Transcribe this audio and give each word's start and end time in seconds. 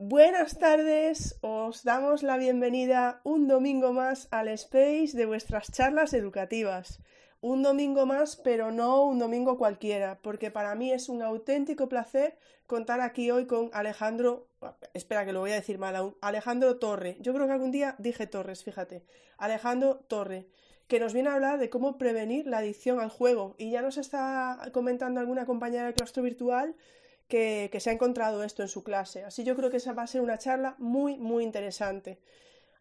Buenas 0.00 0.56
tardes, 0.60 1.40
os 1.40 1.82
damos 1.82 2.22
la 2.22 2.36
bienvenida 2.36 3.20
un 3.24 3.48
domingo 3.48 3.92
más 3.92 4.28
al 4.30 4.46
space 4.46 5.10
de 5.14 5.26
vuestras 5.26 5.72
charlas 5.72 6.12
educativas. 6.12 7.00
Un 7.40 7.64
domingo 7.64 8.06
más, 8.06 8.36
pero 8.36 8.70
no 8.70 9.02
un 9.02 9.18
domingo 9.18 9.58
cualquiera, 9.58 10.20
porque 10.22 10.52
para 10.52 10.76
mí 10.76 10.92
es 10.92 11.08
un 11.08 11.20
auténtico 11.20 11.88
placer 11.88 12.38
contar 12.68 13.00
aquí 13.00 13.32
hoy 13.32 13.46
con 13.46 13.70
Alejandro, 13.72 14.46
espera 14.94 15.26
que 15.26 15.32
lo 15.32 15.40
voy 15.40 15.50
a 15.50 15.56
decir 15.56 15.80
mal 15.80 15.96
aún, 15.96 16.16
Alejandro 16.20 16.78
Torre. 16.78 17.16
Yo 17.18 17.34
creo 17.34 17.48
que 17.48 17.54
algún 17.54 17.72
día 17.72 17.96
dije 17.98 18.28
Torres, 18.28 18.62
fíjate. 18.62 19.02
Alejandro 19.36 19.96
Torre, 20.06 20.46
que 20.86 21.00
nos 21.00 21.12
viene 21.12 21.30
a 21.30 21.34
hablar 21.34 21.58
de 21.58 21.70
cómo 21.70 21.98
prevenir 21.98 22.46
la 22.46 22.58
adicción 22.58 23.00
al 23.00 23.10
juego. 23.10 23.56
Y 23.58 23.72
ya 23.72 23.82
nos 23.82 23.96
está 23.98 24.60
comentando 24.72 25.18
alguna 25.18 25.44
compañera 25.44 25.86
del 25.86 25.94
claustro 25.94 26.22
virtual 26.22 26.76
que, 27.28 27.70
se 27.78 27.90
ha 27.90 27.92
encontrado 27.92 28.42
esto 28.42 28.62
en 28.62 28.68
su 28.68 28.82
clase. 28.82 29.24
Así 29.24 29.44
yo 29.44 29.54
creo 29.54 29.70
que 29.70 29.76
esa 29.76 29.92
va 29.92 30.02
a 30.02 30.06
ser 30.06 30.20
una 30.20 30.38
charla 30.38 30.74
muy, 30.78 31.18
muy 31.18 31.44
interesante. 31.44 32.18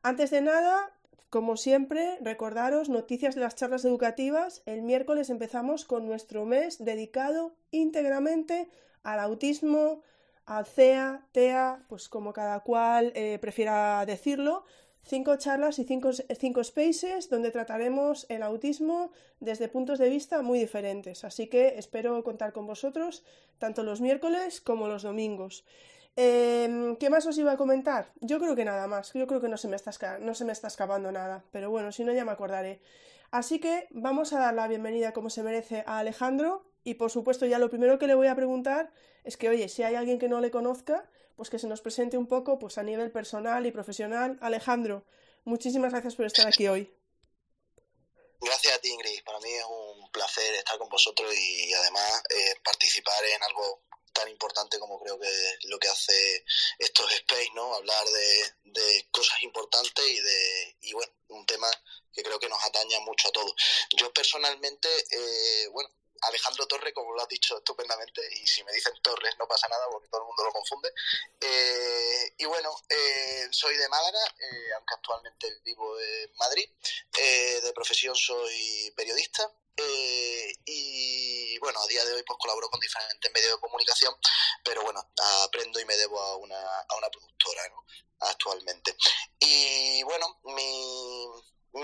Antes 0.02 0.32
de 0.32 0.42
nada, 0.42 0.94
como 1.30 1.58
siempre, 1.58 2.18
recordaros 2.22 2.90
noticias 2.90 3.36
de 3.36 3.42
las 3.42 3.56
charlas 3.56 3.84
educativas. 3.84 4.64
El 4.66 4.82
miércoles 4.82 5.30
empezamos 5.30 5.86
con 5.86 6.06
nuestro 6.08 6.46
mes 6.46 6.84
dedicado 6.84 7.56
íntegramente 7.72 8.70
al 9.04 9.20
autismo, 9.20 10.02
al 10.46 10.66
CEA, 10.66 11.28
TEA, 11.34 11.84
pues 11.90 12.08
como 12.08 12.32
cada 12.32 12.62
cual 12.62 13.12
eh, 13.16 13.38
prefiera 13.42 14.06
decirlo, 14.06 14.64
cinco 15.08 15.36
charlas 15.38 15.80
y 15.80 15.84
cinco, 15.84 16.12
cinco, 16.14 16.64
spaces 16.64 17.30
donde 17.30 17.52
trataremos 17.52 18.26
el 18.30 18.44
autismo 18.44 19.12
desde 19.40 19.68
puntos 19.68 20.00
de 20.00 20.10
vista 20.10 20.42
muy 20.42 20.60
diferentes. 20.60 21.24
Así 21.24 21.48
que 21.48 21.78
espero 21.78 22.24
contar 22.24 22.54
con 22.54 22.68
vosotros 22.68 23.24
tanto 23.58 23.84
los 23.84 24.02
miércoles 24.02 24.62
como 24.62 24.88
los 24.88 25.04
domingos. 25.04 25.66
Em, 26.16 26.96
¿Qué 26.96 27.10
más 27.10 27.26
os 27.26 27.38
iba 27.38 27.52
a 27.52 27.58
comentar? 27.58 28.12
Yo 28.22 28.40
creo 28.40 28.56
que 28.56 28.66
nada 28.66 28.88
más. 28.88 29.14
Yo 29.14 29.28
creo 29.28 29.40
que 29.40 29.50
no 29.50 29.58
se, 29.58 29.68
me 29.68 29.76
está 29.76 30.20
no 30.20 30.34
se 30.34 30.46
me 30.46 30.52
está 30.52 30.68
escapando 30.68 31.12
nada. 31.12 31.44
Pero 31.52 31.70
bueno, 31.70 31.92
si 31.92 32.04
no 32.04 32.12
ya 32.14 32.26
me 32.26 32.32
acordaré. 32.32 32.82
Así 33.32 33.60
que 33.60 33.88
vamos 33.92 34.34
a 34.34 34.40
dar 34.40 34.54
la 34.54 34.68
bienvenida 34.68 35.14
como 35.14 35.30
se 35.30 35.44
merece 35.44 35.84
a 35.86 36.00
Alejandro. 36.00 36.66
Y 36.84 36.96
por 36.96 37.12
supuesto 37.12 37.46
ya 37.46 37.60
lo 37.60 37.70
primero 37.70 38.00
que 38.00 38.08
le 38.08 38.16
voy 38.16 38.28
a 38.28 38.36
preguntar 38.36 38.92
es 39.24 39.38
que, 39.38 39.50
oye, 39.50 39.68
si 39.68 39.84
hay 39.84 39.96
alguien 39.96 40.20
que 40.20 40.30
no 40.30 40.40
le 40.40 40.52
conozca, 40.52 41.06
pues 41.38 41.50
que 41.52 41.60
se 41.60 41.68
nos 41.68 41.82
presente 41.82 42.18
un 42.18 42.28
poco 42.28 42.60
pues 42.60 42.78
a 42.78 42.84
nivel 42.84 43.12
personal 43.12 43.66
y 43.66 43.72
profesional. 43.72 44.38
Alejandro, 44.42 45.06
muchísimas 45.46 45.92
gracias 45.92 46.16
por 46.16 46.26
estar 46.26 46.48
aquí 46.48 46.68
hoy. 46.68 46.92
Gracias 48.42 48.74
a 48.74 48.80
ti, 48.80 48.90
Ingrid. 48.90 49.24
Para 49.24 49.40
mí 49.40 49.54
es 49.54 49.66
un 49.66 50.12
placer 50.12 50.56
estar 50.56 50.78
con 50.80 50.90
vosotros 50.90 51.32
y 51.36 51.74
además 51.74 52.24
eh, 52.30 52.56
participar 52.64 53.24
en 53.24 53.44
algo 53.44 53.84
tan 54.14 54.28
importante 54.30 54.80
como 54.80 55.00
creo 55.00 55.20
que 55.20 55.30
lo 55.66 55.78
que 55.78 55.90
hace 55.90 56.44
estos 56.80 57.12
space, 57.14 57.52
¿no? 57.54 57.76
Hablar 57.76 58.06
de, 58.08 59.08
cosas 59.12 59.42
importantes 59.44 60.06
y 60.06 60.20
de 60.20 60.78
y 60.82 60.94
bueno, 60.94 61.12
un 61.30 61.46
tema 61.46 61.70
que 62.14 62.24
creo 62.24 62.40
que 62.40 62.50
nos 62.50 62.64
ataña 62.64 63.00
mucho 63.02 63.28
a 63.28 63.32
todos. 63.32 63.54
Yo 63.96 64.12
personalmente, 64.12 64.88
eh, 65.12 65.68
bueno, 65.72 65.90
Alejandro 66.22 66.68
Torres, 66.68 66.94
como 66.94 67.14
lo 67.14 67.22
has 67.22 67.28
dicho 67.28 67.58
estupendamente, 67.58 68.22
y 68.42 68.48
si 68.48 68.64
me 68.64 68.72
dicen 68.72 68.94
Torres 69.02 69.36
no 69.38 69.48
pasa 69.48 69.68
nada 69.68 69.86
porque 69.92 70.08
todo 70.08 70.22
el 70.22 70.28
mundo 70.28 70.44
lo 70.44 70.52
confunde. 70.52 70.94
Eh, 71.40 72.34
y 72.38 72.46
bueno, 72.46 72.72
eh, 72.90 73.48
soy 73.52 73.76
de 73.78 73.90
Málaga, 73.90 74.20
eh, 74.40 74.74
aunque 74.76 74.94
actualmente 74.96 75.60
vivo 75.64 76.00
en 76.00 76.36
Madrid. 76.38 76.70
de 77.14 77.74
profesión 77.74 78.16
soy 78.16 78.92
periodista. 78.96 79.52
y 80.66 81.58
bueno, 81.60 81.80
a 81.80 81.88
día 81.88 82.04
de 82.06 82.14
hoy 82.14 82.24
pues 82.24 82.38
colaboro 82.40 82.70
con 82.70 82.80
diferentes 82.80 83.32
medios 83.34 83.54
de 83.54 83.60
comunicación, 83.60 84.14
pero 84.64 84.84
bueno, 84.84 85.02
aprendo 85.44 85.80
y 85.80 85.86
me 85.86 85.96
debo 85.98 86.20
a 86.20 86.36
una, 86.38 86.60
a 86.60 86.96
una 86.98 87.10
productora 87.10 87.68
¿no? 87.70 87.84
actualmente. 88.20 88.96
Y 89.40 90.04
bueno, 90.04 90.40
mi, 90.44 91.28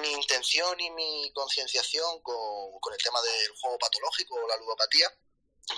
mi 0.01 0.11
intención 0.11 0.79
y 0.79 0.89
mi 0.91 1.31
concienciación 1.33 2.21
con, 2.21 2.79
con, 2.79 2.93
el 2.93 2.99
tema 3.01 3.21
del 3.21 3.51
juego 3.61 3.77
patológico 3.77 4.35
o 4.35 4.47
la 4.47 4.57
ludopatía 4.57 5.11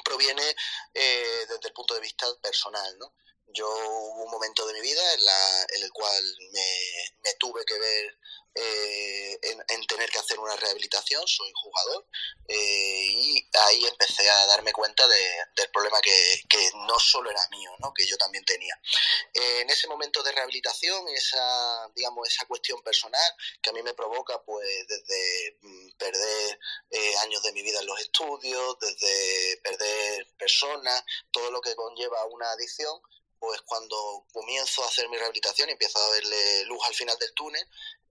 proviene 0.04 0.56
eh, 0.94 1.46
desde 1.48 1.68
el 1.68 1.74
punto 1.74 1.94
de 1.94 2.02
vista 2.02 2.28
personal, 2.42 2.98
¿no? 2.98 3.14
Yo 3.48 3.68
hubo 3.70 4.24
un 4.24 4.32
momento 4.32 4.66
de 4.66 4.74
mi 4.74 4.82
vida 4.82 5.14
en, 5.14 5.24
la, 5.24 5.62
en 5.76 5.84
el 5.84 5.92
cual 5.92 6.24
me, 6.52 6.70
me 7.24 7.34
tuve 7.36 7.64
que 7.66 7.78
ver 7.78 8.18
eh, 8.56 9.38
en, 9.42 9.86
tener 9.86 10.10
que 10.10 10.20
hacer 10.20 10.40
una 10.40 10.56
rehabilitación, 10.56 11.28
soy 11.28 11.52
jugador, 11.54 12.08
eh, 12.48 13.08
y 13.12 13.50
ahí 13.54 13.86
empecé 13.86 14.30
a 14.30 14.46
darme 14.48 14.72
cuenta 14.72 15.06
del 15.08 15.70
problema 15.72 16.00
que, 16.02 16.72
no 16.88 16.98
solo 17.00 17.30
era 17.30 17.48
mío, 17.50 17.72
¿no? 17.80 17.94
que 17.94 18.06
yo 18.06 18.18
también 18.18 18.44
tenía. 18.46 18.74
Eh, 19.34 19.62
en 19.62 19.70
ese 19.70 19.88
momento 19.88 20.24
de 20.24 20.32
rehabilitación, 20.32 21.08
esa, 21.10 21.92
digamos, 21.96 22.28
esa 22.28 22.46
cuestión 22.46 22.82
personal 22.82 23.36
que 23.62 23.70
a 23.70 23.74
mí 23.74 23.84
me 23.84 23.94
provoca, 23.94 24.42
pues 24.44 24.88
desde 24.88 25.58
mm, 25.62 25.92
perder 25.98 26.60
años 27.24 27.44
de 27.44 27.52
mi 27.52 27.62
vida 27.62 27.80
en 27.80 27.88
los 27.88 28.00
estudios, 28.00 28.78
desde 28.80 29.58
perder 29.58 30.28
personas, 30.38 31.04
todo 31.32 31.52
lo 31.52 31.62
que 31.62 31.76
conlleva 31.76 32.26
una 32.26 32.50
adicción, 32.52 33.00
pues 33.46 33.62
cuando 33.62 34.26
comienzo 34.34 34.84
a 34.84 34.88
hacer 34.88 35.08
mi 35.08 35.18
rehabilitación 35.18 35.70
y 35.70 35.74
empiezo 35.74 36.00
a 36.00 36.10
verle 36.10 36.66
luz 36.66 36.80
al 36.88 36.96
final 36.96 37.16
del 37.20 37.32
túnel, 37.36 37.64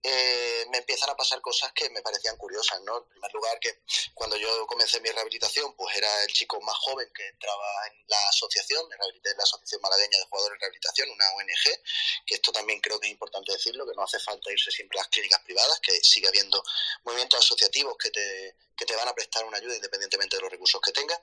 eh, 0.06 0.66
me 0.70 0.78
empiezan 0.78 1.10
a 1.10 1.16
pasar 1.16 1.40
cosas 1.40 1.72
que 1.72 1.88
me 1.88 2.02
parecían 2.02 2.36
curiosas, 2.36 2.80
¿no? 2.82 2.98
En 2.98 3.04
primer 3.08 3.32
lugar, 3.32 3.58
que 3.58 3.80
cuando 4.12 4.36
yo 4.36 4.66
comencé 4.66 5.00
mi 5.00 5.08
rehabilitación, 5.08 5.74
pues 5.74 5.96
era 5.96 6.22
el 6.22 6.28
chico 6.28 6.60
más 6.60 6.76
joven 6.76 7.10
que 7.12 7.26
entraba 7.26 7.86
en 7.86 8.04
la 8.06 8.28
asociación, 8.28 8.86
me 8.88 8.96
rehabilité 8.96 9.30
en 9.30 9.38
la 9.38 9.44
Asociación 9.44 9.80
Malagueña 9.80 10.18
de 10.18 10.26
Jugadores 10.26 10.60
de 10.60 10.60
Rehabilitación, 10.60 11.10
una 11.10 11.32
ONG, 11.32 11.82
que 12.26 12.34
esto 12.34 12.52
también 12.52 12.80
creo 12.80 13.00
que 13.00 13.06
es 13.06 13.12
importante 13.12 13.52
decirlo, 13.52 13.86
que 13.86 13.94
no 13.96 14.02
hace 14.02 14.20
falta 14.20 14.52
irse 14.52 14.70
siempre 14.70 14.98
a 14.98 15.02
las 15.02 15.08
clínicas 15.08 15.40
privadas, 15.40 15.80
que 15.80 15.98
sigue 16.04 16.28
habiendo 16.28 16.62
movimientos 17.04 17.40
asociativos 17.40 17.96
que 17.96 18.10
te, 18.10 18.56
que 18.76 18.84
te 18.84 18.96
van 18.96 19.08
a 19.08 19.14
prestar 19.14 19.44
una 19.46 19.56
ayuda 19.56 19.74
independientemente 19.74 20.36
de 20.36 20.42
los 20.42 20.50
recursos 20.50 20.82
que 20.82 20.92
tengas. 20.92 21.18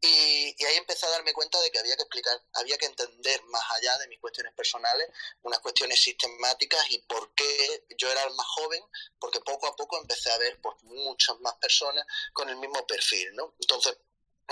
Y, 0.00 0.54
y, 0.56 0.64
ahí 0.66 0.76
empecé 0.76 1.04
a 1.06 1.10
darme 1.10 1.32
cuenta 1.32 1.60
de 1.60 1.70
que 1.70 1.80
había 1.80 1.96
que 1.96 2.02
explicar, 2.02 2.40
había 2.54 2.78
que 2.78 2.86
entender 2.86 3.42
más 3.50 3.62
allá 3.70 3.96
de 3.98 4.08
mis 4.08 4.20
cuestiones 4.20 4.54
personales, 4.54 5.08
unas 5.42 5.60
cuestiones 5.60 6.00
sistemáticas 6.00 6.90
y 6.90 6.98
por 7.02 7.34
qué 7.34 7.84
yo 7.96 8.10
era 8.10 8.22
el 8.24 8.34
más 8.34 8.46
joven, 8.46 8.82
porque 9.18 9.40
poco 9.40 9.66
a 9.66 9.76
poco 9.76 9.98
empecé 10.00 10.30
a 10.32 10.38
ver 10.38 10.60
pues, 10.60 10.76
muchas 10.82 11.38
más 11.40 11.54
personas 11.56 12.06
con 12.32 12.48
el 12.48 12.56
mismo 12.56 12.86
perfil, 12.86 13.34
¿no? 13.34 13.54
Entonces, 13.60 13.96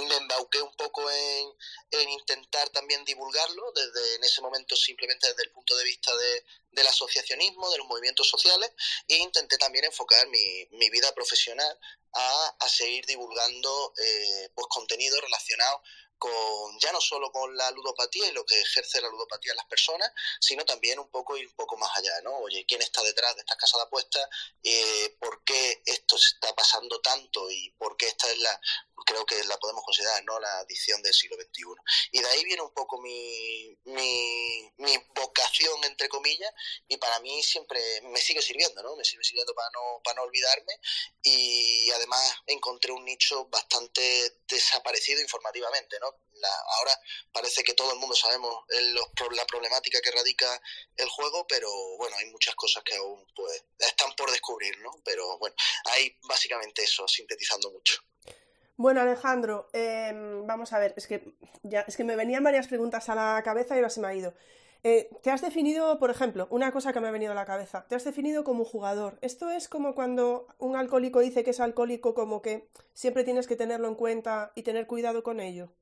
me 0.07 0.17
embauqué 0.17 0.63
un 0.63 0.75
poco 0.77 1.11
en, 1.11 1.53
en, 1.91 2.09
intentar 2.11 2.69
también 2.71 3.05
divulgarlo, 3.05 3.73
desde 3.73 4.15
en 4.17 4.25
ese 4.25 4.41
momento 4.41 4.77
simplemente 4.77 5.29
desde 5.29 5.43
el 5.45 5.51
punto 5.51 5.77
de 5.77 5.85
vista 5.85 6.17
de, 6.17 6.45
del 6.73 6.87
asociacionismo, 6.87 7.71
de 7.71 7.79
los 7.79 7.87
movimientos 7.87 8.29
sociales, 8.29 8.71
e 9.09 9.17
intenté 9.17 9.59
también 9.59 9.85
enfocar 9.87 10.27
mi, 10.29 10.67
mi 10.73 10.89
vida 10.91 11.13
profesional 11.15 11.79
a, 12.13 12.57
a 12.61 12.69
seguir 12.69 13.07
divulgando 13.07 13.93
eh, 13.99 14.51
pues 14.55 14.67
contenido 14.69 15.21
relacionado 15.21 15.83
con 16.19 16.79
ya 16.81 16.93
no 16.93 17.01
solo 17.01 17.31
con 17.31 17.57
la 17.57 17.71
ludopatía 17.71 18.29
y 18.29 18.33
lo 18.33 18.45
que 18.45 18.61
ejerce 18.61 19.01
la 19.01 19.09
ludopatía 19.09 19.53
en 19.53 19.57
las 19.57 19.67
personas, 19.67 20.11
sino 20.41 20.65
también 20.65 20.99
un 20.99 21.09
poco 21.09 21.37
ir 21.37 21.47
un 21.47 21.55
poco 21.55 21.77
más 21.77 21.91
allá, 21.97 22.21
¿no? 22.23 22.37
Oye, 22.39 22.65
¿quién 22.67 22.83
está 22.83 23.03
detrás 23.03 23.35
de 23.35 23.41
estas 23.41 23.57
casas 23.57 23.81
de 23.81 23.87
apuestas? 23.87 24.29
Eh, 24.63 25.17
¿Por 25.21 25.43
qué 25.45 25.83
esto 25.87 26.19
se 26.19 26.35
está 26.35 26.55
pasando 26.55 27.01
tanto 27.01 27.51
y 27.51 27.71
por 27.79 27.97
qué 27.97 28.09
esta 28.09 28.31
es 28.31 28.39
la, 28.39 28.61
creo 29.05 29.25
que 29.25 29.43
la 29.45 29.59
podemos 29.59 29.85
considerar, 29.85 30.23
¿no? 30.25 30.39
La 30.39 30.59
adicción 30.61 31.03
del 31.03 31.15
siglo 31.15 31.37
XXI. 31.37 31.65
Y 32.13 32.21
de 32.21 32.29
ahí 32.29 32.45
viene 32.45 32.63
un 32.63 32.73
poco 32.73 33.01
mi, 33.01 33.77
mi, 33.85 34.71
mi 34.77 34.97
vocación, 35.15 35.83
entre 35.85 36.09
comillas, 36.09 36.53
y 36.89 36.97
para 36.97 37.19
mí 37.21 37.43
siempre 37.43 37.81
me 38.03 38.21
sigue 38.21 38.43
sirviendo, 38.43 38.83
¿no? 38.83 38.97
Me 38.97 39.05
sigue 39.05 39.25
sirviendo 39.25 39.55
para 39.55 39.71
no, 39.71 40.01
para 40.05 40.17
no 40.17 40.23
olvidarme 40.23 40.73
y 41.23 41.91
además 41.93 42.35
encontré 42.47 42.93
un 42.93 43.05
nicho 43.05 43.47
bastante 43.47 44.39
desaparecido 44.47 45.21
informativamente, 45.21 45.99
¿no? 46.01 46.08
Ahora 46.79 46.93
parece 47.33 47.63
que 47.63 47.75
todo 47.75 47.93
el 47.93 47.99
mundo 47.99 48.15
sabemos 48.15 48.65
la 49.33 49.47
problemática 49.47 50.01
que 50.01 50.11
radica 50.11 50.61
el 50.97 51.09
juego, 51.09 51.47
pero 51.47 51.69
bueno, 51.97 52.17
hay 52.17 52.31
muchas 52.31 52.55
cosas 52.55 52.83
que 52.85 52.97
aún 52.97 53.27
pues 53.35 53.65
están 53.79 54.15
por 54.17 54.31
descubrir, 54.31 54.79
¿no? 54.81 54.91
Pero 55.05 55.39
bueno, 55.39 55.57
hay 55.95 56.17
básicamente 56.29 56.83
eso, 56.83 57.07
sintetizando 57.09 57.71
mucho. 57.71 58.03
Bueno, 58.77 59.01
Alejandro, 59.01 59.69
em, 59.73 60.47
vamos 60.47 60.73
a 60.73 60.79
ver, 60.79 60.95
es 60.97 61.09
que 61.09 61.35
ya, 61.65 61.81
es 61.81 61.97
que 61.97 62.05
me 62.05 62.15
venían 62.15 62.45
varias 62.45 62.69
preguntas 62.69 63.09
a 63.09 63.15
la 63.17 63.43
cabeza 63.43 63.75
y 63.75 63.79
ahora 63.79 63.91
se 63.91 64.01
me 64.01 64.07
ha 64.07 64.15
ido. 64.15 64.35
Eh, 64.85 65.11
te 65.25 65.33
has 65.33 65.41
definido, 65.41 65.99
por 65.99 66.11
ejemplo, 66.11 66.47
una 66.51 66.71
cosa 66.71 66.93
que 66.93 67.01
me 67.01 67.09
ha 67.09 67.11
venido 67.11 67.33
a 67.33 67.35
la 67.35 67.45
cabeza, 67.45 67.87
te 67.89 67.97
has 67.97 68.05
definido 68.05 68.45
como 68.45 68.65
jugador. 68.65 69.19
Esto 69.21 69.51
es 69.51 69.69
como 69.69 69.97
cuando 69.97 70.47
un 70.59 70.77
alcohólico 70.77 71.19
dice 71.19 71.43
que 71.43 71.51
es 71.51 71.59
alcohólico, 71.59 72.15
como 72.15 72.41
que 72.41 72.69
siempre 72.95 73.25
tienes 73.25 73.49
que 73.49 73.57
tenerlo 73.57 73.89
en 73.89 73.97
cuenta 73.97 74.53
y 74.55 74.63
tener 74.63 74.87
cuidado 74.87 75.25
con 75.25 75.41
ello. 75.41 75.73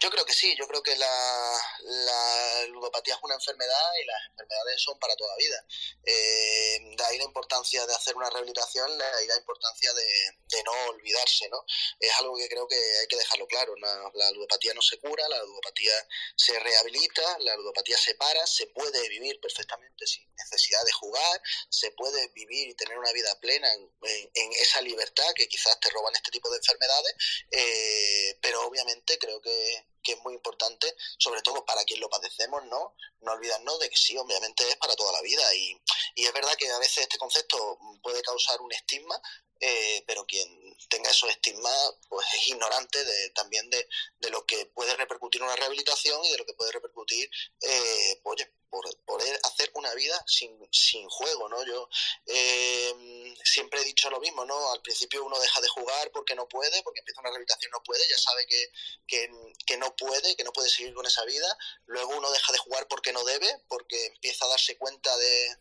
Yo 0.00 0.10
creo 0.10 0.26
que 0.26 0.34
sí, 0.34 0.54
yo 0.58 0.66
creo 0.66 0.82
que 0.82 0.96
la, 0.96 1.60
la, 1.80 2.66
ludopatía 2.66 3.14
es 3.14 3.20
una 3.22 3.34
enfermedad 3.34 3.94
y 4.02 4.04
las 4.04 4.26
enfermedades 4.30 4.82
son 4.82 4.98
para 4.98 5.14
toda 5.14 5.36
vida. 5.36 5.64
Eh, 6.04 6.94
de 6.96 7.04
ahí 7.04 7.18
la 7.18 7.24
importancia 7.24 7.86
de 7.86 7.94
hacer 7.94 8.16
una 8.16 8.28
rehabilitación, 8.28 8.98
de 8.98 9.04
ahí 9.04 9.26
la 9.28 9.36
importancia 9.36 9.92
de, 9.94 10.38
de, 10.48 10.62
no 10.64 10.72
olvidarse, 10.88 11.48
¿no? 11.48 11.64
Es 12.00 12.12
algo 12.18 12.36
que 12.36 12.48
creo 12.48 12.66
que 12.66 12.74
hay 12.74 13.06
que 13.06 13.16
dejarlo 13.16 13.46
claro. 13.46 13.74
La, 13.76 14.30
ludopatía 14.32 14.74
no 14.74 14.82
se 14.82 14.98
cura, 14.98 15.28
la 15.28 15.38
ludopatía 15.44 15.94
se 16.34 16.58
rehabilita, 16.58 17.38
la 17.40 17.54
ludopatía 17.56 17.96
se 17.96 18.16
para, 18.16 18.44
se 18.46 18.66
puede 18.66 19.08
vivir 19.08 19.40
perfectamente 19.40 20.06
sin 20.06 20.28
necesidad 20.34 20.84
de 20.84 20.92
jugar, 20.92 21.40
se 21.70 21.92
puede 21.92 22.28
vivir 22.28 22.68
y 22.68 22.74
tener 22.74 22.98
una 22.98 23.12
vida 23.12 23.38
plena 23.40 23.72
en, 23.72 23.90
en, 24.02 24.30
en 24.34 24.52
esa 24.54 24.80
libertad 24.80 25.32
que 25.34 25.48
quizás 25.48 25.78
te 25.80 25.90
roban 25.90 26.14
este 26.14 26.32
tipo 26.32 26.50
de 26.50 26.58
enfermedades, 26.58 27.14
eh, 27.52 28.38
pero 28.42 28.66
obviamente 28.66 29.18
creo 29.18 29.40
que 29.40 29.75
que 30.02 30.12
es 30.12 30.22
muy 30.22 30.34
importante, 30.34 30.94
sobre 31.18 31.42
todo 31.42 31.64
para 31.64 31.84
quien 31.84 32.00
lo 32.00 32.08
padecemos, 32.08 32.64
¿no? 32.66 32.94
No 33.20 33.32
olvidarnos 33.32 33.78
de 33.80 33.90
que 33.90 33.96
sí, 33.96 34.16
obviamente 34.16 34.68
es 34.68 34.76
para 34.76 34.94
toda 34.94 35.12
la 35.12 35.22
vida 35.22 35.54
y, 35.54 35.80
y 36.14 36.26
es 36.26 36.32
verdad 36.32 36.54
que 36.56 36.70
a 36.70 36.78
veces 36.78 36.98
este 36.98 37.18
concepto 37.18 37.78
puede 38.02 38.22
causar 38.22 38.60
un 38.60 38.72
estigma, 38.72 39.20
eh, 39.58 40.04
pero 40.06 40.26
quien 40.26 40.76
tenga 40.88 41.10
esos 41.10 41.30
estigmas 41.30 41.94
pues 42.08 42.26
es 42.34 42.48
ignorante 42.48 43.02
de, 43.02 43.30
también 43.30 43.68
de, 43.70 43.88
de, 44.18 44.30
lo 44.30 44.44
que 44.44 44.66
puede 44.66 44.94
repercutir 44.96 45.42
una 45.42 45.56
rehabilitación 45.56 46.22
y 46.24 46.30
de 46.30 46.38
lo 46.38 46.44
que 46.44 46.52
puede 46.52 46.72
repercutir 46.72 47.30
eh, 47.62 48.20
pues, 48.22 48.46
por 48.70 48.84
poder 49.04 49.38
hacer 49.44 49.70
una 49.74 49.94
vida 49.94 50.22
sin, 50.26 50.56
sin 50.70 51.08
juego, 51.08 51.48
¿no? 51.48 51.64
Yo 51.64 51.88
eh, 52.26 53.34
siempre 53.44 53.80
he 53.80 53.84
dicho 53.84 54.10
lo 54.10 54.20
mismo, 54.20 54.44
¿no? 54.44 54.72
Al 54.72 54.82
principio 54.82 55.24
uno 55.24 55.38
deja 55.38 55.60
de 55.60 55.68
jugar 55.68 56.10
porque 56.12 56.34
no 56.34 56.48
puede, 56.48 56.82
porque 56.82 57.00
empieza 57.00 57.20
una 57.20 57.30
rehabilitación 57.30 57.70
no 57.72 57.82
puede, 57.82 58.02
ya 58.08 58.18
sabe 58.18 58.46
que, 58.46 58.70
que, 59.06 59.30
que, 59.66 59.76
no 59.76 59.94
puede, 59.96 60.36
que 60.36 60.44
no 60.44 60.52
puede 60.52 60.68
seguir 60.68 60.94
con 60.94 61.06
esa 61.06 61.24
vida. 61.24 61.46
Luego 61.86 62.16
uno 62.16 62.30
deja 62.30 62.52
de 62.52 62.58
jugar 62.58 62.86
porque 62.88 63.12
no 63.12 63.24
debe, 63.24 63.48
porque 63.68 64.06
empieza 64.06 64.44
a 64.44 64.48
darse 64.48 64.76
cuenta 64.76 65.16
de, 65.16 65.56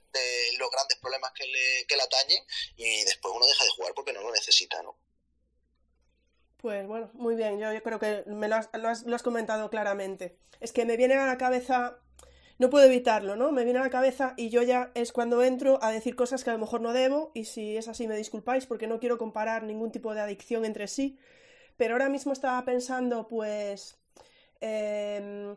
los 0.57 0.71
grandes 0.71 0.97
problemas 0.99 1.31
que 1.33 1.45
le, 1.45 1.85
que 1.87 1.97
le 1.97 2.03
atañen 2.03 2.45
y 2.77 3.03
después 3.03 3.33
uno 3.35 3.45
deja 3.45 3.65
de 3.65 3.69
jugar 3.71 3.93
porque 3.93 4.13
no 4.13 4.21
lo 4.21 4.31
necesita, 4.31 4.81
¿no? 4.81 4.97
Pues 6.57 6.87
bueno, 6.87 7.11
muy 7.13 7.35
bien, 7.35 7.59
yo, 7.59 7.71
yo 7.73 7.83
creo 7.83 7.99
que 7.99 8.23
me 8.25 8.47
lo 8.47 8.55
has, 8.55 8.69
lo, 8.73 8.87
has, 8.87 9.03
lo 9.03 9.15
has 9.15 9.21
comentado 9.21 9.69
claramente. 9.69 10.39
Es 10.61 10.71
que 10.71 10.85
me 10.85 10.97
viene 10.97 11.15
a 11.15 11.25
la 11.25 11.37
cabeza 11.37 11.99
no 12.57 12.69
puedo 12.69 12.85
evitarlo, 12.85 13.35
¿no? 13.35 13.51
Me 13.51 13.63
viene 13.63 13.79
a 13.79 13.83
la 13.83 13.89
cabeza 13.89 14.33
y 14.37 14.49
yo 14.49 14.61
ya 14.63 14.91
es 14.95 15.11
cuando 15.11 15.43
entro 15.43 15.79
a 15.83 15.91
decir 15.91 16.15
cosas 16.15 16.43
que 16.43 16.49
a 16.49 16.53
lo 16.53 16.59
mejor 16.59 16.81
no 16.81 16.93
debo 16.93 17.31
y 17.33 17.45
si 17.45 17.77
es 17.77 17.87
así 17.87 18.07
me 18.07 18.17
disculpáis 18.17 18.65
porque 18.65 18.87
no 18.87 18.99
quiero 18.99 19.17
comparar 19.17 19.63
ningún 19.63 19.91
tipo 19.91 20.13
de 20.13 20.21
adicción 20.21 20.65
entre 20.65 20.87
sí. 20.87 21.17
Pero 21.77 21.95
ahora 21.95 22.09
mismo 22.09 22.31
estaba 22.31 22.63
pensando, 22.63 23.27
pues, 23.27 23.97
eh, 24.61 25.55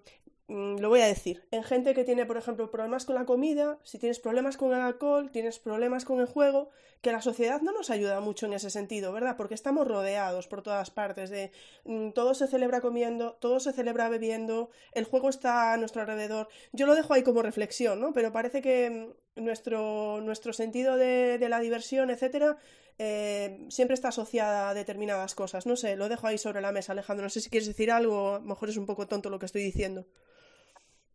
lo 0.48 0.88
voy 0.88 1.02
a 1.02 1.06
decir, 1.06 1.46
en 1.50 1.62
gente 1.62 1.92
que 1.92 2.04
tiene, 2.04 2.24
por 2.24 2.38
ejemplo, 2.38 2.70
problemas 2.70 3.04
con 3.04 3.14
la 3.16 3.26
comida, 3.26 3.78
si 3.82 3.98
tienes 3.98 4.18
problemas 4.18 4.56
con 4.56 4.72
el 4.72 4.80
alcohol, 4.80 5.30
tienes 5.30 5.58
problemas 5.58 6.06
con 6.06 6.20
el 6.20 6.26
juego, 6.26 6.70
que 7.02 7.12
la 7.12 7.20
sociedad 7.20 7.60
no 7.60 7.72
nos 7.72 7.90
ayuda 7.90 8.20
mucho 8.20 8.46
en 8.46 8.54
ese 8.54 8.70
sentido, 8.70 9.12
¿verdad? 9.12 9.36
Porque 9.36 9.54
estamos 9.54 9.86
rodeados 9.86 10.48
por 10.48 10.62
todas 10.62 10.90
partes 10.90 11.28
de 11.28 11.52
mm, 11.84 12.10
todo 12.12 12.32
se 12.32 12.46
celebra 12.46 12.80
comiendo, 12.80 13.34
todo 13.34 13.60
se 13.60 13.72
celebra 13.72 14.08
bebiendo, 14.08 14.70
el 14.92 15.04
juego 15.04 15.28
está 15.28 15.74
a 15.74 15.76
nuestro 15.76 16.00
alrededor. 16.00 16.48
Yo 16.72 16.86
lo 16.86 16.94
dejo 16.94 17.12
ahí 17.12 17.22
como 17.22 17.42
reflexión, 17.42 18.00
¿no? 18.00 18.14
Pero 18.14 18.32
parece 18.32 18.62
que 18.62 19.12
mm, 19.36 19.44
nuestro, 19.44 20.22
nuestro 20.22 20.54
sentido 20.54 20.96
de, 20.96 21.36
de 21.38 21.48
la 21.50 21.60
diversión, 21.60 22.08
etcétera, 22.10 22.56
eh, 22.98 23.66
siempre 23.68 23.94
está 23.94 24.08
asociada 24.08 24.70
a 24.70 24.74
determinadas 24.74 25.34
cosas. 25.34 25.66
No 25.66 25.76
sé, 25.76 25.94
lo 25.96 26.08
dejo 26.08 26.26
ahí 26.26 26.38
sobre 26.38 26.60
la 26.62 26.72
mesa, 26.72 26.92
Alejandro. 26.92 27.24
No 27.24 27.30
sé 27.30 27.40
si 27.40 27.50
quieres 27.50 27.68
decir 27.68 27.90
algo, 27.90 28.36
a 28.36 28.38
lo 28.38 28.44
mejor 28.46 28.70
es 28.70 28.76
un 28.78 28.86
poco 28.86 29.06
tonto 29.06 29.30
lo 29.30 29.38
que 29.38 29.46
estoy 29.46 29.62
diciendo. 29.62 30.06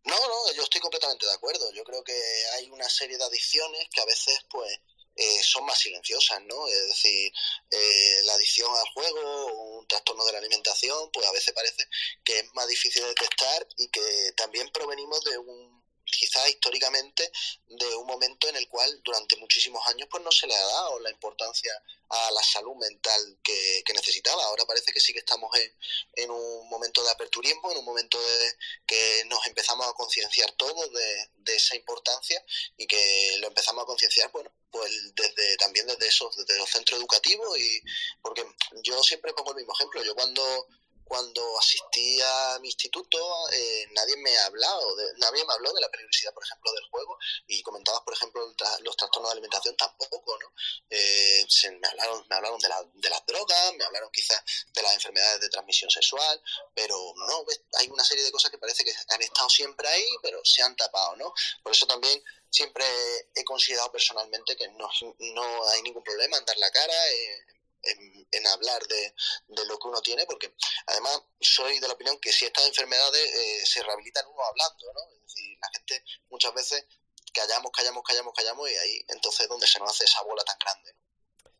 No, 0.06 0.20
no, 0.28 0.54
yo 0.54 0.64
estoy 0.64 0.82
completamente 0.82 1.26
de 1.26 1.34
acuerdo. 1.34 1.72
Yo 1.72 1.84
creo 1.84 2.04
que 2.04 2.14
hay 2.56 2.70
una 2.70 2.90
serie 2.90 3.18
de 3.18 3.24
adicciones 3.24 3.88
que 3.94 4.02
a 4.02 4.06
veces, 4.06 4.38
pues, 4.50 4.80
eh, 5.16 5.44
son 5.44 5.66
más 5.66 5.78
silenciosas, 5.80 6.42
¿no? 6.44 6.68
Es 6.68 6.88
decir, 6.88 7.32
eh, 7.70 8.22
la 8.26 8.34
adicción 8.34 8.70
al 8.76 8.88
juego 8.94 9.46
un 9.78 9.88
trastorno 9.88 10.26
de 10.26 10.32
la 10.34 10.40
alimentación, 10.40 11.10
pues 11.12 11.28
a 11.28 11.32
veces 11.32 11.54
parece 11.54 11.88
que 12.24 12.40
es 12.40 12.54
más 12.54 12.68
difícil 12.68 13.04
de 13.04 13.10
detectar 13.10 13.68
y 13.78 13.88
que 13.90 14.34
también 14.36 14.70
provenimos 14.72 15.24
de 15.24 15.38
un 15.38 15.73
quizás 16.18 16.48
históricamente 16.50 17.32
de 17.68 17.96
un 17.96 18.06
momento 18.06 18.48
en 18.48 18.56
el 18.56 18.68
cual 18.68 19.02
durante 19.04 19.36
muchísimos 19.38 19.86
años 19.88 20.08
pues 20.10 20.24
no 20.24 20.32
se 20.32 20.48
le 20.48 20.56
ha 20.56 20.66
dado 20.66 21.00
la 21.00 21.10
importancia 21.10 21.72
a 22.10 22.32
la 22.32 22.44
salud 22.44 22.76
mental 22.76 23.38
que, 23.44 23.84
necesitaba. 23.94 24.44
Ahora 24.46 24.66
parece 24.66 24.92
que 24.92 25.00
sí 25.00 25.14
que 25.14 25.20
estamos 25.20 25.56
en, 25.56 25.72
en, 26.16 26.32
un 26.32 26.68
momento 26.68 27.04
de 27.04 27.12
aperturismo, 27.12 27.72
en 27.72 27.78
un 27.78 27.86
momento 27.86 28.20
de 28.20 28.58
que 28.88 29.24
nos 29.26 29.46
empezamos 29.46 29.88
a 29.88 29.94
concienciar 29.94 30.52
todos 30.54 30.92
de, 30.92 31.30
de, 31.38 31.56
esa 31.56 31.76
importancia 31.76 32.44
y 32.76 32.88
que 32.88 33.38
lo 33.40 33.48
empezamos 33.48 33.84
a 33.84 33.86
concienciar, 33.86 34.32
bueno, 34.32 34.52
pues 34.72 34.92
desde 35.16 35.58
también 35.58 35.86
desde 35.86 36.08
esos, 36.08 36.36
desde 36.36 36.58
los 36.58 36.70
centros 36.70 37.00
educativos 37.00 37.58
y 37.60 37.82
porque 38.22 38.44
yo 38.82 39.04
siempre 39.04 39.34
pongo 39.34 39.52
el 39.52 39.58
mismo 39.58 39.74
ejemplo. 39.74 40.04
Yo 40.04 40.16
cuando 40.16 40.68
cuando 41.04 41.42
asistí 41.60 42.20
a 42.22 42.60
mi 42.60 42.68
instituto 42.70 43.18
eh, 43.52 43.88
nadie 43.92 44.18
me 44.18 44.36
ha 44.38 44.46
hablado 44.46 44.96
de, 44.96 45.14
nadie 45.18 45.46
me 45.46 45.54
habló 45.54 45.74
de 45.74 45.82
la 45.82 45.90
peligrosidad 45.90 46.34
por 46.34 46.44
ejemplo 46.44 46.72
del 46.74 46.84
juego 46.90 47.18
y 47.48 47.62
comentabas 47.62 48.02
por 48.02 48.14
ejemplo 48.14 48.46
los 48.82 48.98
trastornos 48.98 49.30
de 49.30 49.34
alimentación 49.34 49.76
tampoco 49.76 50.38
no 50.40 50.54
eh, 50.90 51.46
se, 51.48 51.72
me 51.72 51.88
hablaron 51.88 52.26
me 52.30 52.36
hablaron 52.36 52.60
de, 52.60 52.70
la, 52.70 52.84
de, 52.94 53.10
las 53.10 53.26
drogas 53.26 53.74
me 53.78 53.86
hablaron 53.86 54.10
quizás 54.12 54.42
de 54.74 54.82
las 54.82 54.94
enfermedades 54.94 55.42
de 55.42 55.50
transmisión 55.50 55.90
sexual 55.90 56.42
pero 56.74 56.96
no 57.28 57.46
hay 57.78 57.88
una 57.90 58.04
serie 58.04 58.24
de 58.24 58.32
cosas 58.32 58.52
que 58.52 58.58
parece 58.58 58.84
que 58.84 58.94
han 59.10 59.22
estado 59.22 59.50
siempre 59.50 59.88
ahí 59.88 60.08
pero 60.22 60.40
se 60.44 60.62
han 60.62 60.76
tapado 60.76 61.16
no 61.18 61.34
por 61.62 61.72
eso 61.72 61.86
también 61.86 62.24
siempre 62.50 62.86
he 63.34 63.44
considerado 63.44 63.92
personalmente 63.92 64.56
que 64.56 64.68
no, 64.70 64.88
no 65.20 65.68
hay 65.70 65.82
ningún 65.82 66.04
problema 66.04 66.38
en 66.38 66.46
dar 66.46 66.58
la 66.58 66.72
cara 66.72 66.94
eh, 67.12 67.46
en, 67.84 68.48
hablar 68.48 68.86
de, 68.88 69.16
de, 69.48 69.66
lo 69.66 69.80
que 69.80 69.88
uno 69.88 70.02
tiene, 70.02 70.26
porque 70.26 70.54
además 70.88 71.22
soy 71.40 71.80
de 71.80 71.88
la 71.88 71.94
opinión 71.94 72.20
que 72.20 72.32
si 72.32 72.46
estas 72.46 72.68
enfermedades 72.68 73.22
eh, 73.22 73.66
se 73.66 73.82
rehabilitan 73.84 74.26
uno 74.28 74.44
hablando, 74.44 74.94
¿no? 74.94 75.16
Es 75.16 75.22
decir, 75.22 75.58
la 75.62 75.70
gente 75.74 76.04
muchas 76.30 76.54
veces 76.54 76.86
callamos, 77.34 77.72
callamos, 77.72 78.04
callamos, 78.04 78.34
callamos 78.34 78.70
y 78.70 78.76
ahí 78.76 79.06
entonces 79.08 79.42
es 79.42 79.48
donde 79.48 79.68
se 79.68 79.80
nos 79.80 79.92
hace 79.92 80.06
esa 80.06 80.22
bola 80.24 80.44
tan 80.44 80.58
grande. 80.60 80.96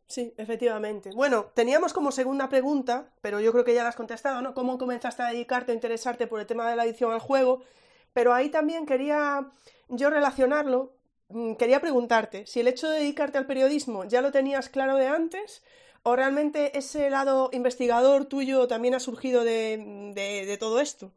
Sí, 0.06 0.34
efectivamente. 0.36 1.10
Bueno, 1.14 1.50
teníamos 1.54 1.92
como 1.92 2.12
segunda 2.12 2.48
pregunta, 2.48 3.12
pero 3.20 3.40
yo 3.40 3.52
creo 3.52 3.64
que 3.64 3.74
ya 3.74 3.82
la 3.82 3.88
has 3.88 3.96
contestado, 3.96 4.42
¿no? 4.42 4.54
¿Cómo 4.54 4.78
comenzaste 4.78 5.22
a 5.22 5.28
dedicarte, 5.28 5.72
a 5.72 5.74
interesarte 5.74 6.26
por 6.26 6.40
el 6.40 6.46
tema 6.46 6.68
de 6.68 6.76
la 6.76 6.82
adicción 6.82 7.12
al 7.12 7.20
juego? 7.20 7.64
Pero 8.12 8.34
ahí 8.34 8.50
también 8.50 8.86
quería 8.86 9.50
yo 9.88 10.10
relacionarlo, 10.10 10.96
mm, 11.28 11.54
quería 11.54 11.80
preguntarte 11.80 12.46
si 12.46 12.60
el 12.60 12.68
hecho 12.68 12.88
de 12.88 13.00
dedicarte 13.00 13.38
al 13.38 13.46
periodismo 13.46 14.04
ya 14.04 14.20
lo 14.20 14.30
tenías 14.30 14.68
claro 14.68 14.96
de 14.96 15.08
antes 15.08 15.62
¿O 16.06 16.16
realmente 16.16 16.76
ese 16.76 17.08
lado 17.08 17.48
investigador 17.52 18.26
tuyo 18.26 18.68
también 18.68 18.94
ha 18.94 19.00
surgido 19.00 19.42
de, 19.42 20.56
todo 20.60 20.80
esto? 20.80 21.12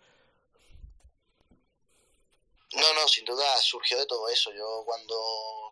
No, 2.73 2.93
no, 2.93 3.07
sin 3.07 3.23
duda 3.23 3.57
surgió 3.61 3.97
de 3.97 4.05
todo 4.05 4.27
eso. 4.27 4.51
Yo 4.51 4.83
cuando 4.85 5.15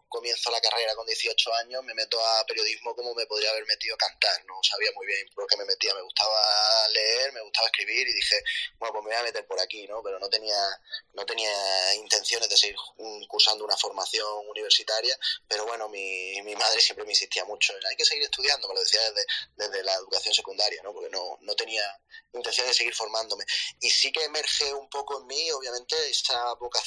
comienzo 0.07 0.49
la 0.49 0.61
carrera 0.61 0.95
con 0.95 1.05
18 1.05 1.53
años 1.55 1.83
me 1.83 1.93
meto 1.93 2.17
a 2.25 2.45
periodismo 2.45 2.95
como 2.95 3.13
me 3.13 3.25
podría 3.25 3.49
haber 3.49 3.65
metido 3.65 3.95
a 3.95 3.97
cantar. 3.97 4.45
No 4.45 4.55
sabía 4.63 4.89
muy 4.95 5.05
bien 5.05 5.27
por 5.35 5.45
qué 5.45 5.57
me 5.57 5.65
metía. 5.65 5.93
Me 5.93 6.01
gustaba 6.01 6.87
leer, 6.89 7.33
me 7.33 7.41
gustaba 7.41 7.67
escribir 7.67 8.07
y 8.07 8.13
dije, 8.13 8.41
bueno, 8.79 8.93
pues 8.93 9.03
me 9.03 9.11
voy 9.11 9.19
a 9.19 9.23
meter 9.23 9.45
por 9.45 9.59
aquí, 9.59 9.85
¿no? 9.87 10.01
Pero 10.01 10.19
no 10.19 10.29
tenía, 10.29 10.57
no 11.13 11.25
tenía 11.25 11.95
intenciones 11.95 12.47
de 12.47 12.55
seguir 12.55 12.75
cursando 13.27 13.65
una 13.65 13.75
formación 13.75 14.47
universitaria. 14.47 15.17
Pero 15.49 15.65
bueno, 15.65 15.89
mi, 15.89 16.41
mi 16.43 16.55
madre 16.55 16.79
siempre 16.79 17.03
me 17.03 17.11
insistía 17.11 17.43
mucho 17.43 17.73
hay 17.89 17.95
que 17.95 18.05
seguir 18.05 18.23
estudiando, 18.23 18.67
me 18.67 18.73
lo 18.73 18.79
decía 18.79 19.01
desde, 19.11 19.25
desde 19.57 19.83
la 19.83 19.93
educación 19.95 20.33
secundaria, 20.33 20.81
¿no? 20.83 20.93
Porque 20.93 21.09
no, 21.09 21.37
no 21.41 21.55
tenía 21.55 21.83
intención 22.33 22.67
de 22.67 22.73
seguir 22.73 22.95
formándome. 22.95 23.43
Y 23.81 23.89
sí 23.89 24.11
que 24.11 24.23
emerge 24.23 24.73
un 24.73 24.89
poco 24.89 25.19
en 25.19 25.27
mí, 25.27 25.51
obviamente, 25.51 25.95
esa 26.09 26.53
vocación 26.55 26.84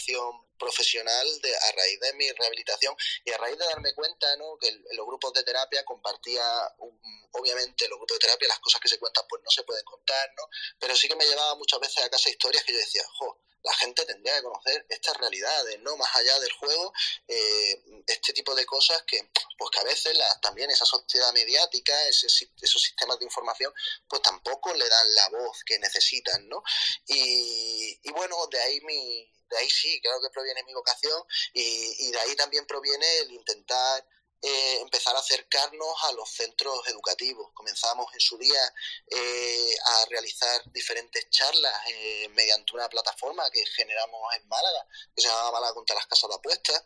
profesional 0.59 1.41
de, 1.41 1.57
a 1.57 1.73
raíz 1.73 2.01
de 2.01 2.13
mi 2.15 2.31
rehabilitación 2.33 2.95
y 3.25 3.31
a 3.31 3.39
raíz 3.39 3.57
de 3.59 3.65
darme 3.65 3.95
cuenta 3.95 4.37
¿no? 4.37 4.59
que 4.59 4.71
los 4.93 5.07
grupos 5.07 5.33
de 5.33 5.45
terapia 5.45 5.85
compartía 5.85 6.43
un, 6.79 7.01
obviamente 7.33 7.89
los 7.89 7.99
grupos 7.99 8.17
de 8.17 8.27
terapia 8.27 8.49
las 8.49 8.59
cosas 8.59 8.81
que 8.81 8.89
se 8.89 8.99
cuentan 8.99 9.25
pues 9.29 9.43
no 9.43 9.51
se 9.51 9.63
pueden 9.63 9.85
contar 9.85 10.31
¿no? 10.37 10.43
pero 10.79 10.97
sí 10.97 11.09
que 11.09 11.17
me 11.17 11.27
llevaba 11.27 11.55
muchas 11.55 11.81
veces 11.81 12.05
a 12.05 12.11
casa 12.11 12.29
historias 12.29 12.65
que 12.65 12.73
yo 12.73 12.79
decía 12.79 13.03
jo, 13.19 13.39
la 13.63 13.75
gente 13.75 14.05
tendría 14.05 14.37
que 14.37 14.43
conocer 14.43 14.87
estas 14.89 15.17
realidades, 15.17 15.79
¿no? 15.81 15.97
Más 15.97 16.15
allá 16.15 16.39
del 16.39 16.53
juego, 16.53 16.93
eh, 17.27 17.83
este 18.07 18.33
tipo 18.33 18.55
de 18.55 18.65
cosas 18.65 19.03
que, 19.03 19.31
pues 19.59 19.71
que 19.71 19.81
a 19.81 19.85
veces 19.85 20.17
la, 20.17 20.41
también 20.41 20.71
esa 20.71 20.85
sociedad 20.85 21.33
mediática, 21.33 21.93
ese, 22.09 22.27
esos 22.27 22.83
sistemas 22.83 23.19
de 23.19 23.25
información, 23.25 23.73
pues 24.09 24.23
tampoco 24.23 24.73
le 24.75 24.89
dan 24.89 25.15
la 25.15 25.29
voz 25.31 25.65
que 25.65 25.79
necesitan, 25.81 26.49
¿no? 26.49 26.63
Y, 27.07 27.99
y 28.03 28.13
bueno, 28.13 28.37
de 28.47 28.61
ahí 28.61 28.81
mi, 28.83 29.31
de 29.51 29.59
ahí 29.59 29.71
sí, 29.71 30.01
creo 30.03 30.21
que 30.21 30.31
proviene 30.31 30.63
mi 30.65 30.75
vocación 30.75 31.23
y, 31.53 32.07
y 32.07 32.11
de 32.11 32.19
ahí 32.21 32.37
también 32.37 32.67
proviene 32.67 33.19
el 33.21 33.33
intentar 33.33 34.05
eh, 34.41 34.79
empezar 34.83 35.17
a 35.17 35.19
acercarnos 35.19 35.95
a 36.05 36.13
los 36.13 36.31
centros 36.31 36.87
educativos. 36.87 37.51
Comenzamos 37.55 38.07
en 38.15 38.21
su 38.21 38.39
día 38.39 38.73
eh, 39.11 39.75
a 39.85 40.05
realizar 40.11 40.63
diferentes 40.71 41.29
charlas 41.29 41.75
eh, 41.89 42.29
mediante 42.37 42.73
una 42.75 42.89
plataforma 42.89 43.51
que 43.51 43.67
generamos 43.67 44.21
en 44.37 44.47
Málaga, 44.47 44.87
que 45.17 45.23
se 45.23 45.29
llama 45.29 45.51
Málaga 45.51 45.75
contra 45.75 45.97
las 45.97 46.07
Casas 46.07 46.31
de 46.31 46.37
Apuestas, 46.37 46.85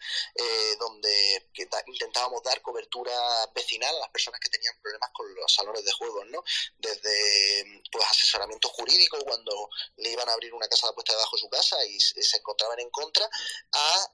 donde 0.79 1.51
intentábamos 1.87 2.43
dar 2.43 2.63
cobertura 2.63 3.13
vecinal 3.55 3.95
a 3.97 4.01
las 4.01 4.11
personas 4.11 4.41
que 4.41 4.49
tenían 4.49 4.81
problemas 4.81 5.11
con 5.13 5.35
los 5.35 5.53
salones 5.53 5.85
de 5.85 5.93
juegos, 5.93 6.25
¿no? 6.29 6.43
Desde 6.79 7.83
pues 7.91 8.07
asesoramiento 8.09 8.69
jurídico 8.71 9.19
cuando 9.25 9.69
le 9.97 10.11
iban 10.11 10.29
a 10.29 10.33
abrir 10.33 10.55
una 10.55 10.69
casa 10.69 10.87
de 10.87 10.93
apuestas 10.93 11.17
debajo 11.17 11.37
de 11.37 11.41
su 11.41 11.51
casa 11.51 11.85
y, 11.85 12.01
se 12.01 12.39
encontraban 12.39 12.81
en 12.81 12.91
contra, 12.91 13.29
a 13.73 14.11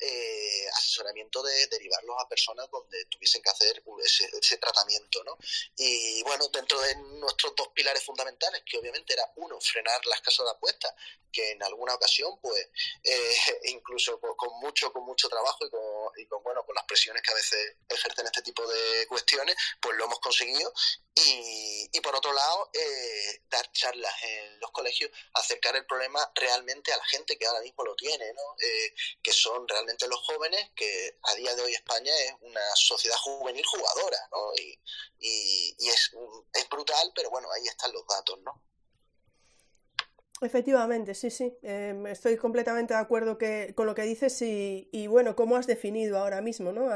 asesoramiento 0.76 1.42
de 1.42 1.66
derivarlos 1.68 2.16
a 2.18 2.28
personas 2.28 2.68
donde 2.70 3.04
tuviesen 3.06 3.27
que 3.42 3.50
hacer 3.50 3.82
ese, 4.04 4.58
tratamiento, 4.58 5.22
¿no? 5.24 5.36
Y 5.76 6.22
bueno, 6.22 6.48
dentro 6.48 6.80
de 6.80 6.96
nuestros 7.20 7.54
dos 7.56 7.68
pilares 7.68 8.02
fundamentales, 8.02 8.62
que 8.64 8.78
obviamente 8.78 9.12
era 9.12 9.30
uno, 9.36 9.60
frenar 9.60 10.04
las 10.06 10.20
casas 10.20 10.46
de 10.46 10.52
apuestas, 10.52 10.94
que 11.32 11.52
en 11.52 11.62
alguna 11.62 11.94
ocasión, 11.94 12.38
pues, 12.40 12.68
eh, 13.04 13.60
incluso 13.64 14.20
con, 14.20 14.60
mucho, 14.60 14.92
con 14.92 15.04
mucho 15.04 15.28
trabajo 15.28 15.66
y 15.66 15.70
con, 15.70 15.80
y 16.16 16.26
con, 16.26 16.42
bueno, 16.42 16.64
con 16.64 16.74
las 16.74 16.84
presiones 16.84 17.22
que 17.22 17.30
a 17.30 17.34
veces 17.34 17.76
ejercen 17.88 18.26
este 18.26 18.42
tipo 18.42 18.66
de 18.66 19.06
cuestiones, 19.06 19.56
pues 19.80 19.96
lo 19.96 20.04
hemos 20.04 20.20
conseguido. 20.20 20.72
Y, 21.14 21.90
y 21.92 22.00
por 22.00 22.14
otro 22.14 22.32
lado, 22.32 22.70
eh, 22.72 23.42
dar 23.50 23.70
charlas 23.72 24.14
en 24.22 24.60
los 24.60 24.70
colegios, 24.70 25.10
acercar 25.34 25.74
el 25.74 25.84
problema 25.84 26.20
realmente 26.34 26.92
a 26.92 26.96
la 26.96 27.04
gente 27.06 27.36
que 27.36 27.46
ahora 27.46 27.60
mismo 27.60 27.84
lo 27.84 27.96
tiene, 27.96 28.32
¿no? 28.34 28.42
Eh, 28.60 28.94
que 29.22 29.32
son 29.32 29.66
realmente 29.66 30.06
los 30.06 30.20
jóvenes, 30.20 30.70
que 30.76 31.18
a 31.24 31.34
día 31.34 31.54
de 31.56 31.62
hoy 31.62 31.74
España 31.74 32.12
es 32.20 32.34
una 32.40 32.64
sociedad 32.76 33.16
juvenil 33.18 33.64
jugadora, 33.66 34.18
¿no? 34.32 34.52
Y, 34.54 34.78
y, 35.18 35.88
es, 35.88 36.10
es, 36.54 36.68
brutal, 36.68 37.12
pero 37.14 37.30
bueno, 37.30 37.48
ahí 37.52 37.66
están 37.66 37.92
los 37.92 38.06
datos, 38.06 38.38
¿no? 38.42 38.62
Efectivamente, 40.40 41.14
sí, 41.14 41.30
sí. 41.30 41.58
Em, 41.62 42.06
estoy 42.06 42.36
completamente 42.36 42.94
de 42.94 43.00
acuerdo 43.00 43.38
que, 43.38 43.74
con 43.74 43.86
lo 43.86 43.94
que 43.94 44.02
dices 44.02 44.40
y, 44.42 44.88
y 44.92 45.06
bueno, 45.08 45.34
cómo 45.34 45.56
has 45.56 45.66
definido 45.66 46.18
ahora 46.18 46.40
mismo, 46.40 46.72
¿no? 46.72 46.88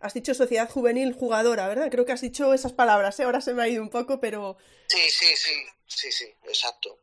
has 0.00 0.14
dicho 0.14 0.34
sociedad 0.34 0.70
juvenil 0.70 1.12
jugadora, 1.12 1.66
¿verdad? 1.66 1.90
Creo 1.90 2.04
que 2.04 2.12
has 2.12 2.20
dicho 2.20 2.54
esas 2.54 2.72
palabras, 2.72 3.18
¿eh? 3.18 3.24
ahora 3.24 3.40
se 3.40 3.54
me 3.54 3.62
ha 3.62 3.68
ido 3.68 3.82
un 3.82 3.90
poco, 3.90 4.20
pero... 4.20 4.56
Sí, 4.86 5.10
sí, 5.10 5.36
sí, 5.36 5.54
sí, 5.86 6.12
sí, 6.12 6.34
exacto. 6.44 7.00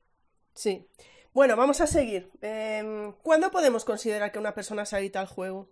Sí. 0.54 0.88
Bueno, 1.34 1.58
vamos 1.58 1.82
a 1.82 1.88
seguir. 1.88 2.32
Eh, 2.42 3.14
¿Cuándo 3.22 3.52
podemos 3.52 3.84
considerar 3.84 4.32
que 4.32 4.40
una 4.40 4.56
persona 4.56 4.86
se 4.86 4.96
habita 4.96 5.20
al 5.20 5.28
juego? 5.28 5.70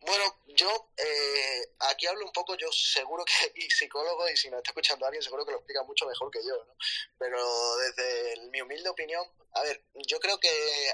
Bueno, 0.00 0.24
yo 0.54 0.90
eh, 0.96 1.74
aquí 1.90 2.06
hablo 2.06 2.24
un 2.24 2.32
poco, 2.32 2.56
yo 2.56 2.70
seguro 2.72 3.24
que 3.24 3.32
y 3.54 3.70
psicólogo 3.70 4.28
y 4.28 4.36
si 4.36 4.50
nos 4.50 4.58
está 4.58 4.70
escuchando 4.70 5.06
alguien 5.06 5.22
seguro 5.22 5.44
que 5.44 5.52
lo 5.52 5.58
explica 5.58 5.82
mucho 5.84 6.06
mejor 6.06 6.30
que 6.30 6.44
yo, 6.44 6.64
¿no? 6.64 6.74
Pero 7.18 7.76
desde 7.76 8.48
mi 8.50 8.60
humilde 8.60 8.88
opinión, 8.88 9.26
a 9.54 9.62
ver, 9.62 9.84
yo 10.06 10.20
creo 10.20 10.38
que 10.38 10.48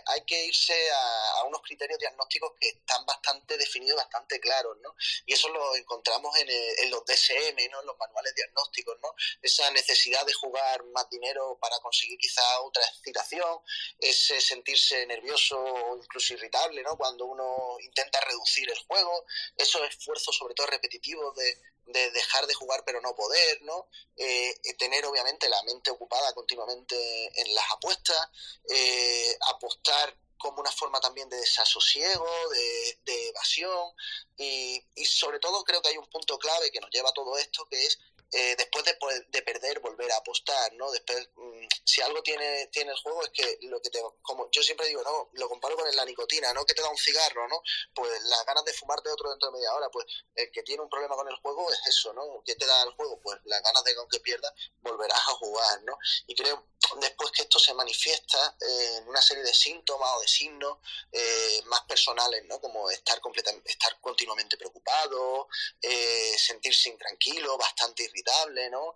hay 0.06 0.24
que 0.24 0.46
irse 0.46 0.74
a, 0.90 1.44
unos 1.46 1.60
criterios 1.62 1.98
diagnósticos 2.00 2.52
que 2.58 2.68
están 2.68 3.04
bastante 3.06 3.56
definidos, 3.56 3.96
bastante 3.98 4.40
claros, 4.40 4.76
¿no? 4.80 4.96
Y 5.26 5.34
eso 5.34 5.48
lo 5.50 5.76
encontramos 5.76 6.36
en, 6.38 6.48
en 6.48 6.90
los 6.90 7.04
DSM, 7.04 7.70
¿no? 7.70 7.80
En 7.80 7.86
los 7.86 7.98
manuales 7.98 8.34
diagnósticos, 8.34 8.98
¿no? 9.00 9.14
Esa 9.42 9.70
necesidad 9.70 10.24
de 10.26 10.32
jugar 10.32 10.82
más 10.86 11.08
dinero 11.10 11.58
para 11.60 11.78
conseguir 11.80 12.18
quizá 12.18 12.42
otra 12.62 12.82
excitación, 12.84 13.60
ese 13.98 14.40
sentirse 14.40 15.06
nervioso 15.06 15.58
o 15.60 15.96
incluso 15.96 16.34
irritable, 16.34 16.82
¿no? 16.82 16.96
Cuando 16.96 17.26
uno 17.26 17.76
intenta 17.80 18.20
reducir 18.20 18.68
el 18.70 18.78
juego, 18.78 19.24
esos 19.56 19.82
esfuerzos 19.88 20.36
sobre 20.36 20.54
todo 20.54 20.66
repetitivos 20.66 21.34
de, 21.36 21.58
de 21.86 22.10
dejar 22.10 22.46
de 22.46 22.54
jugar 22.54 22.82
pero 22.84 23.00
no 23.00 23.14
poder, 23.14 23.62
¿no? 23.62 23.88
Eh, 24.16 24.54
tener 24.78 25.04
obviamente 25.06 25.48
la 25.48 25.62
mente 25.64 25.90
ocupada 25.90 26.32
continuamente 26.34 26.96
en 27.40 27.54
las 27.54 27.64
apuestas, 27.72 28.28
eh, 28.68 29.36
apostar 29.54 30.16
como 30.38 30.60
una 30.60 30.70
forma 30.70 31.00
también 31.00 31.28
de 31.28 31.38
desasosiego, 31.38 32.28
de, 32.50 32.98
de 33.04 33.28
evasión 33.28 33.90
y, 34.36 34.82
y, 34.94 35.04
sobre 35.06 35.38
todo 35.38 35.64
creo 35.64 35.80
que 35.80 35.88
hay 35.88 35.96
un 35.96 36.08
punto 36.08 36.38
clave 36.38 36.70
que 36.70 36.80
nos 36.80 36.90
lleva 36.90 37.08
a 37.08 37.14
todo 37.14 37.38
esto 37.38 37.66
que 37.70 37.84
es 37.84 37.98
eh, 38.32 38.54
después 38.56 38.84
de, 38.84 38.96
de, 39.28 39.42
perder 39.42 39.80
volver 39.80 40.10
a 40.10 40.16
apostar, 40.16 40.72
¿no? 40.74 40.90
Después, 40.90 41.28
mm, 41.36 41.66
si 41.84 42.00
algo 42.02 42.22
tiene, 42.22 42.66
tiene 42.72 42.90
el 42.90 42.98
juego 42.98 43.22
es 43.22 43.30
que 43.30 43.58
lo 43.62 43.80
que 43.80 43.90
te, 43.90 44.00
como 44.22 44.50
yo 44.50 44.62
siempre 44.62 44.86
digo, 44.88 45.02
no, 45.02 45.30
lo 45.32 45.48
comparo 45.48 45.76
con 45.76 45.94
la 45.94 46.04
nicotina, 46.04 46.52
¿no? 46.52 46.64
Que 46.64 46.74
te 46.74 46.82
da 46.82 46.90
un 46.90 46.96
cigarro, 46.96 47.46
¿no? 47.48 47.62
Pues 47.94 48.10
las 48.24 48.44
ganas 48.44 48.64
de 48.64 48.72
fumarte 48.72 49.10
otro 49.10 49.30
dentro 49.30 49.50
de 49.50 49.58
media 49.58 49.72
hora, 49.74 49.88
pues 49.90 50.06
el 50.34 50.50
que 50.50 50.62
tiene 50.62 50.82
un 50.82 50.90
problema 50.90 51.14
con 51.14 51.28
el 51.28 51.36
juego 51.36 51.70
es 51.72 51.80
eso, 51.86 52.12
¿no? 52.12 52.42
¿Qué 52.44 52.56
te 52.56 52.66
da 52.66 52.82
el 52.82 52.92
juego? 52.94 53.20
Pues 53.20 53.38
las 53.44 53.62
ganas 53.62 53.84
de 53.84 53.92
que 53.92 54.00
aunque 54.00 54.20
pierdas, 54.20 54.52
volverás 54.80 55.18
a 55.18 55.32
jugar, 55.32 55.82
¿no? 55.84 55.96
Y 56.26 56.34
creo 56.34 56.66
después 57.00 57.30
que 57.32 57.42
esto 57.42 57.58
se 57.58 57.74
manifiesta 57.74 58.56
eh, 58.60 58.96
en 58.98 59.08
una 59.08 59.20
serie 59.20 59.42
de 59.42 59.52
síntomas 59.52 60.10
o 60.16 60.20
de 60.20 60.28
signos 60.28 60.78
eh, 61.12 61.62
más 61.66 61.82
personales, 61.82 62.44
¿no? 62.46 62.60
Como 62.60 62.90
estar 62.90 63.20
completamente, 63.20 63.70
estar 63.70 64.00
continuamente 64.00 64.56
preocupado, 64.56 65.48
eh, 65.80 66.36
sentirse 66.38 66.88
intranquilo, 66.88 67.56
bastante 67.58 68.04
irritable, 68.04 68.25
¿no? 68.70 68.94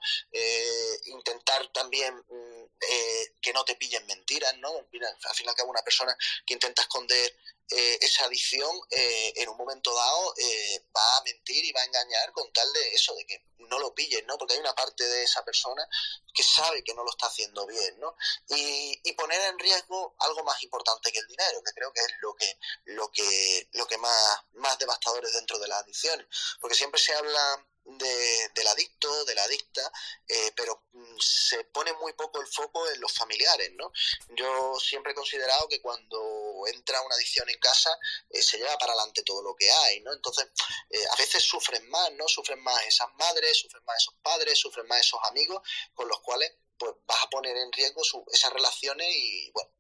intentar 1.07 1.67
también 1.73 2.15
mm, 2.17 2.65
que 3.41 3.53
no 3.53 3.65
te 3.65 3.77
pillen 3.77 4.07
mentiras, 4.07 4.57
¿no? 4.59 4.71
Al 4.77 5.35
final 5.35 5.55
que 5.55 5.63
una 5.63 5.83
persona 5.83 6.17
que 6.47 6.55
intenta 6.55 6.83
esconder 6.83 7.35
eh, 7.73 7.99
esa 8.01 8.25
adicción 8.25 8.69
eh, 8.91 9.33
en 9.37 9.49
un 9.49 9.57
momento 9.57 9.95
dado 9.95 10.35
eh, 10.39 10.85
va 10.97 11.19
a 11.19 11.23
mentir 11.23 11.65
y 11.65 11.71
va 11.71 11.81
a 11.81 11.85
engañar 11.85 12.33
con 12.33 12.53
tal 12.53 12.73
de 12.73 12.95
eso, 12.95 13.15
de 13.15 13.25
que 13.25 13.45
no 13.59 13.79
lo 13.79 13.95
pillen, 13.95 14.27
¿no? 14.27 14.37
Porque 14.37 14.55
hay 14.55 14.61
una 14.61 14.75
parte 14.75 15.05
de 15.05 15.23
esa 15.23 15.45
persona 15.45 15.87
que 16.35 16.43
sabe 16.43 16.83
que 16.83 16.95
no 16.95 17.05
lo 17.05 17.11
está 17.11 17.27
haciendo 17.27 17.65
bien, 17.69 18.01
¿no? 18.01 18.17
Y, 18.49 19.01
y, 19.05 19.13
poner 19.13 19.41
en 19.43 19.59
riesgo 19.61 20.17
algo 20.19 20.43
más 20.43 20.61
importante 20.65 21.13
que 21.13 21.21
el 21.21 21.29
dinero, 21.29 21.63
que 21.63 21.73
creo 21.73 21.93
que 21.93 22.01
es 22.01 22.13
lo 22.21 22.35
que, 22.35 22.59
lo 22.87 23.09
que, 23.13 23.69
lo 23.75 23.87
que 23.87 23.99
más, 23.99 24.41
más 24.55 24.77
devastador 24.77 25.25
es 25.25 25.35
dentro 25.35 25.57
de 25.61 25.69
las 25.69 25.83
adicciones. 25.83 26.27
Porque 26.61 26.75
siempre 26.75 27.01
se 27.01 27.15
habla 27.15 27.65
de, 27.85 28.49
del 28.55 28.67
adicto, 28.69 29.25
de 29.25 29.35
la 29.35 29.45
adicta, 29.45 29.93
eh, 30.29 30.53
pero 30.57 30.85
mm, 30.93 31.19
se 31.19 31.65
pone 31.65 31.93
muy 31.95 32.13
poco 32.13 32.41
el 32.41 32.47
foco 32.47 32.89
en 32.91 33.01
los 33.01 33.13
familiares, 33.13 33.71
¿no? 33.75 33.93
Yo 34.37 34.79
siempre 34.79 35.13
he 35.13 35.15
considerado 35.15 35.69
que 35.69 35.81
cuando 35.81 36.65
entra 36.67 37.01
una 37.03 37.15
adicción 37.15 37.49
en 37.49 37.59
casa 37.59 37.91
eh, 38.31 38.43
se 38.43 38.59
lleva 38.59 38.77
para 38.79 38.93
adelante 38.93 39.23
todo 39.23 39.43
lo 39.43 39.55
que 39.57 39.71
hay, 39.71 40.01
¿no? 40.01 40.13
Entonces, 40.13 40.47
eh, 40.91 41.05
a 41.11 41.17
veces 41.17 41.43
sufren 41.43 41.89
más, 41.91 42.13
¿no? 42.13 42.29
Sufren 42.29 42.63
más 42.63 42.83
esas 42.87 43.09
madres, 43.15 43.59
sufren 43.59 43.85
más 43.85 43.97
esos 43.99 44.15
padres, 44.23 44.59
sufren 44.59 44.87
más 44.87 45.01
esos 45.01 45.21
amigos 45.25 45.61
con 45.95 46.09
los 46.09 46.21
cuales 46.21 46.53
pues 46.79 46.95
vas 47.07 47.23
a 47.25 47.29
poner 47.29 47.57
en 47.57 47.71
riesgo 47.73 48.01
esas 48.33 48.53
relaciones 48.55 49.07
y, 49.15 49.51
bueno, 49.53 49.71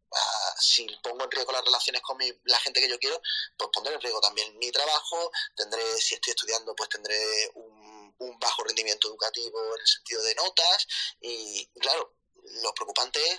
si 0.58 0.86
pongo 1.02 1.24
en 1.24 1.30
riesgo 1.30 1.52
las 1.52 1.64
relaciones 1.64 2.02
con 2.02 2.18
la 2.44 2.58
gente 2.58 2.80
que 2.80 2.88
yo 2.88 2.98
quiero, 2.98 3.20
pues 3.56 3.70
pondré 3.72 3.94
en 3.94 4.00
riesgo 4.00 4.20
también 4.20 4.58
mi 4.58 4.70
trabajo, 4.70 5.30
tendré, 5.56 5.82
si 5.98 6.14
estoy 6.14 6.32
estudiando, 6.32 6.74
pues 6.74 6.88
tendré 6.88 7.50
un 7.54 7.79
un 8.20 8.38
bajo 8.38 8.64
rendimiento 8.64 9.08
educativo 9.08 9.74
en 9.74 9.80
el 9.80 9.86
sentido 9.86 10.22
de 10.22 10.34
notas 10.34 10.86
y, 11.20 11.66
claro, 11.80 12.14
lo 12.62 12.74
preocupante 12.74 13.20
es 13.20 13.38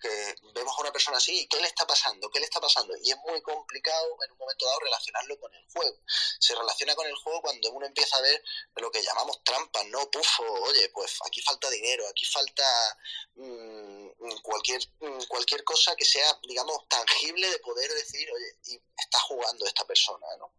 que 0.00 0.34
vemos 0.52 0.76
a 0.76 0.82
una 0.82 0.92
persona 0.92 1.16
así 1.16 1.40
y 1.40 1.48
qué 1.48 1.58
le 1.58 1.66
está 1.66 1.86
pasando, 1.86 2.30
qué 2.30 2.38
le 2.38 2.44
está 2.44 2.60
pasando. 2.60 2.94
Y 3.02 3.10
es 3.10 3.16
muy 3.18 3.40
complicado 3.42 4.16
en 4.24 4.32
un 4.32 4.38
momento 4.38 4.66
dado 4.66 4.80
relacionarlo 4.80 5.38
con 5.40 5.54
el 5.54 5.66
juego. 5.72 5.98
Se 6.38 6.54
relaciona 6.54 6.94
con 6.94 7.06
el 7.06 7.14
juego 7.16 7.40
cuando 7.40 7.72
uno 7.72 7.86
empieza 7.86 8.16
a 8.16 8.20
ver 8.20 8.42
lo 8.76 8.90
que 8.90 9.02
llamamos 9.02 9.42
trampas, 9.42 9.86
¿no? 9.86 10.10
Pufo, 10.10 10.44
oye, 10.64 10.90
pues 10.90 11.18
aquí 11.24 11.40
falta 11.40 11.70
dinero, 11.70 12.06
aquí 12.08 12.24
falta 12.26 12.98
mmm, 13.34 14.08
cualquier, 14.42 14.82
cualquier 15.28 15.64
cosa 15.64 15.96
que 15.96 16.04
sea, 16.04 16.38
digamos, 16.46 16.86
tangible 16.88 17.48
de 17.48 17.58
poder 17.60 17.90
decir, 17.94 18.30
oye, 18.30 18.58
y 18.64 18.82
está 18.96 19.18
jugando 19.20 19.66
esta 19.66 19.86
persona, 19.86 20.26
¿no? 20.38 20.52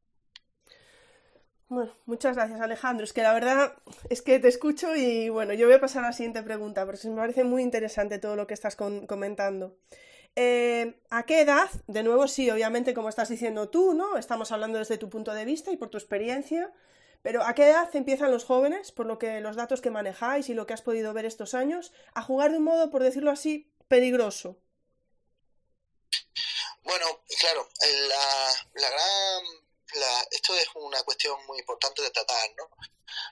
Bueno, 1.69 1.93
muchas 2.05 2.35
gracias 2.35 2.61
Alejandro. 2.61 3.03
Es 3.03 3.13
que 3.13 3.21
la 3.23 3.33
verdad 3.33 3.73
es 4.09 4.21
que 4.21 4.39
te 4.39 4.47
escucho 4.47 4.95
y 4.95 5.29
bueno, 5.29 5.53
yo 5.53 5.67
voy 5.67 5.75
a 5.75 5.81
pasar 5.81 6.03
a 6.03 6.07
la 6.07 6.13
siguiente 6.13 6.41
pregunta, 6.43 6.85
porque 6.85 7.07
me 7.09 7.17
parece 7.17 7.43
muy 7.43 7.61
interesante 7.61 8.19
todo 8.19 8.35
lo 8.35 8.47
que 8.47 8.53
estás 8.53 8.75
comentando. 8.75 9.77
Eh, 10.35 10.99
¿A 11.09 11.23
qué 11.23 11.41
edad? 11.41 11.69
De 11.87 12.03
nuevo, 12.03 12.27
sí, 12.27 12.49
obviamente, 12.49 12.93
como 12.93 13.09
estás 13.09 13.29
diciendo 13.29 13.69
tú, 13.69 13.93
¿no? 13.93 14.17
Estamos 14.17 14.51
hablando 14.51 14.77
desde 14.77 14.97
tu 14.97 15.09
punto 15.09 15.33
de 15.33 15.45
vista 15.45 15.71
y 15.71 15.77
por 15.77 15.89
tu 15.89 15.97
experiencia, 15.97 16.71
pero 17.21 17.43
¿a 17.43 17.53
qué 17.55 17.69
edad 17.69 17.89
empiezan 17.95 18.31
los 18.31 18.45
jóvenes, 18.45 18.91
por 18.91 19.05
lo 19.07 19.17
que 19.17 19.41
los 19.41 19.55
datos 19.55 19.81
que 19.81 19.89
manejáis 19.89 20.47
y 20.49 20.53
lo 20.53 20.67
que 20.67 20.73
has 20.73 20.83
podido 20.83 21.13
ver 21.13 21.25
estos 21.25 21.53
años, 21.53 21.91
a 22.13 22.21
jugar 22.21 22.51
de 22.51 22.59
un 22.59 22.65
modo, 22.65 22.91
por 22.91 23.03
decirlo 23.03 23.31
así, 23.31 23.73
peligroso? 23.87 24.57
Bueno, 26.83 27.05
claro, 27.41 27.67
la, 27.81 28.81
la 28.81 28.89
gran... 28.89 29.66
La, 29.93 30.27
esto 30.31 30.53
es 30.55 30.67
una 30.75 31.01
cuestión 31.03 31.45
muy 31.45 31.59
importante 31.59 32.01
de 32.01 32.11
tratar, 32.11 32.49
¿no? 32.57 32.69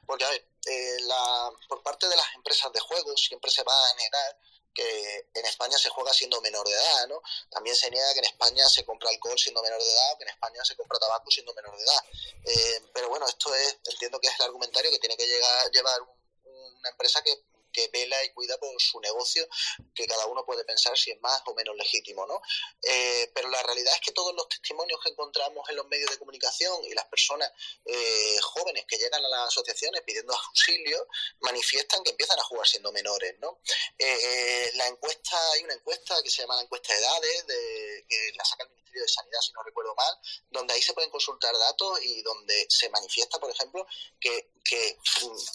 Porque, 0.06 0.24
a 0.24 0.30
ver, 0.30 0.48
eh, 0.68 0.98
la, 1.02 1.52
por 1.68 1.84
parte 1.84 2.08
de 2.08 2.16
las 2.16 2.34
empresas 2.34 2.72
de 2.72 2.80
juegos 2.80 3.22
siempre 3.22 3.52
se 3.52 3.64
va 3.64 3.90
a 3.90 3.94
negar 3.96 4.38
que 4.74 5.30
en 5.34 5.46
España 5.46 5.78
se 5.78 5.90
juega 5.90 6.14
siendo 6.14 6.42
menor 6.42 6.68
de 6.68 6.74
edad, 6.74 7.08
¿no? 7.08 7.22
También 7.50 7.76
se 7.76 7.90
niega 7.90 8.14
que 8.14 8.20
en 8.20 8.26
España 8.26 8.68
se 8.68 8.84
compra 8.84 9.10
alcohol 9.10 9.40
siendo 9.40 9.64
menor 9.64 9.82
de 9.82 9.90
edad 9.90 10.14
o 10.14 10.18
que 10.18 10.24
en 10.26 10.30
España 10.30 10.66
se 10.66 10.76
compra 10.76 11.00
tabaco 11.00 11.32
siendo 11.32 11.54
menor 11.54 11.78
de 11.78 11.84
edad. 11.84 12.04
Eh, 12.44 12.84
pero 12.94 13.10
bueno, 13.10 13.26
esto 13.26 13.56
es, 13.56 13.78
entiendo 13.86 14.20
que 14.20 14.28
es 14.28 14.40
el 14.40 14.46
argumentario 14.46 14.92
que 14.92 15.00
tiene 15.00 15.16
que 15.16 15.26
llegar, 15.26 15.72
llevar 15.72 16.02
una 16.44 16.90
empresa 16.90 17.22
que 17.22 17.42
que 17.76 17.90
vela 17.90 18.24
y 18.24 18.30
cuida 18.30 18.58
por 18.58 18.70
su 18.82 19.00
negocio, 19.02 19.48
que 19.94 20.08
cada 20.08 20.26
uno 20.28 20.46
puede 20.46 20.64
pensar 20.64 20.98
si 20.98 21.12
es 21.12 21.22
más 21.22 21.42
o 21.46 21.54
menos 21.54 21.76
legítimo, 21.76 22.26
¿no? 22.26 22.42
Eh, 22.82 23.30
pero 23.34 23.50
la 23.50 23.62
realidad 23.64 23.94
es 23.94 24.00
que 24.00 24.14
todos 24.14 24.34
los 24.34 24.48
testimonios 24.48 25.00
que 25.04 25.10
encontramos 25.10 25.68
en 25.70 25.76
los 25.76 25.88
medios 25.88 26.10
de 26.10 26.18
comunicación 26.18 26.84
y 26.86 26.94
las 26.94 27.06
personas 27.06 27.52
eh, 27.84 28.38
jóvenes 28.42 28.86
que 28.88 28.98
llegan 28.98 29.24
a 29.26 29.28
las 29.28 29.48
asociaciones 29.50 30.02
pidiendo 30.04 30.34
auxilio 30.34 31.08
manifiestan 31.42 32.04
que 32.04 32.12
empiezan 32.12 32.40
a 32.40 32.44
jugar 32.44 32.68
siendo 32.68 32.92
menores, 32.94 33.36
¿no? 33.40 33.60
Eh, 33.98 34.72
la 34.76 34.88
encuesta, 34.88 35.38
hay 35.52 35.64
una 35.64 35.74
encuesta 35.74 36.22
que 36.24 36.30
se 36.30 36.44
llama 36.44 36.56
la 36.56 36.62
encuesta 36.62 36.94
de 36.94 37.00
edades, 37.00 37.48
de, 37.48 38.06
que 38.08 38.32
la 38.36 38.46
saca 38.46 38.64
el 38.64 38.70
Ministerio 38.70 39.02
de 39.02 39.10
Sanidad, 39.10 39.40
si 39.42 39.52
no 39.52 39.64
recuerdo 39.64 39.94
mal, 39.96 40.18
donde 40.50 40.74
ahí 40.74 40.82
se 40.82 40.94
pueden 40.94 41.10
consultar 41.10 41.54
datos 41.58 42.02
y 42.04 42.22
donde 42.22 42.66
se 42.70 42.90
manifiesta, 42.90 43.40
por 43.40 43.52
ejemplo, 43.52 43.86
que, 44.20 44.55
que 44.66 44.98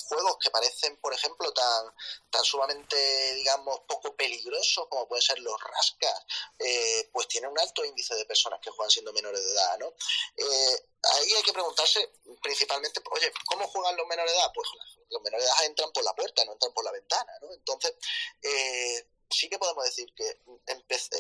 juegos 0.09 0.39
que 0.41 0.51
parecen, 0.51 0.97
por 0.99 1.13
ejemplo, 1.13 1.53
tan 1.53 1.93
tan 2.31 2.45
sumamente, 2.45 3.35
digamos, 3.35 3.81
poco 3.81 4.15
peligrosos 4.15 4.87
como 4.89 5.09
pueden 5.09 5.23
ser 5.23 5.39
los 5.41 5.61
rascas, 5.61 6.25
eh, 6.59 7.11
pues 7.13 7.27
tiene 7.29 7.49
un 7.49 7.59
alto 7.59 7.85
índice 7.85 8.15
de 8.15 8.25
personas 8.25 8.61
que 8.61 8.71
juegan 8.71 8.91
siendo 8.91 9.13
menores 9.13 9.45
de 9.45 9.53
edad, 9.53 9.79
¿no? 9.79 9.89
Eh, 10.37 10.87
ahí 11.03 11.33
hay 11.35 11.43
que 11.43 11.53
preguntarse 11.53 12.13
principalmente, 12.41 13.03
oye, 13.11 13.33
¿cómo 13.47 13.67
juegan 13.67 13.97
los 13.97 14.07
menores 14.07 14.33
de 14.33 14.39
edad? 14.39 14.53
Pues 14.55 14.69
los 15.09 15.23
menores 15.23 15.45
de 15.45 15.51
edad 15.51 15.65
entran 15.65 15.93
por 15.93 16.05
la 16.05 16.15
puerta, 16.15 16.45
no 16.45 16.53
entran 16.53 16.73
por 16.73 16.85
la 16.85 16.93
ventana, 16.93 17.33
¿no? 17.43 17.53
Entonces, 17.53 17.95
eh, 18.43 19.07
sí 19.31 19.49
que 19.49 19.59
podemos 19.59 19.85
decir 19.85 20.13
que 20.15 20.41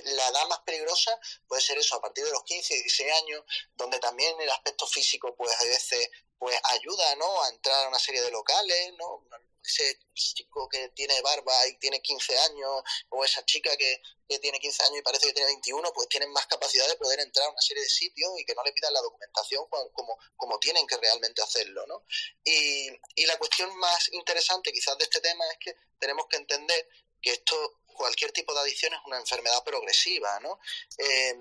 la 0.05 0.29
edad 0.29 0.49
más 0.49 0.61
peligrosa 0.61 1.19
puede 1.47 1.62
ser 1.62 1.79
eso, 1.79 1.97
a 1.97 2.00
partir 2.00 2.25
de 2.25 2.31
los 2.31 2.45
15, 2.45 2.75
16 2.75 3.12
años, 3.23 3.45
donde 3.76 3.99
también 3.99 4.40
el 4.40 4.50
aspecto 4.50 4.87
físico, 4.87 5.35
pues 5.37 5.52
a 5.61 5.64
veces 5.64 6.11
pues 6.38 6.57
ayuda, 6.71 7.14
¿no? 7.17 7.43
A 7.43 7.49
entrar 7.50 7.85
a 7.85 7.88
una 7.88 7.99
serie 7.99 8.23
de 8.23 8.31
locales, 8.31 8.95
¿no? 8.99 9.25
ese 9.62 9.99
chico 10.14 10.69
que 10.69 10.88
tiene 10.90 11.21
barba 11.23 11.67
y 11.69 11.76
tiene 11.79 12.00
15 12.00 12.38
años, 12.38 12.83
o 13.11 13.25
esa 13.25 13.45
chica 13.45 13.76
que, 13.76 14.02
tiene 14.40 14.61
15 14.61 14.85
años 14.85 14.99
y 15.00 15.02
parece 15.02 15.26
que 15.26 15.33
tiene 15.33 15.49
21, 15.49 15.93
pues 15.93 16.09
tienen 16.09 16.31
más 16.33 16.47
capacidad 16.47 16.87
de 16.87 16.95
poder 16.95 17.19
entrar 17.19 17.49
a 17.49 17.50
una 17.50 17.61
serie 17.61 17.83
de 17.83 17.88
sitios 17.88 18.31
y 18.38 18.45
que 18.45 18.55
no 18.55 18.62
le 18.62 18.73
pidan 18.73 18.95
la 18.95 19.00
documentación 19.00 19.67
como, 19.69 20.17
como 20.37 20.59
tienen 20.61 20.87
que 20.87 20.97
realmente 20.99 21.43
hacerlo, 21.43 21.85
¿no? 21.88 22.05
Y, 22.45 22.88
y 23.17 23.26
la 23.26 23.37
cuestión 23.38 23.76
más 23.79 24.09
interesante 24.12 24.73
quizás 24.73 24.97
de 24.99 25.05
este 25.05 25.21
tema 25.21 25.45
es 25.50 25.59
que 25.59 25.75
tenemos 25.99 26.26
que 26.29 26.37
entender 26.37 26.88
que 27.21 27.33
esto 27.33 27.81
cualquier 28.00 28.33
tipo 28.33 28.55
de 28.55 28.61
adicción 28.61 28.95
es 28.95 29.00
una 29.05 29.19
enfermedad 29.19 29.62
progresiva, 29.62 30.41
¿no? 30.41 30.59
Eh, 30.97 31.35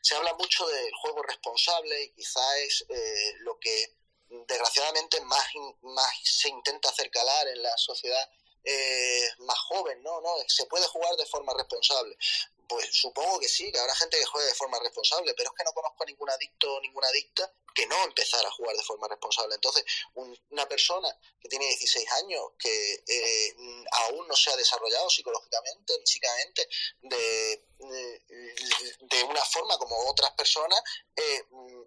se 0.00 0.14
habla 0.14 0.32
mucho 0.34 0.66
del 0.68 0.92
juego 1.00 1.22
responsable 1.22 2.04
y 2.04 2.10
quizás 2.12 2.56
es 2.58 2.86
eh, 2.88 3.34
lo 3.40 3.58
que 3.58 3.96
desgraciadamente 4.28 5.20
más, 5.22 5.46
más 5.82 6.12
se 6.22 6.48
intenta 6.48 6.90
hacer 6.90 7.10
calar 7.10 7.48
en 7.48 7.62
la 7.62 7.76
sociedad 7.76 8.30
eh, 8.66 9.30
más 9.38 9.58
joven, 9.60 10.02
¿no? 10.02 10.20
¿no? 10.20 10.34
Se 10.48 10.66
puede 10.66 10.86
jugar 10.86 11.14
de 11.16 11.26
forma 11.26 11.54
responsable. 11.54 12.16
Pues 12.68 12.88
supongo 12.90 13.38
que 13.38 13.48
sí, 13.48 13.70
que 13.70 13.78
habrá 13.78 13.94
gente 13.94 14.18
que 14.18 14.24
juegue 14.24 14.48
de 14.48 14.54
forma 14.54 14.80
responsable, 14.80 15.32
pero 15.36 15.50
es 15.50 15.56
que 15.56 15.64
no 15.64 15.72
conozco 15.72 16.02
a 16.02 16.06
ningún 16.06 16.28
adicto 16.28 16.74
o 16.74 16.80
ninguna 16.80 17.06
adicta 17.06 17.52
que 17.72 17.86
no 17.86 18.04
empezara 18.04 18.48
a 18.48 18.50
jugar 18.50 18.74
de 18.74 18.82
forma 18.82 19.06
responsable. 19.06 19.54
Entonces, 19.54 19.84
una 20.50 20.66
persona 20.66 21.08
que 21.40 21.48
tiene 21.48 21.66
16 21.66 22.10
años, 22.12 22.42
que 22.58 23.04
eh, 23.06 23.54
aún 24.08 24.26
no 24.26 24.34
se 24.34 24.50
ha 24.50 24.56
desarrollado 24.56 25.08
psicológicamente, 25.10 25.92
físicamente, 26.00 26.68
de, 27.02 27.62
de, 27.78 29.22
una 29.24 29.44
forma 29.44 29.78
como 29.78 29.94
otras 30.08 30.32
personas, 30.32 30.80
eh, 31.14 31.44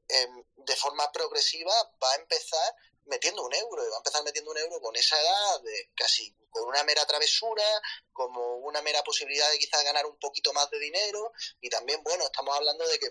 em, 0.07 0.43
de 0.55 0.75
forma 0.77 1.11
progresiva 1.11 1.73
va 2.01 2.11
a 2.11 2.15
empezar 2.15 2.75
metiendo 3.05 3.43
un 3.43 3.53
euro, 3.53 3.85
y 3.85 3.89
va 3.89 3.95
a 3.95 3.99
empezar 3.99 4.23
metiendo 4.23 4.51
un 4.51 4.57
euro 4.57 4.79
con 4.79 4.95
esa 4.95 5.19
edad, 5.19 5.61
de 5.61 5.89
casi 5.95 6.33
con 6.49 6.63
una 6.67 6.83
mera 6.83 7.05
travesura, 7.05 7.63
como 8.11 8.57
una 8.57 8.81
mera 8.81 9.03
posibilidad 9.03 9.49
de 9.51 9.59
quizás 9.59 9.83
ganar 9.83 10.05
un 10.05 10.17
poquito 10.17 10.53
más 10.53 10.69
de 10.69 10.79
dinero, 10.79 11.31
y 11.61 11.69
también, 11.69 12.01
bueno, 12.03 12.25
estamos 12.25 12.55
hablando 12.55 12.87
de 12.87 12.99
que 12.99 13.07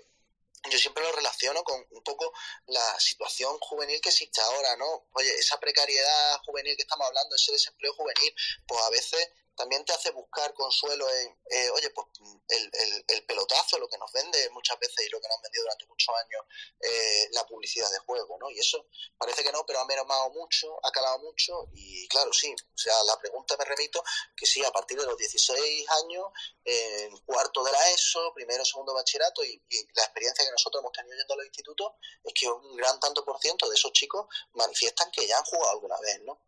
yo 0.70 0.78
siempre 0.78 1.04
lo 1.04 1.12
relaciono 1.12 1.62
con 1.62 1.86
un 1.90 2.02
poco 2.02 2.32
la 2.66 3.00
situación 3.00 3.58
juvenil 3.60 4.00
que 4.00 4.08
existe 4.08 4.40
ahora, 4.40 4.76
¿no? 4.76 5.08
Oye, 5.12 5.32
esa 5.34 5.58
precariedad 5.60 6.38
juvenil 6.44 6.76
que 6.76 6.82
estamos 6.82 7.06
hablando, 7.06 7.36
ese 7.36 7.52
desempleo 7.52 7.94
juvenil, 7.94 8.34
pues 8.66 8.80
a 8.82 8.90
veces 8.90 9.28
también 9.58 9.84
te 9.84 9.92
hace 9.92 10.10
buscar 10.12 10.54
consuelo 10.54 11.04
en, 11.16 11.36
eh, 11.50 11.70
oye, 11.70 11.90
pues 11.90 12.06
el, 12.48 12.70
el, 13.08 13.24
pelotazo, 13.26 13.76
lo 13.78 13.88
que 13.88 13.98
nos 13.98 14.10
vende 14.12 14.48
muchas 14.50 14.78
veces 14.78 15.04
y 15.04 15.10
lo 15.10 15.20
que 15.20 15.26
nos 15.26 15.36
han 15.36 15.42
vendido 15.42 15.64
durante 15.64 15.86
muchos 15.86 16.14
años 16.24 16.42
eh, 16.80 17.28
la 17.32 17.44
publicidad 17.44 17.90
de 17.90 17.98
juego, 17.98 18.38
¿no? 18.38 18.48
Y 18.50 18.58
eso 18.60 18.86
parece 19.18 19.42
que 19.42 19.50
no, 19.50 19.66
pero 19.66 19.80
ha 19.80 19.84
mermado 19.84 20.30
mucho, 20.30 20.78
ha 20.86 20.92
calado 20.92 21.18
mucho 21.18 21.68
y 21.74 22.06
claro, 22.06 22.32
sí, 22.32 22.54
o 22.54 22.78
sea, 22.78 22.94
la 23.02 23.18
pregunta 23.18 23.56
me 23.58 23.64
remito 23.64 24.02
que 24.36 24.46
sí, 24.46 24.64
a 24.64 24.70
partir 24.70 24.98
de 24.98 25.06
los 25.06 25.16
16 25.18 25.86
años, 26.04 26.26
en 26.64 27.16
cuarto 27.26 27.64
de 27.64 27.72
la 27.72 27.90
ESO, 27.90 28.32
primero, 28.34 28.64
segundo 28.64 28.94
bachillerato 28.94 29.44
y, 29.44 29.60
y 29.68 29.86
la 29.94 30.04
experiencia 30.04 30.44
que 30.44 30.52
nosotros 30.52 30.80
hemos 30.80 30.92
tenido 30.92 31.16
yendo 31.16 31.34
a 31.34 31.36
los 31.36 31.46
institutos 31.46 31.92
es 32.22 32.32
que 32.32 32.46
un 32.48 32.76
gran 32.76 33.00
tanto 33.00 33.24
por 33.24 33.40
ciento 33.40 33.68
de 33.68 33.74
esos 33.74 33.92
chicos 33.92 34.26
manifiestan 34.52 35.10
que 35.10 35.26
ya 35.26 35.36
han 35.36 35.44
jugado 35.44 35.72
alguna 35.72 35.98
vez, 35.98 36.20
¿no? 36.22 36.40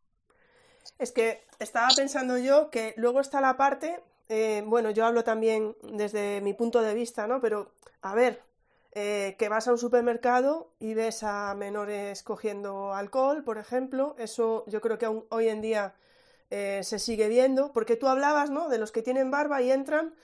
Es 0.98 1.12
que 1.12 1.44
estaba 1.58 1.88
pensando 1.96 2.38
yo 2.38 2.70
que 2.70 2.94
luego 2.96 3.20
está 3.20 3.40
la 3.40 3.56
parte, 3.56 4.02
eh, 4.28 4.62
bueno, 4.66 4.90
yo 4.90 5.06
hablo 5.06 5.24
también 5.24 5.76
desde 5.82 6.40
mi 6.40 6.52
punto 6.54 6.82
de 6.82 6.94
vista, 6.94 7.26
¿no? 7.26 7.40
Pero, 7.40 7.72
a 8.02 8.14
ver, 8.14 8.42
eh, 8.92 9.36
que 9.38 9.48
vas 9.48 9.68
a 9.68 9.72
un 9.72 9.78
supermercado 9.78 10.70
y 10.78 10.94
ves 10.94 11.22
a 11.22 11.54
menores 11.54 12.22
cogiendo 12.22 12.94
alcohol, 12.94 13.44
por 13.44 13.58
ejemplo, 13.58 14.14
eso 14.18 14.64
yo 14.66 14.80
creo 14.80 14.98
que 14.98 15.06
aún 15.06 15.24
hoy 15.30 15.48
en 15.48 15.60
día 15.60 15.94
eh, 16.50 16.80
se 16.84 16.98
sigue 16.98 17.28
viendo, 17.28 17.72
porque 17.72 17.96
tú 17.96 18.08
hablabas, 18.08 18.50
¿no? 18.50 18.68
De 18.68 18.78
los 18.78 18.92
que 18.92 19.02
tienen 19.02 19.30
barba 19.30 19.62
y 19.62 19.70
entran, 19.70 20.14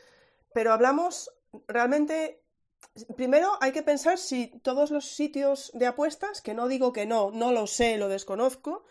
pero 0.53 0.73
hablamos 0.73 1.31
realmente 1.69 2.41
Primero 3.17 3.59
hay 3.61 3.73
que 3.73 3.83
pensar 3.83 4.17
si 4.17 4.49
todos 4.63 4.91
los 4.91 5.05
sitios 5.07 5.71
de 5.75 5.87
apuestas, 5.87 6.41
que 6.41 6.55
no 6.55 6.67
digo 6.67 6.93
que 6.93 7.05
no, 7.05 7.31
no 7.31 7.53
lo 7.53 7.67
sé, 7.67 7.99
lo 7.99 8.09
desconozco, 8.09 8.85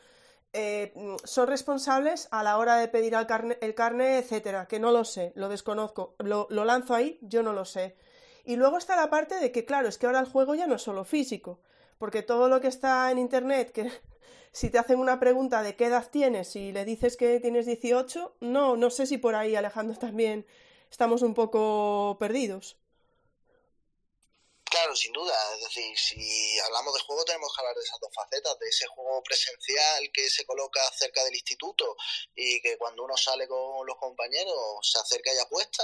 eh, 0.58 0.94
son 1.26 1.48
responsables 1.48 2.30
a 2.32 2.42
la 2.42 2.58
hora 2.58 2.78
de 2.78 2.88
pedir 2.88 3.14
el 3.14 3.28
carne, 3.28 3.58
el 3.60 3.76
carne, 3.76 4.20
etcétera, 4.20 4.68
que 4.70 4.80
no 4.80 4.92
lo 4.92 5.04
sé, 5.04 5.34
lo 5.36 5.50
desconozco, 5.50 6.16
lo, 6.20 6.48
lanzo 6.50 6.96
ahí, 6.96 7.20
yo 7.22 7.44
no 7.44 7.52
lo 7.52 7.66
sé. 7.66 7.98
Y 8.46 8.56
luego 8.56 8.78
está 8.78 8.96
la 8.96 9.10
parte 9.10 9.36
de 9.36 9.52
que, 9.52 9.66
claro, 9.66 9.90
es 9.90 9.98
que 9.98 10.06
ahora 10.06 10.22
el 10.22 10.30
juego 10.30 10.56
ya 10.56 10.66
no 10.66 10.76
es 10.76 10.82
solo 10.82 11.04
físico, 11.04 11.60
porque 11.98 12.22
todo 12.22 12.48
lo 12.48 12.62
que 12.62 12.70
está 12.70 13.12
en 13.12 13.18
internet, 13.18 13.74
que 13.74 13.92
si 14.54 14.70
te 14.70 14.80
hacen 14.80 15.00
una 15.00 15.20
pregunta 15.20 15.62
de 15.62 15.76
qué 15.76 15.88
edad 15.88 16.08
tienes 16.10 16.56
y 16.56 16.72
le 16.72 16.86
dices 16.86 17.18
que 17.18 17.42
tienes 17.42 17.66
18, 17.66 18.38
no, 18.40 18.78
no 18.78 18.90
sé 18.92 19.08
si 19.08 19.18
por 19.18 19.36
ahí, 19.36 19.58
Alejandro, 19.58 19.98
también 20.00 20.46
estamos 20.90 21.22
un 21.22 21.34
poco 21.34 22.16
perdidos. 22.18 22.78
Claro, 24.76 24.94
sin 24.94 25.14
duda. 25.14 25.34
Es 25.54 25.62
decir, 25.62 25.98
si 25.98 26.60
hablamos 26.60 26.94
de 26.94 27.00
juego 27.00 27.24
tenemos 27.24 27.50
que 27.56 27.62
hablar 27.62 27.76
de 27.76 27.82
esas 27.82 27.98
dos 27.98 28.10
facetas, 28.14 28.60
de 28.60 28.68
ese 28.68 28.86
juego 28.88 29.24
presencial 29.24 30.12
que 30.12 30.30
se 30.30 30.46
coloca 30.46 30.82
cerca 30.92 31.24
del 31.24 31.34
instituto 31.34 31.96
y 32.36 32.62
que 32.62 32.78
cuando 32.78 33.06
uno 33.06 33.16
sale 33.16 33.48
con 33.48 33.88
los 33.88 33.96
compañeros 33.96 34.54
se 34.82 35.00
acerca 35.00 35.34
y 35.34 35.38
apuesta, 35.38 35.82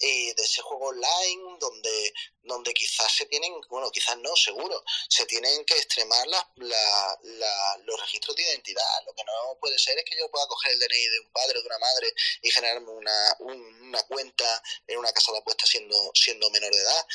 y 0.00 0.34
de 0.34 0.42
ese 0.42 0.60
juego 0.60 0.86
online 0.86 1.56
donde, 1.60 2.12
donde 2.42 2.74
quizás 2.74 3.12
se 3.12 3.26
tienen, 3.26 3.52
bueno, 3.68 3.88
quizás 3.92 4.18
no, 4.18 4.34
seguro, 4.34 4.82
se 5.08 5.24
tienen 5.26 5.64
que 5.64 5.74
extremar 5.76 6.26
los 6.56 8.00
registros 8.00 8.34
de 8.34 8.42
identidad. 8.42 9.04
Lo 9.06 9.14
que 9.14 9.22
no 9.22 9.56
puede 9.60 9.78
ser 9.78 9.96
es 9.98 10.04
que 10.04 10.18
yo 10.18 10.28
pueda 10.28 10.48
coger 10.48 10.72
el 10.72 10.80
DNI 10.80 11.06
de 11.06 11.20
un 11.20 11.30
padre 11.30 11.58
o 11.58 11.60
de 11.60 11.68
una 11.68 11.78
madre 11.78 12.12
y 12.42 12.50
generarme 12.50 12.90
una, 12.90 13.36
una 13.38 14.02
cuenta 14.08 14.62
en 14.88 14.98
una 14.98 15.12
casa 15.12 15.30
de 15.30 15.38
apuestas 15.38 15.70
siendo, 15.70 16.10
siendo 16.14 16.50
menor 16.50 16.74
de 16.74 16.82
edad. 16.82 17.06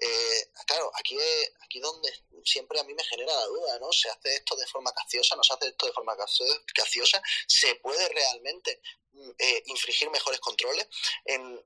Eh, 0.00 0.50
claro, 0.66 0.90
aquí 0.94 1.16
es 1.16 1.52
aquí 1.62 1.80
donde 1.80 2.12
siempre 2.44 2.78
a 2.78 2.84
mí 2.84 2.94
me 2.94 3.04
genera 3.04 3.34
la 3.34 3.46
duda, 3.46 3.78
¿no? 3.80 3.92
¿Se 3.92 4.08
hace 4.08 4.34
esto 4.34 4.56
de 4.56 4.66
forma 4.66 4.92
caciosa? 4.92 5.36
¿No 5.36 5.42
se 5.42 5.54
hace 5.54 5.68
esto 5.68 5.86
de 5.86 5.92
forma 5.92 6.16
caciosa? 6.74 7.22
¿Se 7.46 7.74
puede 7.76 8.08
realmente 8.08 8.80
mm, 9.12 9.30
eh, 9.38 9.62
infringir 9.66 10.10
mejores 10.10 10.40
controles? 10.40 10.86
En 11.24 11.60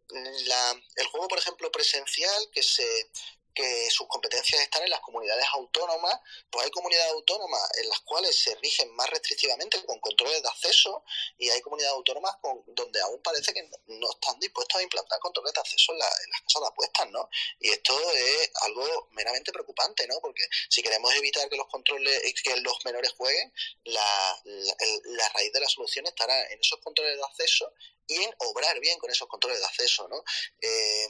la, 0.46 0.82
el 0.96 1.06
juego, 1.08 1.28
por 1.28 1.38
ejemplo, 1.38 1.70
presencial 1.70 2.50
que 2.52 2.62
se 2.62 3.10
que 3.54 3.90
sus 3.90 4.06
competencias 4.08 4.60
están 4.60 4.82
en 4.82 4.90
las 4.90 5.00
comunidades 5.00 5.44
autónomas, 5.52 6.18
pues 6.50 6.64
hay 6.64 6.70
comunidades 6.70 7.12
autónomas 7.12 7.60
en 7.78 7.88
las 7.88 8.00
cuales 8.00 8.36
se 8.36 8.54
rigen 8.56 8.94
más 8.94 9.08
restrictivamente 9.10 9.82
con 9.84 9.98
controles 10.00 10.42
de 10.42 10.48
acceso 10.48 11.04
y 11.38 11.50
hay 11.50 11.60
comunidades 11.60 11.94
autónomas 11.94 12.36
con, 12.40 12.62
donde 12.66 13.00
aún 13.00 13.20
parece 13.22 13.52
que 13.52 13.62
no 13.86 14.10
están 14.10 14.38
dispuestos 14.40 14.80
a 14.80 14.82
implantar 14.82 15.18
controles 15.20 15.52
de 15.54 15.60
acceso 15.60 15.92
en, 15.92 15.98
las 15.98 16.10
casas 16.42 16.62
de 16.62 16.68
apuestas, 16.68 17.10
¿no? 17.10 17.28
Y 17.60 17.70
esto 17.70 17.98
es 18.12 18.50
algo 18.62 19.08
meramente 19.12 19.52
preocupante, 19.52 20.06
¿no? 20.06 20.20
Porque 20.20 20.44
si 20.68 20.82
queremos 20.82 21.14
evitar 21.14 21.48
que 21.48 21.56
los 21.56 21.68
controles, 21.68 22.20
que 22.42 22.56
los 22.58 22.84
menores 22.84 23.12
jueguen, 23.12 23.52
la, 23.84 24.42
la 24.44 25.28
raíz 25.30 25.52
de 25.52 25.60
la 25.60 25.68
solución 25.68 26.06
estará 26.06 26.46
en 26.50 26.60
esos 26.60 26.80
controles 26.80 27.16
de 27.16 27.24
acceso 27.24 27.72
y 28.06 28.16
en 28.22 28.34
obrar 28.38 28.78
bien 28.80 28.98
con 28.98 29.10
esos 29.10 29.28
controles 29.28 29.60
de 29.60 29.66
acceso, 29.66 30.08
¿no? 30.08 30.22
Eh, 30.60 31.08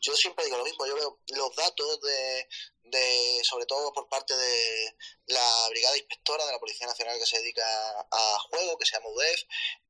yo 0.00 0.14
siempre 0.14 0.44
digo 0.44 0.58
lo 0.58 0.64
mismo, 0.64 0.86
yo 0.86 0.94
veo 0.94 1.18
los 1.28 1.56
datos 1.56 2.00
de, 2.02 2.48
de, 2.84 3.40
sobre 3.44 3.66
todo 3.66 3.92
por 3.92 4.08
parte 4.08 4.36
de 4.36 4.94
la 5.26 5.68
Brigada 5.70 5.96
Inspectora 5.96 6.44
de 6.46 6.52
la 6.52 6.58
Policía 6.58 6.86
Nacional 6.86 7.18
que 7.18 7.26
se 7.26 7.38
dedica 7.38 7.64
a 8.10 8.38
juego, 8.50 8.78
que 8.78 8.86
se 8.86 8.96
llama 8.96 9.08
UDEF, 9.08 9.42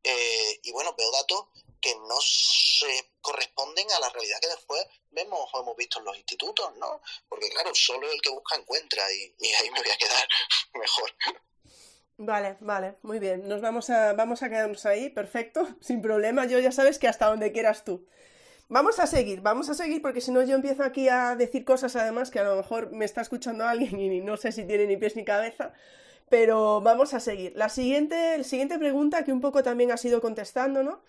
eh, 0.05 0.61
y 0.63 0.73
bueno, 0.73 0.95
veo 0.97 1.11
datos 1.13 1.47
que 1.81 1.95
no 1.95 2.21
se 2.21 3.13
corresponden 3.21 3.91
a 3.93 4.01
la 4.01 4.11
realidad 4.11 4.39
que 4.41 4.49
después 4.49 4.85
vemos 5.11 5.49
o 5.53 5.61
hemos 5.61 5.77
visto 5.77 5.99
en 5.99 6.05
los 6.05 6.17
institutos, 6.17 6.77
¿no? 6.77 7.01
Porque 7.29 7.49
claro, 7.49 7.75
solo 7.75 8.11
el 8.11 8.21
que 8.21 8.31
busca 8.31 8.57
encuentra 8.57 9.11
y, 9.13 9.35
ahí 9.55 9.71
me 9.71 9.83
voy 9.83 9.91
a 9.91 9.97
quedar 9.97 10.29
mejor. 10.75 11.11
Vale, 12.19 12.59
vale, 12.61 12.97
muy 13.03 13.19
bien. 13.19 13.49
Nos 13.49 13.63
vamos 13.63 13.89
a, 13.89 14.13
vamos 14.13 14.43
a 14.43 14.51
quedarnos 14.51 14.85
ahí, 14.85 15.09
perfecto, 15.09 15.67
sin 15.81 16.03
problema. 16.03 16.47
Yo 16.47 16.59
ya 16.59 16.73
sabes 16.73 16.99
que 16.99 17.09
hasta 17.09 17.27
donde 17.27 17.53
quieras 17.53 17.85
tú. 17.85 18.07
Vamos 18.71 19.01
a 19.01 19.07
seguir, 19.09 19.41
vamos 19.41 19.69
a 19.69 19.75
seguir 19.75 20.01
porque 20.01 20.21
si 20.21 20.31
no 20.31 20.45
yo 20.45 20.55
empiezo 20.55 20.85
aquí 20.85 21.09
a 21.09 21.35
decir 21.35 21.65
cosas 21.65 21.97
además 21.97 22.31
que 22.31 22.39
a 22.39 22.45
lo 22.45 22.55
mejor 22.55 22.93
me 22.93 23.05
está 23.05 23.21
escuchando 23.21 23.65
alguien 23.67 23.99
y 24.01 24.21
no 24.21 24.37
sé 24.37 24.53
si 24.53 24.65
tiene 24.65 24.87
ni 24.87 24.97
pies 24.97 25.17
ni 25.17 25.25
cabeza, 25.25 25.73
pero 26.29 26.81
vamos 26.81 27.13
a 27.13 27.19
seguir. 27.19 27.53
La 27.57 27.69
siguiente, 27.69 28.39
la 28.39 28.45
siguiente 28.45 28.79
pregunta 28.79 29.25
que 29.25 29.33
un 29.33 29.41
poco 29.41 29.65
también 29.65 29.91
has 29.91 30.05
ido 30.05 30.21
contestando, 30.21 30.85
¿no? 30.85 31.03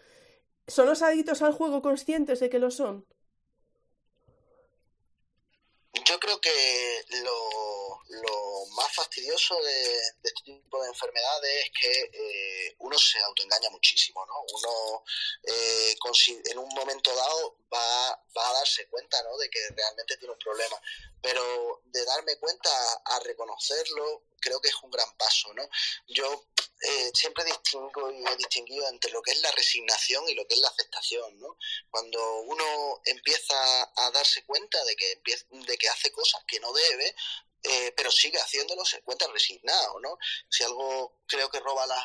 ¿Son 0.68 0.88
los 0.88 1.04
adictos 1.04 1.44
al 1.44 1.54
juego 1.54 1.84
conscientes 1.84 2.40
de 2.40 2.50
que 2.50 2.60
lo 2.60 2.72
son? 2.72 3.06
Yo 5.94 6.20
creo 6.20 6.40
que 6.40 7.06
lo, 7.24 8.66
más 8.76 8.96
fastidioso 8.96 9.62
de, 9.62 9.98
este 10.24 10.32
tipo 10.46 10.82
de 10.82 10.88
enfermedades 10.88 11.66
es 11.66 11.72
que 11.80 12.10
eh, 12.14 12.76
uno 12.80 12.98
se 12.98 13.20
autoengaña 13.20 13.70
muchísimo, 13.70 14.26
¿no? 14.26 14.34
Uno 14.54 15.04
eh, 15.44 15.96
en 16.46 16.58
un 16.58 16.70
momento 16.70 17.14
dado 17.14 17.58
va, 17.74 18.10
va 18.38 18.50
a 18.50 18.54
darse 18.54 18.88
cuenta, 18.88 19.22
¿no? 19.24 19.38
De 19.38 19.50
que 19.50 19.60
realmente 19.76 20.18
tiene 20.18 20.34
un 20.34 20.40
problema, 20.40 20.82
pero 21.22 21.82
de 21.86 22.06
darme 22.06 22.38
cuenta 22.38 22.70
a 23.06 23.20
reconocerlo 23.20 24.24
creo 24.42 24.60
que 24.60 24.70
es 24.70 24.76
un 24.84 24.92
gran 24.92 25.16
paso, 25.18 25.54
¿no? 25.54 25.70
Yo 26.08 26.48
eh, 26.82 27.12
siempre 27.14 27.44
distingo 27.46 28.12
y 28.12 28.26
he 28.26 28.36
distinguido 28.38 28.88
entre 28.90 29.12
lo 29.12 29.22
que 29.22 29.32
es 29.32 29.42
la 29.42 29.52
resignación 29.52 30.28
y 30.28 30.34
lo 30.34 30.48
que 30.48 30.56
es 30.56 30.62
la 30.62 30.70
aceptación, 30.70 31.40
¿no? 31.40 31.58
Cuando 31.90 32.42
uno 32.42 33.02
empieza 33.06 33.56
a 33.96 34.12
darse 34.12 34.44
cuenta 34.46 34.84
de 34.86 34.96
que, 34.96 35.22
de 35.50 35.78
que 35.78 35.90
hace 35.90 36.12
cosas 36.12 36.44
que 36.48 36.60
no 36.60 36.74
debe, 36.74 37.16
eh, 37.64 37.94
pero 37.96 38.10
sigue 38.10 38.40
haciéndolo, 38.40 38.84
se 38.84 38.98
encuentra 38.98 39.28
resignado, 39.32 40.00
¿no? 40.00 40.18
Si 40.50 40.64
algo 40.64 41.20
creo 41.28 41.50
que 41.52 41.60
roba 41.60 41.86
las, 41.86 42.04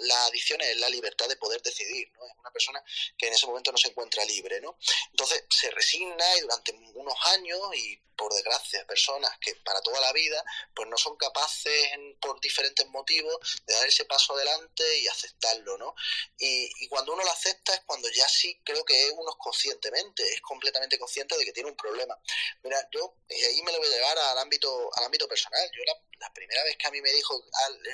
las 0.00 0.28
adicciones 0.28 0.68
es 0.68 0.78
la 0.78 0.88
libertad 0.88 1.28
de 1.28 1.36
poder 1.36 1.60
decidir, 1.60 2.10
¿no? 2.14 2.24
Es 2.24 2.32
una 2.38 2.50
persona 2.50 2.82
que 3.18 3.28
en 3.28 3.34
ese 3.34 3.46
momento 3.46 3.70
no 3.70 3.76
se 3.76 3.88
encuentra 3.88 4.24
libre, 4.24 4.62
¿no? 4.62 4.78
Entonces 5.10 5.44
se 5.50 5.70
resigna 5.70 6.36
y 6.38 6.40
durante 6.40 6.72
unos 6.94 7.14
años 7.26 7.60
y 7.76 8.00
por 8.16 8.32
desgracia 8.32 8.86
personas 8.86 9.30
que 9.40 9.54
para 9.56 9.80
toda 9.80 10.00
la 10.00 10.12
vida 10.12 10.42
pues 10.74 10.88
no 10.88 10.96
son 10.96 11.16
capaces 11.16 11.90
por 12.20 12.40
diferentes 12.40 12.86
motivos 12.88 13.36
de 13.66 13.74
dar 13.74 13.86
ese 13.86 14.04
paso 14.04 14.34
adelante 14.34 14.98
y 14.98 15.08
aceptarlo, 15.08 15.78
¿no? 15.78 15.94
Y, 16.38 16.88
cuando 16.88 17.12
uno 17.12 17.24
lo 17.24 17.30
acepta 17.30 17.74
es 17.74 17.80
cuando 17.86 18.08
ya 18.10 18.28
sí 18.28 18.60
creo 18.64 18.84
que 18.84 19.10
uno 19.16 19.30
es 19.30 19.36
conscientemente, 19.38 20.22
es 20.32 20.40
completamente 20.42 20.98
consciente 20.98 21.36
de 21.36 21.44
que 21.44 21.52
tiene 21.52 21.70
un 21.70 21.76
problema. 21.76 22.16
Mira, 22.62 22.88
yo 22.92 23.16
y 23.28 23.42
ahí 23.42 23.62
me 23.62 23.72
lo 23.72 23.78
voy 23.78 23.88
a 23.88 23.90
llevar 23.90 24.18
al 24.18 24.38
ámbito 24.38 24.90
al 24.94 25.04
ámbito 25.04 25.26
personal. 25.26 25.68
Yo 25.72 25.82
la, 25.84 26.32
primera 26.32 26.64
vez 26.64 26.76
que 26.78 26.86
a 26.86 26.90
mí 26.90 27.00
me 27.02 27.12
dijo 27.12 27.44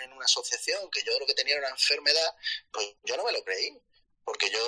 en 0.05 0.13
una 0.13 0.25
asociación 0.25 0.89
que 0.91 1.03
yo 1.03 1.19
lo 1.19 1.27
que 1.27 1.35
tenía 1.35 1.59
una 1.59 1.69
enfermedad, 1.69 2.35
pues 2.71 2.95
yo 3.05 3.17
no 3.17 3.25
me 3.25 3.33
lo 3.33 3.43
creí. 3.43 3.81
Porque 4.25 4.51
yo 4.51 4.61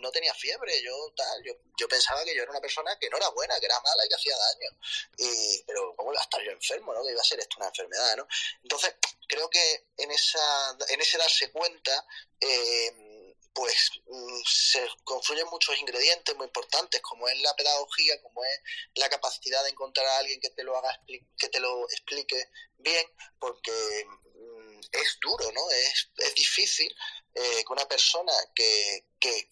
no 0.00 0.10
tenía 0.10 0.34
fiebre, 0.34 0.82
yo 0.82 1.12
tal, 1.16 1.42
yo, 1.44 1.52
yo 1.78 1.88
pensaba 1.88 2.24
que 2.24 2.34
yo 2.34 2.42
era 2.42 2.50
una 2.50 2.60
persona 2.60 2.96
que 2.98 3.08
no 3.08 3.16
era 3.16 3.28
buena, 3.30 3.58
que 3.58 3.66
era 3.66 3.80
mala 3.80 4.04
y 4.04 4.08
que 4.08 4.14
hacía 4.14 4.36
daño. 4.36 4.70
Y, 5.18 5.62
pero 5.64 5.94
¿cómo 5.96 6.12
iba 6.12 6.20
a 6.20 6.24
estar 6.24 6.42
yo 6.42 6.50
enfermo, 6.50 6.92
no? 6.92 7.04
Que 7.04 7.12
iba 7.12 7.20
a 7.20 7.24
ser 7.24 7.38
esto 7.38 7.56
una 7.58 7.68
enfermedad, 7.68 8.16
¿no? 8.16 8.26
Entonces, 8.62 8.94
creo 9.28 9.48
que 9.48 9.86
en 9.96 10.10
esa, 10.10 10.76
en 10.88 11.00
ese 11.00 11.18
darse 11.18 11.50
cuenta, 11.52 12.06
eh, 12.40 13.34
pues 13.58 13.90
mm, 14.06 14.40
se 14.46 14.88
confluyen 15.02 15.48
muchos 15.50 15.76
ingredientes 15.80 16.36
muy 16.36 16.46
importantes, 16.46 17.00
como 17.02 17.28
es 17.28 17.40
la 17.40 17.54
pedagogía, 17.56 18.20
como 18.22 18.44
es 18.44 18.60
la 18.94 19.08
capacidad 19.08 19.64
de 19.64 19.70
encontrar 19.70 20.06
a 20.06 20.18
alguien 20.18 20.40
que 20.40 20.50
te 20.50 20.62
lo 20.62 20.76
haga 20.76 21.00
que 21.06 21.48
te 21.48 21.58
lo 21.58 21.88
explique 21.90 22.50
bien, 22.76 23.04
porque 23.40 23.72
mm, 24.06 24.80
es 24.92 25.18
duro, 25.20 25.50
¿no? 25.52 25.70
Es, 25.70 26.08
es 26.18 26.34
difícil 26.36 26.94
eh, 27.40 27.64
que 27.64 27.72
una 27.72 27.86
persona 27.86 28.32
que, 28.52 29.04
que, 29.20 29.50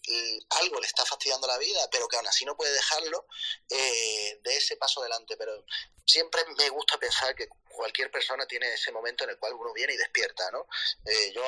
algo 0.61 0.79
le 0.81 0.87
está 0.87 1.05
fastidiando 1.05 1.47
la 1.47 1.57
vida, 1.57 1.87
pero 1.89 2.07
que 2.07 2.17
aún 2.17 2.27
así 2.27 2.43
no 2.43 2.57
puede 2.57 2.73
dejarlo, 2.73 3.27
eh, 3.69 4.39
de 4.43 4.57
ese 4.57 4.75
paso 4.75 4.99
adelante. 4.99 5.37
Pero 5.37 5.63
siempre 6.05 6.41
me 6.57 6.69
gusta 6.69 6.97
pensar 6.97 7.33
que 7.33 7.47
cualquier 7.69 8.11
persona 8.11 8.45
tiene 8.45 8.73
ese 8.73 8.91
momento 8.91 9.23
en 9.23 9.29
el 9.29 9.39
cual 9.39 9.53
uno 9.53 9.71
viene 9.73 9.93
y 9.93 9.97
despierta, 9.97 10.51
¿no? 10.51 10.67
Eh, 11.05 11.31
yo 11.33 11.43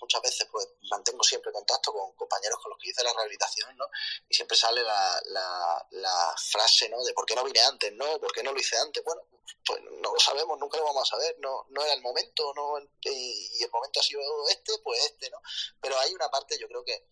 muchas 0.00 0.22
veces 0.22 0.46
pues 0.50 0.68
mantengo 0.90 1.22
siempre 1.24 1.52
contacto 1.52 1.92
con 1.92 2.12
compañeros 2.14 2.58
con 2.62 2.70
los 2.70 2.78
que 2.78 2.90
hice 2.90 3.02
la 3.02 3.12
rehabilitación, 3.12 3.76
¿no? 3.76 3.86
Y 4.28 4.34
siempre 4.34 4.56
sale 4.56 4.82
la, 4.82 5.22
la, 5.24 6.34
frase, 6.36 6.88
¿no? 6.88 7.02
De 7.04 7.12
¿por 7.12 7.26
qué 7.26 7.34
no 7.34 7.44
vine 7.44 7.60
antes, 7.60 7.92
no? 7.92 8.18
¿Por 8.20 8.32
qué 8.32 8.42
no 8.42 8.52
lo 8.52 8.60
hice 8.60 8.76
antes? 8.78 9.02
Bueno, 9.04 9.22
pues 9.64 9.80
no 9.82 10.12
lo 10.12 10.20
sabemos, 10.20 10.58
nunca 10.58 10.78
lo 10.78 10.84
vamos 10.84 11.02
a 11.02 11.16
saber, 11.16 11.36
no, 11.40 11.66
no 11.70 11.82
era 11.82 11.94
el 11.94 12.02
momento, 12.02 12.52
no 12.54 12.78
y, 13.02 13.62
el 13.62 13.70
momento 13.70 14.00
ha 14.00 14.02
sido 14.02 14.20
este, 14.48 14.78
pues 14.82 15.04
este, 15.04 15.30
¿no? 15.30 15.40
Pero 15.80 15.98
hay 15.98 16.12
una 16.14 16.28
parte, 16.28 16.58
yo 16.58 16.68
creo 16.68 16.84
que, 16.84 17.06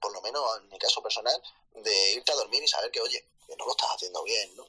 por 0.00 0.12
lo 0.12 0.20
menos 0.20 0.42
en 0.58 0.68
mi 0.68 0.78
caso 0.78 1.02
personal, 1.02 1.40
de 1.74 2.12
irte 2.12 2.32
a 2.32 2.36
dormir 2.36 2.62
y 2.62 2.68
saber 2.68 2.90
que, 2.90 3.00
oye, 3.00 3.28
que 3.46 3.56
no 3.56 3.64
lo 3.64 3.72
estás 3.72 3.90
haciendo 3.90 4.22
bien, 4.24 4.56
¿no? 4.56 4.68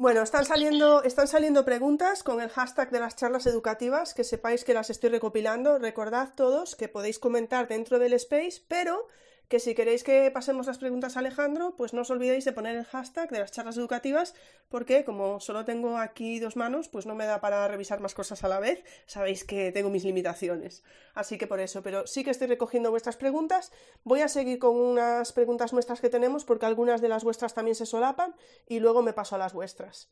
Bueno, 0.00 0.22
están 0.22 0.46
saliendo, 0.46 1.02
están 1.02 1.28
saliendo 1.28 1.66
preguntas 1.66 2.22
con 2.22 2.40
el 2.40 2.48
hashtag 2.48 2.90
de 2.90 3.00
las 3.00 3.16
charlas 3.16 3.44
educativas, 3.44 4.14
que 4.14 4.24
sepáis 4.24 4.64
que 4.64 4.72
las 4.72 4.88
estoy 4.88 5.10
recopilando. 5.10 5.78
Recordad 5.78 6.32
todos 6.34 6.74
que 6.74 6.88
podéis 6.88 7.18
comentar 7.18 7.68
dentro 7.68 7.98
del 7.98 8.14
space, 8.14 8.62
pero 8.66 9.08
que 9.50 9.58
si 9.58 9.74
queréis 9.74 10.04
que 10.04 10.30
pasemos 10.30 10.68
las 10.68 10.78
preguntas 10.78 11.16
a 11.16 11.18
Alejandro, 11.18 11.74
pues 11.76 11.92
no 11.92 12.02
os 12.02 12.10
olvidéis 12.10 12.44
de 12.44 12.52
poner 12.52 12.76
el 12.76 12.84
hashtag 12.84 13.28
de 13.30 13.40
las 13.40 13.50
charlas 13.50 13.76
educativas, 13.76 14.36
porque 14.68 15.04
como 15.04 15.40
solo 15.40 15.64
tengo 15.64 15.98
aquí 15.98 16.38
dos 16.38 16.54
manos, 16.54 16.86
pues 16.86 17.04
no 17.04 17.16
me 17.16 17.26
da 17.26 17.40
para 17.40 17.66
revisar 17.66 17.98
más 17.98 18.14
cosas 18.14 18.44
a 18.44 18.48
la 18.48 18.60
vez. 18.60 18.84
Sabéis 19.06 19.42
que 19.42 19.72
tengo 19.72 19.90
mis 19.90 20.04
limitaciones. 20.04 20.84
Así 21.14 21.36
que 21.36 21.48
por 21.48 21.58
eso, 21.58 21.82
pero 21.82 22.06
sí 22.06 22.22
que 22.22 22.30
estoy 22.30 22.46
recogiendo 22.46 22.92
vuestras 22.92 23.16
preguntas. 23.16 23.72
Voy 24.04 24.20
a 24.20 24.28
seguir 24.28 24.60
con 24.60 24.76
unas 24.76 25.32
preguntas 25.32 25.72
nuestras 25.72 26.00
que 26.00 26.10
tenemos, 26.10 26.44
porque 26.44 26.66
algunas 26.66 27.00
de 27.00 27.08
las 27.08 27.24
vuestras 27.24 27.52
también 27.52 27.74
se 27.74 27.86
solapan, 27.86 28.36
y 28.68 28.78
luego 28.78 29.02
me 29.02 29.14
paso 29.14 29.34
a 29.34 29.38
las 29.38 29.52
vuestras. 29.52 30.08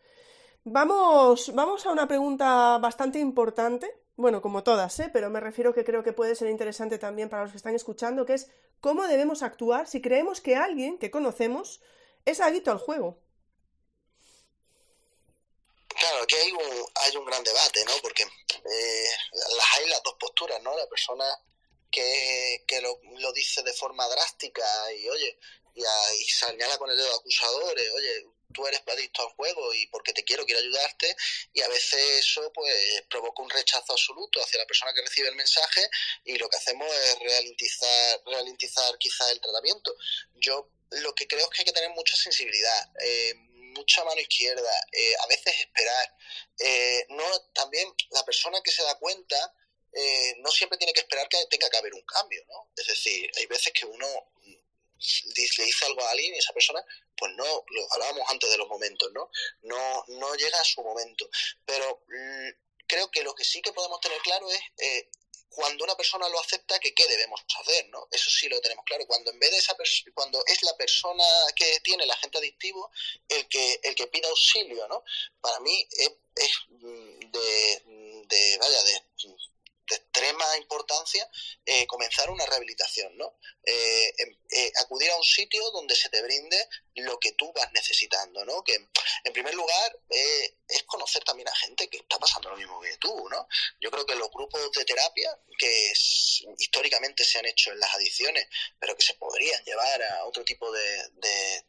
Vamos, 0.64 1.54
vamos 1.54 1.86
a 1.86 1.90
una 1.90 2.06
pregunta 2.06 2.78
bastante 2.78 3.18
importante, 3.18 3.94
bueno, 4.16 4.42
como 4.42 4.62
todas, 4.62 4.98
¿eh? 5.00 5.10
pero 5.12 5.30
me 5.30 5.40
refiero 5.40 5.72
que 5.72 5.84
creo 5.84 6.02
que 6.02 6.12
puede 6.12 6.34
ser 6.34 6.48
interesante 6.50 6.98
también 6.98 7.28
para 7.28 7.42
los 7.42 7.52
que 7.52 7.56
están 7.56 7.74
escuchando, 7.74 8.26
que 8.26 8.34
es 8.34 8.50
cómo 8.80 9.06
debemos 9.06 9.42
actuar 9.42 9.86
si 9.86 10.02
creemos 10.02 10.40
que 10.40 10.56
alguien 10.56 10.98
que 10.98 11.10
conocemos 11.10 11.80
es 12.24 12.40
adicto 12.40 12.70
al 12.70 12.78
juego. 12.78 13.18
Claro, 15.88 16.22
aquí 16.22 16.34
hay 16.36 16.52
un, 16.52 16.86
hay 16.96 17.16
un 17.16 17.24
gran 17.24 17.42
debate, 17.42 17.84
¿no? 17.84 17.92
Porque 18.02 18.22
eh, 18.24 19.08
las 19.56 19.78
hay 19.78 19.88
las 19.88 20.02
dos 20.02 20.14
posturas, 20.18 20.62
¿no? 20.62 20.76
La 20.76 20.86
persona 20.88 21.24
que, 21.90 22.64
que 22.66 22.80
lo, 22.80 23.00
lo, 23.18 23.32
dice 23.32 23.62
de 23.62 23.72
forma 23.72 24.06
drástica 24.08 24.64
y, 24.92 25.08
oye, 25.08 25.38
y, 25.74 25.82
y 25.82 26.24
señala 26.24 26.76
con 26.78 26.90
el 26.90 26.96
dedo 26.96 27.14
acusador, 27.16 27.78
eh, 27.78 27.90
oye, 27.92 28.26
tú 28.52 28.66
eres 28.66 28.82
adicto 28.86 29.22
al 29.22 29.28
juego 29.30 29.74
y 29.74 29.86
porque 29.88 30.12
te 30.12 30.24
quiero, 30.24 30.44
quiero 30.44 30.60
ayudarte, 30.60 31.16
y 31.52 31.60
a 31.62 31.68
veces 31.68 32.00
eso 32.18 32.50
pues 32.52 33.02
provoca 33.08 33.42
un 33.42 33.50
rechazo 33.50 33.92
absoluto 33.92 34.42
hacia 34.42 34.58
la 34.58 34.66
persona 34.66 34.92
que 34.94 35.02
recibe 35.02 35.28
el 35.28 35.36
mensaje 35.36 35.88
y 36.24 36.36
lo 36.36 36.48
que 36.48 36.56
hacemos 36.56 36.88
es 36.92 37.18
ralentizar, 37.20 38.22
ralentizar 38.26 38.98
quizás 38.98 39.30
el 39.30 39.40
tratamiento. 39.40 39.94
Yo 40.36 40.70
lo 40.90 41.14
que 41.14 41.26
creo 41.26 41.44
es 41.44 41.50
que 41.50 41.62
hay 41.62 41.66
que 41.66 41.72
tener 41.72 41.90
mucha 41.90 42.16
sensibilidad. 42.16 42.90
Eh, 43.04 43.34
mucha 43.74 44.02
mano 44.04 44.20
izquierda, 44.20 44.86
eh, 44.92 45.14
a 45.22 45.26
veces 45.26 45.54
esperar. 45.60 46.16
Eh, 46.58 47.06
no, 47.10 47.40
también 47.52 47.92
la 48.10 48.24
persona 48.24 48.60
que 48.62 48.72
se 48.72 48.82
da 48.82 48.98
cuenta 48.98 49.54
no 50.38 50.50
siempre 50.52 50.78
tiene 50.78 50.92
que 50.92 51.00
esperar 51.00 51.28
que 51.28 51.38
tenga 51.50 51.68
que 51.68 51.76
haber 51.76 51.92
un 51.92 52.02
cambio, 52.02 52.44
¿no? 52.46 52.70
Es 52.76 52.86
decir, 52.86 53.28
hay 53.36 53.46
veces 53.46 53.72
que 53.72 53.84
uno 53.84 54.06
le 54.36 55.64
dice 55.64 55.86
algo 55.86 56.02
a 56.02 56.10
alguien 56.10 56.34
y 56.34 56.38
esa 56.38 56.52
persona 56.52 56.84
pues 57.18 57.32
no, 57.34 57.44
lo 57.44 57.92
hablábamos 57.92 58.28
antes 58.28 58.50
de 58.50 58.58
los 58.58 58.68
momentos, 58.68 59.10
¿no? 59.12 59.30
No, 59.62 60.04
no 60.08 60.34
llega 60.34 60.60
a 60.60 60.64
su 60.64 60.82
momento. 60.82 61.28
Pero 61.64 62.02
mm, 62.08 62.48
creo 62.86 63.10
que 63.10 63.22
lo 63.22 63.34
que 63.34 63.44
sí 63.44 63.60
que 63.62 63.72
podemos 63.72 64.00
tener 64.00 64.18
claro 64.20 64.50
es 64.50 64.60
eh, 64.78 65.10
cuando 65.50 65.84
una 65.84 65.96
persona 65.96 66.28
lo 66.28 66.40
acepta, 66.40 66.78
que 66.78 66.94
qué 66.94 67.06
debemos 67.08 67.40
hacer, 67.60 67.88
¿no? 67.88 68.06
Eso 68.10 68.30
sí 68.30 68.48
lo 68.48 68.60
tenemos 68.60 68.84
claro. 68.84 69.06
Cuando 69.06 69.30
en 69.30 69.38
vez 69.38 69.50
de 69.50 69.58
esa 69.58 69.76
cuando 70.14 70.42
es 70.46 70.62
la 70.62 70.76
persona 70.76 71.24
que 71.56 71.80
tiene 71.80 72.04
el 72.04 72.10
agente 72.10 72.38
adictivo 72.38 72.90
el 73.28 73.48
que 73.48 73.80
el 73.82 73.94
que 73.94 74.06
pide 74.06 74.28
auxilio, 74.28 74.86
¿no? 74.88 75.02
Para 75.40 75.58
mí 75.60 75.88
es, 75.90 76.10
es 76.36 76.52
mm, 76.68 77.30
de, 77.30 77.82
de 78.28 78.58
vaya 78.58 78.82
de 78.82 79.02
de 79.88 80.07
extrema 80.18 80.56
importancia 80.56 81.28
eh, 81.64 81.86
comenzar 81.86 82.30
una 82.30 82.44
rehabilitación, 82.46 83.16
¿no? 83.16 83.38
Eh, 83.64 84.14
em, 84.18 84.36
eh, 84.50 84.72
acudir 84.76 85.10
a 85.10 85.16
un 85.16 85.24
sitio 85.24 85.70
donde 85.70 85.94
se 85.94 86.08
te 86.08 86.22
brinde 86.22 86.68
lo 86.96 87.18
que 87.18 87.32
tú 87.32 87.52
vas 87.54 87.70
necesitando, 87.72 88.44
¿no? 88.44 88.64
Que 88.64 88.74
en 88.74 89.32
primer 89.32 89.54
lugar 89.54 89.98
es 90.08 90.82
conocer 90.84 91.22
también 91.24 91.48
a 91.48 91.54
gente 91.54 91.88
que 91.88 91.98
está 91.98 92.18
pasando 92.18 92.50
lo 92.50 92.56
mismo 92.56 92.80
que 92.80 92.96
tú, 92.98 93.28
¿no? 93.28 93.46
Yo 93.80 93.90
creo 93.90 94.04
que 94.04 94.16
los 94.16 94.30
grupos 94.30 94.72
de 94.72 94.84
terapia 94.84 95.38
que 95.58 95.92
históricamente 96.58 97.24
se 97.24 97.38
han 97.38 97.46
hecho 97.46 97.72
en 97.72 97.80
las 97.80 97.94
adicciones, 97.94 98.46
pero 98.78 98.96
que 98.96 99.04
se 99.04 99.14
podrían 99.14 99.62
llevar 99.64 100.02
a 100.02 100.24
otro 100.24 100.44
tipo 100.44 100.70
de, 100.70 101.08
de, 101.12 101.64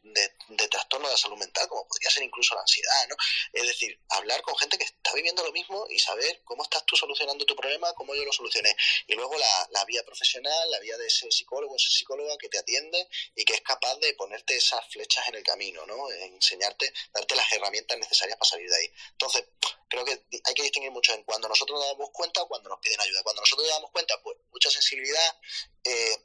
de, 0.48 0.68
trastorno 0.68 1.08
de 1.08 1.14
la 1.14 1.18
salud 1.18 1.36
mental, 1.36 1.68
como 1.68 1.86
podría 1.86 2.10
ser 2.10 2.22
incluso 2.22 2.54
la 2.54 2.60
ansiedad, 2.62 3.08
¿no? 3.08 3.16
Es 3.52 3.66
decir, 3.66 4.00
hablar 4.10 4.40
con 4.42 4.56
gente 4.56 4.78
que 4.78 4.84
está 4.84 5.12
viviendo 5.12 5.44
lo 5.44 5.52
mismo 5.52 5.86
y 5.90 5.98
saber 5.98 6.42
cómo 6.44 6.62
estás 6.62 6.84
tú 6.86 6.96
solucionando 6.96 7.44
tu 7.44 7.56
problema, 7.56 7.92
cómo 7.94 8.14
yo 8.14 8.24
lo 8.24 8.32
solucioné. 8.40 8.74
Y 9.06 9.14
luego 9.14 9.36
la, 9.38 9.68
la 9.70 9.84
vía 9.84 10.02
profesional, 10.04 10.70
la 10.70 10.80
vía 10.80 10.96
de 10.96 11.06
ese 11.06 11.30
psicólogo, 11.30 11.76
esa 11.76 11.90
psicóloga 11.90 12.36
que 12.38 12.48
te 12.48 12.58
atiende 12.58 13.08
y 13.34 13.44
que 13.44 13.54
es 13.54 13.60
capaz 13.60 13.96
de 13.96 14.14
ponerte 14.14 14.56
esas 14.56 14.80
flechas 14.88 15.28
en 15.28 15.36
el 15.36 15.42
camino, 15.42 15.84
¿no? 15.86 16.10
Enseñarte, 16.10 16.92
darte 17.12 17.36
las 17.36 17.52
herramientas 17.52 17.98
necesarias 17.98 18.38
para 18.38 18.50
salir 18.50 18.68
de 18.68 18.76
ahí. 18.76 18.92
Entonces, 19.12 19.44
creo 19.88 20.04
que 20.04 20.12
hay 20.44 20.54
que 20.54 20.62
distinguir 20.62 20.90
mucho 20.90 21.12
en 21.12 21.22
cuando 21.24 21.48
nosotros 21.48 21.78
nos 21.78 21.88
damos 21.88 22.10
cuenta 22.12 22.42
o 22.42 22.48
cuando 22.48 22.70
nos 22.70 22.80
piden 22.80 23.00
ayuda. 23.00 23.22
Cuando 23.22 23.42
nosotros 23.42 23.66
nos 23.66 23.76
damos 23.76 23.90
cuenta, 23.90 24.14
pues 24.22 24.36
mucha 24.50 24.70
sensibilidad, 24.70 25.36
eh, 25.84 26.16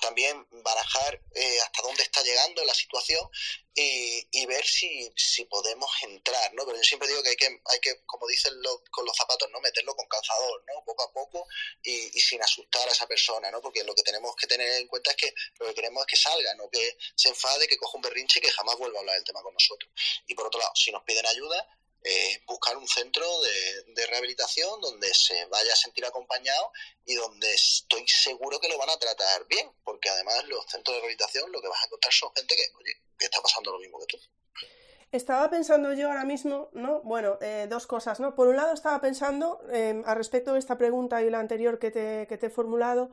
también 0.00 0.46
barajar 0.62 1.20
eh, 1.34 1.58
hasta 1.60 1.82
dónde 1.82 2.02
está 2.02 2.22
llegando 2.22 2.64
la 2.64 2.74
situación 2.74 3.20
y, 3.74 4.26
y 4.32 4.46
ver 4.46 4.64
si, 4.64 5.12
si, 5.14 5.44
podemos 5.44 5.90
entrar, 6.02 6.52
¿no? 6.54 6.64
Pero 6.64 6.78
yo 6.78 6.84
siempre 6.84 7.08
digo 7.08 7.22
que 7.22 7.30
hay 7.30 7.36
que, 7.36 7.46
hay 7.46 7.80
que 7.80 8.02
como 8.06 8.26
dicen 8.26 8.52
con 8.90 9.04
los 9.04 9.16
zapatos, 9.16 9.48
¿no? 9.50 9.60
Meterlo 9.60 9.94
con 9.94 10.06
calzador, 10.08 10.64
¿no? 10.66 10.84
Poco 10.84 11.02
a 11.02 11.12
poco 11.12 11.46
y, 11.82 12.16
y, 12.16 12.20
sin 12.20 12.42
asustar 12.42 12.88
a 12.88 12.92
esa 12.92 13.06
persona, 13.06 13.50
¿no? 13.50 13.60
Porque 13.60 13.84
lo 13.84 13.94
que 13.94 14.02
tenemos 14.02 14.34
que 14.36 14.46
tener 14.46 14.80
en 14.80 14.88
cuenta 14.88 15.10
es 15.10 15.16
que 15.16 15.34
lo 15.58 15.66
que 15.66 15.74
queremos 15.74 16.02
es 16.02 16.06
que 16.06 16.16
salga, 16.16 16.54
no 16.54 16.68
que 16.70 16.96
se 17.14 17.28
enfade, 17.28 17.68
que 17.68 17.76
coja 17.76 17.96
un 17.96 18.02
berrinche 18.02 18.38
y 18.38 18.42
que 18.42 18.50
jamás 18.50 18.76
vuelva 18.76 18.98
a 18.98 19.00
hablar 19.00 19.16
del 19.16 19.24
tema 19.24 19.42
con 19.42 19.54
nosotros. 19.54 19.90
Y 20.26 20.34
por 20.34 20.46
otro 20.46 20.60
lado, 20.60 20.72
si 20.74 20.90
nos 20.90 21.02
piden 21.04 21.26
ayuda, 21.26 21.66
eh, 22.02 22.42
buscar 22.46 22.76
un 22.76 22.88
centro 22.88 23.26
de, 23.42 24.06
rehabilitación 24.06 24.80
donde 24.80 25.12
se 25.12 25.44
vaya 25.46 25.72
a 25.72 25.76
sentir 25.76 26.04
acompañado 26.04 26.72
y 27.04 27.14
donde 27.14 27.52
estoy 27.52 28.06
seguro 28.08 28.58
que 28.58 28.68
lo 28.68 28.78
van 28.78 28.90
a 28.90 28.96
tratar 28.96 29.46
bien, 29.46 29.70
porque 29.84 30.08
además 30.08 30.42
los 30.48 30.64
centros 30.66 30.96
de 30.96 31.00
rehabilitación 31.00 31.52
lo 31.52 31.60
que 31.60 31.68
vas 31.68 31.82
a 31.82 31.86
encontrar 31.86 32.12
son 32.12 32.30
gente 32.34 32.56
que, 32.56 32.62
oye, 32.78 32.92
que 33.18 33.26
está 33.26 33.40
pasando 33.40 33.72
lo 33.72 33.78
mismo 33.78 33.98
que 34.00 34.06
tú. 34.06 34.18
Estaba 35.12 35.50
pensando 35.50 35.92
yo 35.92 36.08
ahora 36.08 36.24
mismo, 36.24 36.70
¿no? 36.72 37.02
Bueno, 37.02 37.38
eh, 37.40 37.66
dos 37.68 37.86
cosas, 37.86 38.20
¿no? 38.20 38.34
Por 38.34 38.48
un 38.48 38.56
lado 38.56 38.72
estaba 38.72 39.00
pensando, 39.00 39.60
eh, 39.70 40.02
al 40.06 40.16
respecto 40.16 40.54
de 40.54 40.60
esta 40.60 40.78
pregunta 40.78 41.22
y 41.22 41.30
la 41.30 41.40
anterior 41.40 41.78
que 41.78 41.90
te, 41.90 42.26
que 42.28 42.38
te 42.38 42.46
he 42.46 42.50
formulado, 42.50 43.10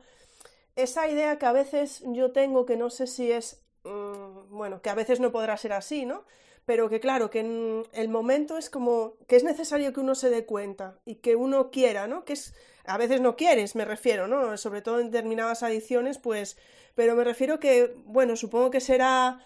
esa 0.76 1.08
idea 1.08 1.38
que 1.38 1.46
a 1.46 1.52
veces 1.52 2.02
yo 2.06 2.32
tengo, 2.32 2.64
que 2.64 2.76
no 2.76 2.88
sé 2.88 3.06
si 3.06 3.30
es, 3.32 3.60
mm, 3.82 4.56
bueno, 4.56 4.80
que 4.80 4.90
a 4.90 4.94
veces 4.94 5.20
no 5.20 5.32
podrá 5.32 5.56
ser 5.56 5.72
así, 5.72 6.06
¿no? 6.06 6.24
Pero 6.68 6.90
que 6.90 7.00
claro, 7.00 7.30
que 7.30 7.40
en 7.40 7.86
el 7.94 8.10
momento 8.10 8.58
es 8.58 8.68
como 8.68 9.14
que 9.26 9.36
es 9.36 9.42
necesario 9.42 9.94
que 9.94 10.00
uno 10.00 10.14
se 10.14 10.28
dé 10.28 10.44
cuenta 10.44 10.98
y 11.06 11.14
que 11.14 11.34
uno 11.34 11.70
quiera, 11.70 12.06
¿no? 12.06 12.26
Que 12.26 12.34
es 12.34 12.54
a 12.84 12.98
veces 12.98 13.22
no 13.22 13.36
quieres, 13.36 13.74
me 13.74 13.86
refiero, 13.86 14.28
¿no? 14.28 14.54
Sobre 14.58 14.82
todo 14.82 15.00
en 15.00 15.10
determinadas 15.10 15.62
adicciones, 15.62 16.18
pues, 16.18 16.58
pero 16.94 17.14
me 17.14 17.24
refiero 17.24 17.58
que, 17.58 17.94
bueno, 18.04 18.36
supongo 18.36 18.70
que 18.70 18.82
será 18.82 19.40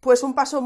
pues 0.00 0.24
un 0.24 0.34
paso, 0.34 0.60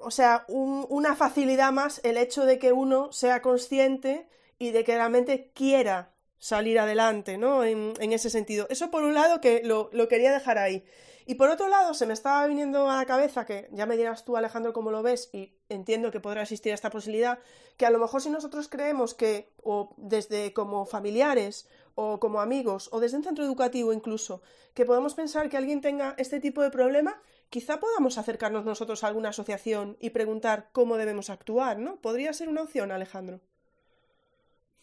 o 0.00 0.10
sea, 0.10 0.46
una 0.48 1.14
facilidad 1.14 1.72
más 1.72 2.00
el 2.04 2.16
hecho 2.16 2.46
de 2.46 2.58
que 2.58 2.72
uno 2.72 3.12
sea 3.12 3.42
consciente 3.42 4.26
y 4.58 4.70
de 4.70 4.82
que 4.82 4.94
realmente 4.94 5.50
quiera 5.52 6.14
salir 6.38 6.78
adelante, 6.78 7.36
¿no? 7.36 7.64
En, 7.64 7.92
en 8.00 8.14
ese 8.14 8.30
sentido. 8.30 8.66
Eso 8.70 8.90
por 8.90 9.02
un 9.02 9.12
lado 9.12 9.42
que 9.42 9.60
lo, 9.62 9.90
lo 9.92 10.08
quería 10.08 10.32
dejar 10.32 10.56
ahí. 10.56 10.86
Y 11.26 11.36
por 11.36 11.50
otro 11.50 11.68
lado, 11.68 11.94
se 11.94 12.06
me 12.06 12.14
estaba 12.14 12.46
viniendo 12.46 12.90
a 12.90 12.96
la 12.96 13.06
cabeza, 13.06 13.46
que 13.46 13.68
ya 13.72 13.86
me 13.86 13.96
dirás 13.96 14.24
tú, 14.24 14.36
Alejandro, 14.36 14.72
cómo 14.72 14.90
lo 14.90 15.02
ves, 15.02 15.30
y 15.32 15.54
entiendo 15.68 16.10
que 16.10 16.20
podrá 16.20 16.42
existir 16.42 16.72
esta 16.72 16.90
posibilidad, 16.90 17.38
que 17.76 17.86
a 17.86 17.90
lo 17.90 17.98
mejor 17.98 18.22
si 18.22 18.30
nosotros 18.30 18.68
creemos 18.68 19.14
que, 19.14 19.52
o 19.62 19.94
desde 19.96 20.52
como 20.52 20.86
familiares, 20.86 21.68
o 21.94 22.18
como 22.18 22.40
amigos, 22.40 22.88
o 22.92 23.00
desde 23.00 23.16
un 23.16 23.24
centro 23.24 23.44
educativo 23.44 23.92
incluso, 23.92 24.42
que 24.74 24.84
podemos 24.84 25.14
pensar 25.14 25.48
que 25.48 25.56
alguien 25.56 25.80
tenga 25.80 26.14
este 26.18 26.40
tipo 26.40 26.62
de 26.62 26.70
problema, 26.70 27.20
quizá 27.50 27.78
podamos 27.78 28.18
acercarnos 28.18 28.64
nosotros 28.64 29.04
a 29.04 29.08
alguna 29.08 29.28
asociación 29.28 29.96
y 30.00 30.10
preguntar 30.10 30.70
cómo 30.72 30.96
debemos 30.96 31.30
actuar, 31.30 31.78
¿no? 31.78 32.00
Podría 32.00 32.32
ser 32.32 32.48
una 32.48 32.62
opción, 32.62 32.90
Alejandro. 32.90 33.40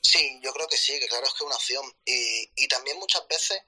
Sí, 0.01 0.39
yo 0.41 0.53
creo 0.53 0.67
que 0.67 0.77
sí, 0.77 0.97
que 0.99 1.07
claro 1.07 1.25
es 1.25 1.31
que 1.33 1.37
es 1.37 1.45
una 1.45 1.55
opción. 1.55 1.85
Y, 2.05 2.49
y 2.55 2.67
también 2.67 2.97
muchas 2.99 3.27
veces 3.27 3.59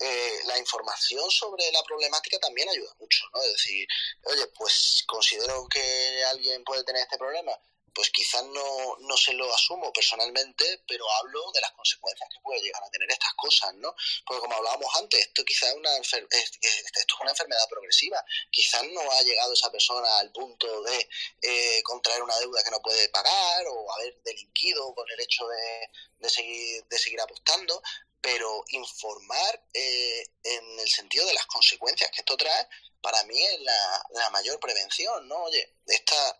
eh, 0.00 0.40
la 0.44 0.58
información 0.58 1.30
sobre 1.30 1.70
la 1.72 1.82
problemática 1.82 2.38
también 2.38 2.68
ayuda 2.68 2.94
mucho, 3.00 3.24
¿no? 3.34 3.42
Es 3.42 3.52
decir, 3.52 3.86
oye, 4.24 4.46
pues 4.56 5.04
considero 5.06 5.66
que 5.68 6.24
alguien 6.24 6.62
puede 6.64 6.84
tener 6.84 7.02
este 7.02 7.18
problema, 7.18 7.52
pues 7.98 8.10
quizás 8.10 8.44
no, 8.44 8.96
no 9.00 9.16
se 9.16 9.32
lo 9.32 9.52
asumo 9.52 9.92
personalmente, 9.92 10.84
pero 10.86 11.04
hablo 11.14 11.50
de 11.50 11.60
las 11.60 11.72
consecuencias 11.72 12.28
que 12.32 12.40
puede 12.40 12.60
llegar 12.62 12.80
a 12.84 12.90
tener 12.90 13.10
estas 13.10 13.34
cosas, 13.34 13.74
¿no? 13.74 13.92
Porque 14.24 14.40
como 14.40 14.54
hablábamos 14.54 14.88
antes, 14.94 15.18
esto 15.18 15.44
quizás 15.44 15.70
es 15.70 15.74
una, 15.74 15.96
esto 15.96 16.16
es 16.30 17.06
una 17.20 17.30
enfermedad 17.30 17.68
progresiva, 17.68 18.24
quizás 18.52 18.84
no 18.84 19.00
ha 19.10 19.22
llegado 19.22 19.52
esa 19.52 19.72
persona 19.72 20.18
al 20.18 20.30
punto 20.30 20.82
de 20.82 21.08
eh, 21.42 21.82
contraer 21.82 22.22
una 22.22 22.38
deuda 22.38 22.62
que 22.62 22.70
no 22.70 22.80
puede 22.80 23.08
pagar 23.08 23.66
o 23.66 23.92
haber 23.94 24.16
delinquido 24.22 24.94
con 24.94 25.10
el 25.10 25.20
hecho 25.20 25.48
de, 25.48 25.90
de 26.20 26.30
seguir, 26.30 26.84
de 26.84 26.98
seguir 27.00 27.20
apostando, 27.20 27.82
pero 28.20 28.64
informar 28.68 29.64
eh, 29.72 30.24
en 30.42 30.80
el 30.80 30.88
sentido 30.88 31.26
de 31.26 31.34
las 31.34 31.46
consecuencias 31.46 32.10
que 32.10 32.20
esto 32.20 32.36
trae, 32.36 32.68
para 33.00 33.22
mí 33.24 33.40
es 33.40 33.60
la, 33.60 34.06
la 34.10 34.30
mayor 34.30 34.58
prevención, 34.58 35.28
¿no? 35.28 35.44
Oye, 35.44 35.76
esta, 35.86 36.36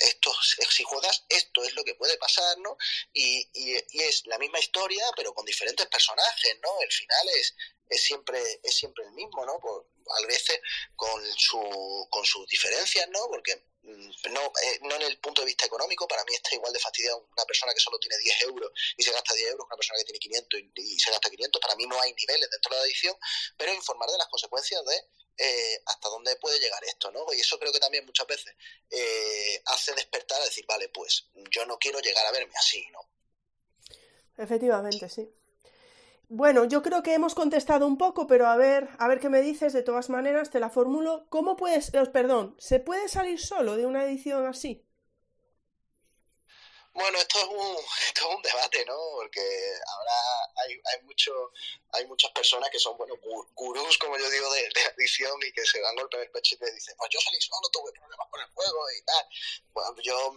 esto, 0.00 0.32
si 0.70 0.82
juegas, 0.84 1.24
esto 1.28 1.64
es 1.64 1.74
lo 1.74 1.84
que 1.84 1.94
puede 1.94 2.16
pasar, 2.18 2.58
¿no? 2.58 2.76
Y, 3.12 3.48
y, 3.54 3.76
es 4.02 4.26
la 4.26 4.38
misma 4.38 4.58
historia, 4.58 5.04
pero 5.16 5.32
con 5.34 5.44
diferentes 5.46 5.86
personajes, 5.86 6.58
¿no? 6.62 6.80
El 6.80 6.92
final 6.92 7.28
es, 7.36 7.54
es 7.88 8.02
siempre, 8.02 8.60
es 8.62 8.76
siempre 8.76 9.04
el 9.04 9.12
mismo, 9.12 9.44
¿no? 9.46 9.58
Por, 9.58 9.86
a 10.06 10.26
veces 10.26 10.60
con, 10.96 11.22
su, 11.36 12.08
con 12.10 12.24
sus 12.24 12.46
diferencias, 12.46 13.08
¿no? 13.08 13.26
Porque 13.28 13.64
no, 13.82 14.40
eh, 14.62 14.78
no 14.82 14.94
en 14.94 15.02
el 15.02 15.18
punto 15.18 15.42
de 15.42 15.46
vista 15.46 15.66
económico, 15.66 16.06
para 16.06 16.24
mí 16.24 16.34
está 16.34 16.54
igual 16.54 16.72
de 16.72 16.78
fastidiado 16.78 17.26
una 17.32 17.44
persona 17.44 17.74
que 17.74 17.80
solo 17.80 17.98
tiene 17.98 18.16
10 18.18 18.42
euros 18.42 18.70
y 18.96 19.02
se 19.02 19.10
gasta 19.10 19.34
10 19.34 19.50
euros 19.50 19.66
que 19.66 19.74
una 19.74 19.76
persona 19.76 19.98
que 19.98 20.04
tiene 20.04 20.18
500 20.18 20.60
y, 20.76 20.98
se 21.00 21.10
gasta 21.10 21.30
500. 21.30 21.60
Para 21.60 21.74
mí 21.74 21.86
no 21.86 22.00
hay 22.00 22.12
niveles 22.14 22.48
dentro 22.50 22.70
de 22.70 22.76
la 22.76 22.82
adicción, 22.84 23.16
pero 23.56 23.74
informar 23.74 24.08
de 24.10 24.18
las 24.18 24.28
consecuencias 24.28 24.84
de 24.84 24.96
eh, 25.38 25.82
hasta 25.86 26.08
dónde 26.08 26.36
puede 26.36 26.60
llegar 26.60 26.82
esto, 26.84 27.10
¿no? 27.10 27.26
Y 27.32 27.40
eso 27.40 27.58
creo 27.58 27.72
que 27.72 27.80
también 27.80 28.06
muchas 28.06 28.26
veces 28.26 28.54
eh, 28.90 29.62
hace 29.66 29.92
despertar 29.94 30.40
a 30.40 30.44
decir, 30.44 30.64
vale, 30.66 30.88
pues 30.90 31.26
yo 31.50 31.66
no 31.66 31.78
quiero 31.78 31.98
llegar 32.00 32.24
a 32.26 32.32
verme 32.32 32.54
así, 32.56 32.84
¿no? 32.92 33.00
Efectivamente, 34.38 35.08
sí. 35.08 35.28
Bueno, 36.34 36.64
yo 36.64 36.80
creo 36.80 37.02
que 37.02 37.12
hemos 37.12 37.34
contestado 37.34 37.86
un 37.86 37.98
poco, 37.98 38.26
pero 38.26 38.46
a 38.46 38.56
ver, 38.56 38.88
a 38.98 39.06
ver 39.06 39.20
qué 39.20 39.28
me 39.28 39.42
dices. 39.42 39.74
De 39.74 39.82
todas 39.82 40.08
maneras, 40.08 40.48
te 40.48 40.60
la 40.60 40.70
formulo. 40.70 41.26
¿Cómo 41.28 41.56
puedes, 41.56 41.92
eh, 41.92 42.06
perdón, 42.10 42.56
se 42.58 42.80
puede 42.80 43.06
salir 43.10 43.38
solo 43.38 43.76
de 43.76 43.84
una 43.84 44.02
edición 44.04 44.46
así? 44.46 44.82
Bueno, 46.94 47.18
esto 47.18 47.38
es 47.38 47.44
un, 47.44 47.76
esto 48.08 48.30
es 48.30 48.34
un 48.34 48.40
debate, 48.40 48.82
¿no? 48.86 48.96
Porque 49.16 49.42
ahora 49.86 50.12
hay, 50.64 50.72
hay, 50.72 51.02
mucho, 51.04 51.52
hay 51.90 52.06
muchas 52.06 52.30
personas 52.30 52.70
que 52.70 52.78
son, 52.78 52.96
bueno, 52.96 53.14
gurús, 53.54 53.98
como 53.98 54.16
yo 54.16 54.30
digo, 54.30 54.50
de, 54.54 54.62
de 54.74 54.84
adicción 54.86 55.38
y 55.46 55.52
que 55.52 55.66
se 55.66 55.82
dan 55.82 55.96
golpe 55.96 56.16
en 56.16 56.22
el 56.22 56.30
pecho 56.30 56.54
y 56.54 56.58
te 56.60 56.72
dicen, 56.72 56.94
pues 56.96 57.10
yo 57.12 57.20
salí 57.20 57.42
solo, 57.42 57.68
tuve 57.70 57.92
problemas 57.92 58.28
con 58.30 58.40
el 58.40 58.48
juego 58.54 58.90
y 58.98 59.02
tal. 59.02 59.26
Bueno, 59.74 59.96
yo, 60.02 60.32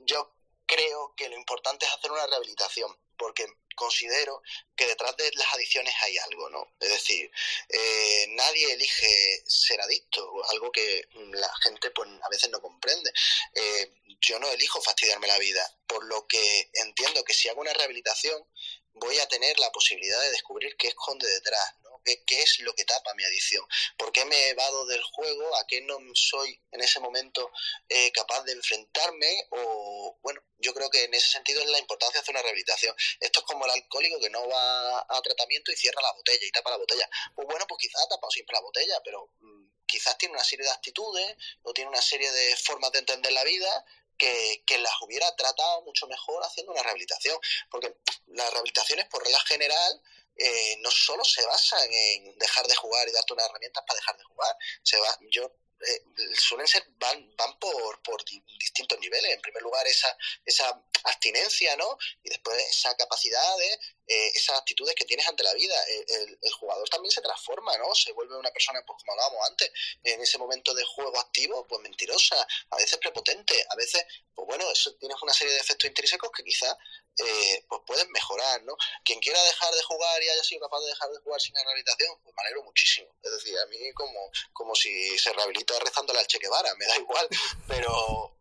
yo 0.00 0.34
creo 0.66 1.14
que 1.16 1.28
lo 1.28 1.36
importante 1.36 1.86
es 1.86 1.92
hacer 1.92 2.10
una 2.10 2.26
rehabilitación, 2.26 2.98
porque 3.16 3.46
considero 3.76 4.42
que 4.76 4.86
detrás 4.86 5.16
de 5.16 5.30
las 5.34 5.54
adicciones 5.54 5.94
hay 6.02 6.18
algo, 6.18 6.48
¿no? 6.50 6.74
Es 6.80 6.88
decir, 6.88 7.30
eh, 7.68 8.26
nadie 8.30 8.72
elige 8.72 9.42
ser 9.46 9.80
adicto, 9.80 10.32
algo 10.50 10.70
que 10.72 11.08
la 11.32 11.50
gente 11.62 11.90
pues 11.90 12.08
a 12.22 12.28
veces 12.28 12.50
no 12.50 12.60
comprende. 12.60 13.12
Eh, 13.54 13.92
yo 14.20 14.38
no 14.38 14.50
elijo 14.50 14.80
fastidiarme 14.82 15.26
la 15.26 15.38
vida, 15.38 15.66
por 15.86 16.04
lo 16.04 16.26
que 16.26 16.70
entiendo 16.74 17.24
que 17.24 17.34
si 17.34 17.48
hago 17.48 17.60
una 17.60 17.72
rehabilitación 17.72 18.46
voy 18.94 19.18
a 19.18 19.28
tener 19.28 19.58
la 19.58 19.70
posibilidad 19.70 20.20
de 20.20 20.30
descubrir 20.30 20.76
qué 20.76 20.88
esconde 20.88 21.26
detrás, 21.26 21.74
¿Qué, 22.04 22.42
es 22.42 22.60
lo 22.60 22.74
que 22.74 22.84
tapa 22.84 23.14
mi 23.14 23.24
adicción? 23.24 23.64
¿Por 23.96 24.12
qué 24.12 24.24
me 24.24 24.36
he 24.36 24.48
evado 24.50 24.86
del 24.86 25.02
juego? 25.02 25.56
¿A 25.56 25.66
qué 25.66 25.80
no 25.82 25.98
soy 26.14 26.58
en 26.72 26.80
ese 26.80 27.00
momento 27.00 27.50
eh, 27.88 28.10
capaz 28.12 28.42
de 28.44 28.52
enfrentarme? 28.52 29.46
O, 29.50 30.18
bueno, 30.22 30.40
yo 30.58 30.72
creo 30.74 30.90
que 30.90 31.04
en 31.04 31.14
ese 31.14 31.30
sentido 31.30 31.60
es 31.60 31.68
la 31.68 31.78
importancia 31.78 32.18
de 32.18 32.22
hacer 32.22 32.34
una 32.34 32.42
rehabilitación. 32.42 32.94
Esto 33.20 33.40
es 33.40 33.46
como 33.46 33.64
el 33.66 33.70
alcohólico 33.72 34.20
que 34.20 34.30
no 34.30 34.46
va 34.48 35.00
a 35.00 35.22
tratamiento 35.22 35.72
y 35.72 35.76
cierra 35.76 36.02
la 36.02 36.12
botella 36.12 36.46
y 36.46 36.50
tapa 36.50 36.70
la 36.70 36.76
botella. 36.78 37.08
Pues 37.34 37.46
bueno, 37.46 37.66
pues 37.68 37.78
quizás 37.80 38.02
ha 38.02 38.08
tapado 38.08 38.30
siempre 38.30 38.54
la 38.54 38.62
botella, 38.62 39.00
pero 39.04 39.32
mm, 39.40 39.70
quizás 39.86 40.16
tiene 40.18 40.34
una 40.34 40.44
serie 40.44 40.64
de 40.64 40.72
actitudes 40.72 41.36
o 41.62 41.72
tiene 41.72 41.90
una 41.90 42.02
serie 42.02 42.30
de 42.30 42.56
formas 42.56 42.92
de 42.92 43.00
entender 43.00 43.32
la 43.32 43.44
vida 43.44 43.84
que, 44.16 44.62
que, 44.66 44.78
las 44.78 44.92
hubiera 45.00 45.34
tratado 45.34 45.82
mucho 45.82 46.06
mejor 46.06 46.44
haciendo 46.44 46.72
una 46.72 46.82
rehabilitación. 46.82 47.38
Porque 47.70 47.94
las 48.26 48.50
rehabilitaciones, 48.50 49.06
por 49.06 49.22
regla 49.22 49.40
general, 49.40 50.02
eh, 50.42 50.76
no 50.80 50.90
solo 50.90 51.22
se 51.24 51.44
basan 51.44 51.86
en 51.92 52.38
dejar 52.38 52.66
de 52.66 52.74
jugar 52.74 53.06
y 53.08 53.12
darte 53.12 53.34
unas 53.34 53.46
herramientas 53.46 53.84
para 53.86 53.98
dejar 53.98 54.16
de 54.16 54.24
jugar. 54.24 54.56
Se 54.82 54.98
va, 54.98 55.18
yo 55.30 55.52
eh, 55.86 56.02
suelen 56.34 56.66
ser 56.66 56.84
van 56.98 57.34
van 57.36 57.58
por, 57.58 58.02
por 58.02 58.24
distintos 58.58 58.98
niveles 59.00 59.32
en 59.32 59.40
primer 59.40 59.62
lugar 59.62 59.86
esa 59.86 60.14
esa 60.44 60.82
abstinencia 61.04 61.74
no 61.76 61.96
y 62.22 62.28
después 62.28 62.58
esa 62.68 62.94
capacidad 62.96 63.56
de 63.56 63.78
eh, 64.10 64.32
esas 64.34 64.58
actitudes 64.58 64.92
que 64.96 65.04
tienes 65.04 65.24
ante 65.28 65.44
la 65.44 65.54
vida. 65.54 65.76
El, 65.86 66.52
jugador 66.58 66.88
también 66.88 67.12
se 67.12 67.22
transforma, 67.22 67.78
¿no? 67.78 67.94
Se 67.94 68.12
vuelve 68.12 68.36
una 68.36 68.50
persona, 68.50 68.82
pues 68.84 68.98
como 68.98 69.12
hablábamos 69.12 69.48
antes, 69.48 69.70
en 70.02 70.20
ese 70.20 70.36
momento 70.36 70.74
de 70.74 70.84
juego 70.84 71.18
activo, 71.20 71.64
pues 71.68 71.80
mentirosa, 71.80 72.44
a 72.70 72.76
veces 72.76 72.98
prepotente, 72.98 73.64
a 73.70 73.76
veces, 73.76 74.04
pues 74.34 74.46
bueno, 74.46 74.68
eso 74.70 74.92
tienes 74.96 75.16
una 75.22 75.32
serie 75.32 75.54
de 75.54 75.60
efectos 75.60 75.88
intrínsecos 75.88 76.30
que 76.32 76.42
quizás 76.42 76.76
eh, 77.18 77.64
pues 77.68 77.82
pueden 77.86 78.10
mejorar, 78.10 78.62
¿no? 78.64 78.76
Quien 79.04 79.20
quiera 79.20 79.40
dejar 79.44 79.72
de 79.74 79.82
jugar 79.84 80.22
y 80.22 80.28
haya 80.28 80.42
sido 80.42 80.60
capaz 80.62 80.80
de 80.80 80.88
dejar 80.88 81.10
de 81.10 81.18
jugar 81.20 81.40
sin 81.40 81.54
rehabilitación, 81.54 82.20
pues 82.22 82.34
me 82.34 82.42
alegro 82.42 82.64
muchísimo. 82.64 83.14
Es 83.22 83.30
decir, 83.30 83.56
a 83.58 83.66
mí 83.66 83.92
como, 83.92 84.30
como 84.52 84.74
si 84.74 85.18
se 85.18 85.32
rehabilita 85.32 85.78
rezándole 85.78 86.18
al 86.18 86.26
Che 86.26 86.38
Guevara, 86.38 86.74
me 86.74 86.86
da 86.86 86.96
igual, 86.98 87.28
pero 87.68 88.39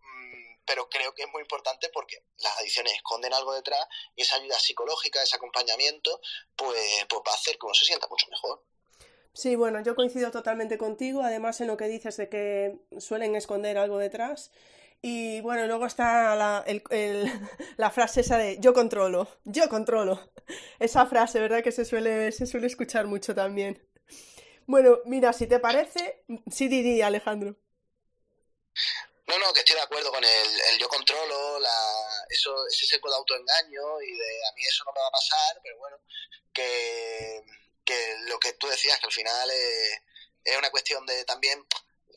pero 0.70 0.88
creo 0.88 1.16
que 1.16 1.24
es 1.24 1.30
muy 1.32 1.42
importante 1.42 1.90
porque 1.92 2.24
las 2.38 2.60
adicciones 2.60 2.94
esconden 2.94 3.34
algo 3.34 3.56
detrás 3.56 3.88
y 4.16 4.22
esa 4.22 4.36
ayuda 4.36 4.60
psicológica, 4.60 5.24
ese 5.24 5.36
acompañamiento, 5.36 6.22
pues, 6.56 6.80
pues 7.10 7.22
va 7.28 7.32
a 7.32 7.36
hacer 7.36 7.58
que 7.58 7.66
uno 7.66 7.74
se 7.74 7.86
sienta 7.86 8.08
mucho 8.08 8.28
mejor. 8.30 8.64
Sí, 9.34 9.56
bueno, 9.56 9.82
yo 9.82 9.96
coincido 9.96 10.30
totalmente 10.30 10.78
contigo, 10.78 11.24
además 11.24 11.60
en 11.62 11.68
lo 11.68 11.76
que 11.76 11.88
dices 11.88 12.18
de 12.18 12.30
que 12.30 12.78
suelen 13.00 13.36
esconder 13.36 13.80
algo 13.80 13.98
detrás. 13.98 14.52
Y 15.02 15.42
bueno, 15.42 15.66
luego 15.66 15.88
está 15.88 16.36
la, 16.36 16.64
la 17.78 17.90
frase 17.90 18.22
esa 18.22 18.38
de 18.38 18.60
yo 18.60 18.72
controlo, 18.72 19.28
yo 19.46 19.70
controlo. 19.70 20.32
Esa 20.78 21.08
frase, 21.08 21.40
¿verdad? 21.40 21.64
Que 21.64 21.72
se 21.72 21.84
suele, 21.84 22.32
se 22.32 22.46
suele 22.46 22.68
escuchar 22.68 23.08
mucho 23.08 23.34
también. 23.34 23.82
Bueno, 24.68 25.00
mira, 25.06 25.34
si 25.34 25.48
te 25.48 25.58
parece, 25.58 26.24
sí, 26.52 26.68
Didi, 26.68 27.02
Alejandro. 27.02 27.56
No, 29.30 29.38
no, 29.38 29.54
que 29.54 29.60
estoy 29.60 29.76
de 29.76 29.84
acuerdo 29.84 30.10
con 30.10 30.24
el, 30.24 30.80
yo 30.80 30.90
controlo, 30.90 31.60
la, 31.60 32.26
eso, 32.30 32.66
ese 32.66 32.88
seco 32.88 33.12
de 33.12 33.16
autoengaño 33.16 34.02
y 34.02 34.12
de 34.12 34.48
a 34.48 34.52
mí 34.54 34.64
eso 34.68 34.84
no 34.86 34.92
me 34.92 35.02
va 35.02 35.08
a 35.08 35.12
pasar, 35.12 35.60
pero 35.62 35.78
bueno, 35.78 35.98
que, 36.52 37.44
lo 38.22 38.40
que 38.40 38.54
tú 38.54 38.68
decías, 38.68 39.00
que 39.00 39.06
al 39.06 39.12
final 39.12 39.52
es, 39.52 40.02
es 40.46 40.58
una 40.58 40.72
cuestión 40.72 41.06
de 41.06 41.26
también 41.26 41.64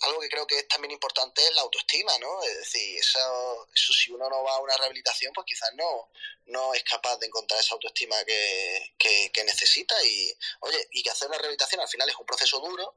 algo 0.00 0.20
que 0.20 0.30
creo 0.30 0.46
que 0.46 0.60
es 0.60 0.68
también 0.68 0.90
importante 0.90 1.44
es 1.44 1.54
la 1.54 1.60
autoestima, 1.60 2.16
¿no? 2.18 2.42
Es 2.44 2.56
decir, 2.56 2.98
eso, 2.98 3.68
eso 3.74 3.92
si 3.92 4.10
uno 4.10 4.30
no 4.30 4.42
va 4.42 4.54
a 4.54 4.60
una 4.60 4.76
rehabilitación, 4.78 5.34
pues 5.34 5.44
quizás 5.46 5.70
no, 5.74 6.08
no 6.46 6.72
es 6.72 6.82
capaz 6.82 7.18
de 7.18 7.26
encontrar 7.26 7.60
esa 7.60 7.74
autoestima 7.74 8.24
que, 8.24 8.94
que, 8.98 9.30
que 9.32 9.44
necesita 9.44 9.94
y, 10.02 10.34
oye, 10.60 10.88
y 10.92 11.02
que 11.02 11.10
hacer 11.10 11.28
una 11.28 11.36
rehabilitación 11.36 11.82
al 11.82 11.88
final 11.88 12.08
es 12.08 12.16
un 12.16 12.24
proceso 12.24 12.58
duro, 12.60 12.96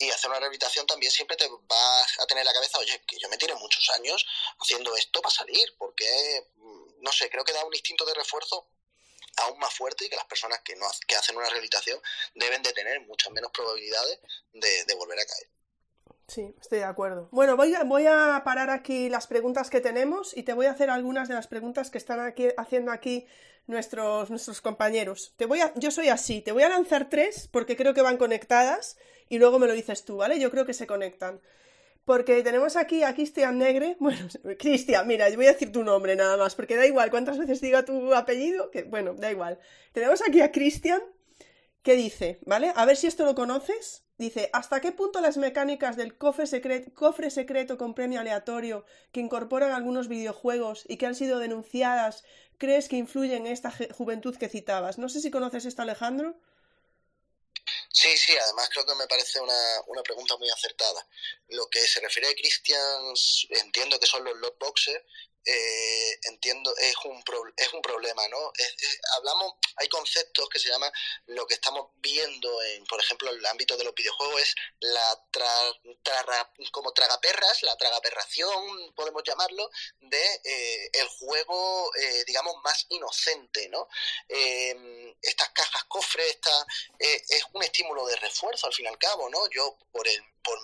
y 0.00 0.10
hacer 0.10 0.30
una 0.30 0.40
rehabilitación 0.40 0.86
también 0.86 1.12
siempre 1.12 1.36
te 1.36 1.46
vas 1.68 2.18
a 2.20 2.26
tener 2.26 2.40
en 2.40 2.46
la 2.46 2.54
cabeza, 2.54 2.78
oye, 2.78 3.02
que 3.06 3.18
yo 3.18 3.28
me 3.28 3.36
tiene 3.36 3.54
muchos 3.56 3.88
años 3.90 4.26
haciendo 4.58 4.96
esto 4.96 5.20
para 5.20 5.34
salir, 5.34 5.74
porque, 5.76 6.48
mm, 6.56 7.02
no 7.02 7.12
sé, 7.12 7.28
creo 7.28 7.44
que 7.44 7.52
da 7.52 7.64
un 7.66 7.74
instinto 7.74 8.06
de 8.06 8.14
refuerzo 8.14 8.66
aún 9.36 9.58
más 9.58 9.74
fuerte 9.74 10.06
y 10.06 10.08
que 10.08 10.16
las 10.16 10.24
personas 10.24 10.60
que, 10.64 10.74
no, 10.76 10.86
que 11.06 11.16
hacen 11.16 11.36
una 11.36 11.46
rehabilitación 11.46 12.00
deben 12.34 12.62
de 12.62 12.72
tener 12.72 13.00
muchas 13.02 13.30
menos 13.32 13.52
probabilidades 13.52 14.20
de, 14.54 14.94
volver 14.94 15.18
a 15.18 15.26
caer. 15.26 15.48
Sí, 16.28 16.54
estoy 16.58 16.78
de 16.78 16.84
acuerdo. 16.84 17.28
Bueno, 17.30 17.56
voy 17.56 17.74
a, 17.74 17.84
voy 17.84 18.06
a 18.06 18.40
parar 18.42 18.70
aquí 18.70 19.10
las 19.10 19.26
preguntas 19.26 19.68
que 19.68 19.80
tenemos 19.80 20.34
y 20.34 20.44
te 20.44 20.54
voy 20.54 20.66
a 20.66 20.70
hacer 20.70 20.88
algunas 20.88 21.28
de 21.28 21.34
las 21.34 21.46
preguntas 21.46 21.90
que 21.90 21.98
están 21.98 22.20
aquí, 22.20 22.48
haciendo 22.56 22.90
aquí 22.90 23.26
nuestros, 23.66 24.30
nuestros 24.30 24.62
compañeros. 24.62 25.34
Te 25.36 25.44
voy 25.44 25.60
a, 25.60 25.74
yo 25.76 25.90
soy 25.90 26.08
así, 26.08 26.40
te 26.40 26.52
voy 26.52 26.62
a 26.62 26.70
lanzar 26.70 27.10
tres 27.10 27.48
porque 27.52 27.76
creo 27.76 27.92
que 27.92 28.02
van 28.02 28.16
conectadas 28.16 28.96
y 29.30 29.38
luego 29.38 29.58
me 29.58 29.66
lo 29.66 29.72
dices 29.72 30.04
tú, 30.04 30.16
¿vale? 30.16 30.38
Yo 30.38 30.50
creo 30.50 30.66
que 30.66 30.74
se 30.74 30.86
conectan. 30.86 31.40
Porque 32.04 32.42
tenemos 32.42 32.76
aquí 32.76 33.04
a 33.04 33.14
Cristian 33.14 33.56
Negre. 33.58 33.96
Bueno, 34.00 34.26
Cristian, 34.58 35.06
mira, 35.06 35.30
yo 35.30 35.36
voy 35.36 35.46
a 35.46 35.52
decir 35.52 35.70
tu 35.72 35.84
nombre 35.84 36.16
nada 36.16 36.36
más, 36.36 36.54
porque 36.56 36.76
da 36.76 36.84
igual 36.84 37.10
cuántas 37.10 37.38
veces 37.38 37.60
diga 37.60 37.84
tu 37.84 38.12
apellido, 38.12 38.70
que 38.70 38.82
bueno, 38.82 39.14
da 39.14 39.30
igual. 39.30 39.58
Tenemos 39.92 40.20
aquí 40.26 40.40
a 40.40 40.50
Cristian 40.50 41.00
que 41.82 41.94
dice, 41.94 42.40
¿vale? 42.44 42.72
A 42.74 42.84
ver 42.84 42.96
si 42.96 43.06
esto 43.06 43.24
lo 43.24 43.34
conoces. 43.36 44.04
Dice, 44.18 44.50
¿hasta 44.52 44.80
qué 44.80 44.90
punto 44.90 45.20
las 45.20 45.38
mecánicas 45.38 45.96
del 45.96 46.18
cofre, 46.18 46.92
cofre 46.92 47.30
secreto 47.30 47.78
con 47.78 47.94
premio 47.94 48.20
aleatorio 48.20 48.84
que 49.12 49.20
incorporan 49.20 49.70
algunos 49.70 50.08
videojuegos 50.08 50.84
y 50.88 50.96
que 50.96 51.06
han 51.06 51.14
sido 51.14 51.38
denunciadas 51.38 52.24
crees 52.58 52.88
que 52.88 52.96
influyen 52.96 53.46
en 53.46 53.52
esta 53.52 53.72
juventud 53.92 54.36
que 54.36 54.48
citabas? 54.48 54.98
No 54.98 55.08
sé 55.08 55.20
si 55.20 55.30
conoces 55.30 55.64
esto, 55.64 55.82
Alejandro. 55.82 56.36
Sí, 57.92 58.16
sí, 58.16 58.36
además 58.36 58.68
creo 58.72 58.86
que 58.86 58.94
me 58.94 59.06
parece 59.08 59.40
una, 59.40 59.80
una 59.88 60.02
pregunta 60.02 60.36
muy 60.36 60.48
acertada. 60.48 61.06
Lo 61.48 61.68
que 61.68 61.80
se 61.80 62.00
refiere 62.00 62.28
a 62.28 62.34
Christian, 62.34 63.14
entiendo 63.50 63.98
que 63.98 64.06
son 64.06 64.24
los 64.24 64.36
lockboxes, 64.38 65.02
eh, 65.44 66.18
entiendo, 66.24 66.74
es 66.76 66.94
un, 67.04 67.22
es 67.56 67.72
un 67.72 67.82
problema, 67.82 68.26
¿no? 68.28 68.52
hablamos, 69.16 69.54
hay 69.76 69.88
conceptos 69.88 70.48
que 70.48 70.58
se 70.58 70.68
llaman 70.68 70.92
lo 71.26 71.46
que 71.46 71.54
estamos 71.54 71.88
viendo 71.96 72.62
en, 72.62 72.84
por 72.84 73.00
ejemplo, 73.00 73.30
en 73.30 73.38
el 73.38 73.46
ámbito 73.46 73.76
de 73.76 73.84
los 73.84 73.94
videojuegos 73.94 74.42
es 74.42 74.54
la 74.80 75.24
tra, 75.30 76.52
como 76.72 76.92
tragaperras, 76.92 77.62
la 77.62 77.76
tragaperración, 77.76 78.92
podemos 78.94 79.22
llamarlo, 79.24 79.70
de 80.00 80.40
eh, 80.44 80.90
el 80.92 81.08
juego, 81.08 81.90
eh, 81.96 82.24
digamos, 82.26 82.56
más 82.62 82.86
inocente, 82.90 83.68
¿no? 83.68 83.88
estas 85.22 85.50
cajas 85.50 85.84
cofres, 85.84 86.30
esta, 86.30 86.66
es 86.98 87.44
un 87.52 87.62
estímulo 87.62 88.06
de 88.06 88.16
refuerzo 88.16 88.66
al 88.66 88.72
fin 88.72 88.86
y 88.86 88.88
al 88.88 88.98
cabo, 88.98 89.28
¿no? 89.28 89.48
Yo 89.50 89.76
por 89.92 90.06
el 90.06 90.22
por, 90.42 90.58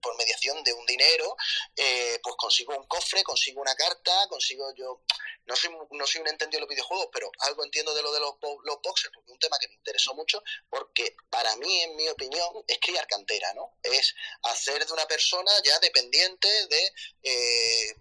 por 0.00 0.16
mediación 0.16 0.62
de 0.64 0.72
un 0.72 0.86
dinero, 0.86 1.36
eh, 1.76 2.18
pues 2.22 2.36
consigo 2.36 2.76
un 2.76 2.86
cofre, 2.86 3.22
consigo 3.22 3.60
una 3.60 3.74
carta, 3.74 4.26
consigo 4.28 4.72
yo... 4.74 5.02
No 5.46 5.56
soy, 5.56 5.70
no 5.90 6.06
soy 6.06 6.20
un 6.20 6.28
entendido 6.28 6.58
de 6.58 6.66
los 6.66 6.68
videojuegos, 6.68 7.08
pero 7.12 7.30
algo 7.40 7.64
entiendo 7.64 7.92
de 7.92 8.02
lo 8.02 8.12
de 8.12 8.20
los, 8.20 8.34
los 8.64 8.80
boxes, 8.82 9.10
porque 9.12 9.30
es 9.30 9.32
un 9.32 9.38
tema 9.40 9.58
que 9.58 9.68
me 9.68 9.74
interesó 9.74 10.14
mucho, 10.14 10.42
porque 10.68 11.16
para 11.28 11.56
mí, 11.56 11.80
en 11.80 11.96
mi 11.96 12.08
opinión, 12.08 12.64
es 12.68 12.78
criar 12.78 13.06
cantera, 13.08 13.52
¿no? 13.54 13.76
Es 13.82 14.14
hacer 14.44 14.86
de 14.86 14.92
una 14.92 15.06
persona 15.06 15.50
ya 15.64 15.78
dependiente 15.80 16.48
de... 16.68 16.92
Eh, 17.22 17.96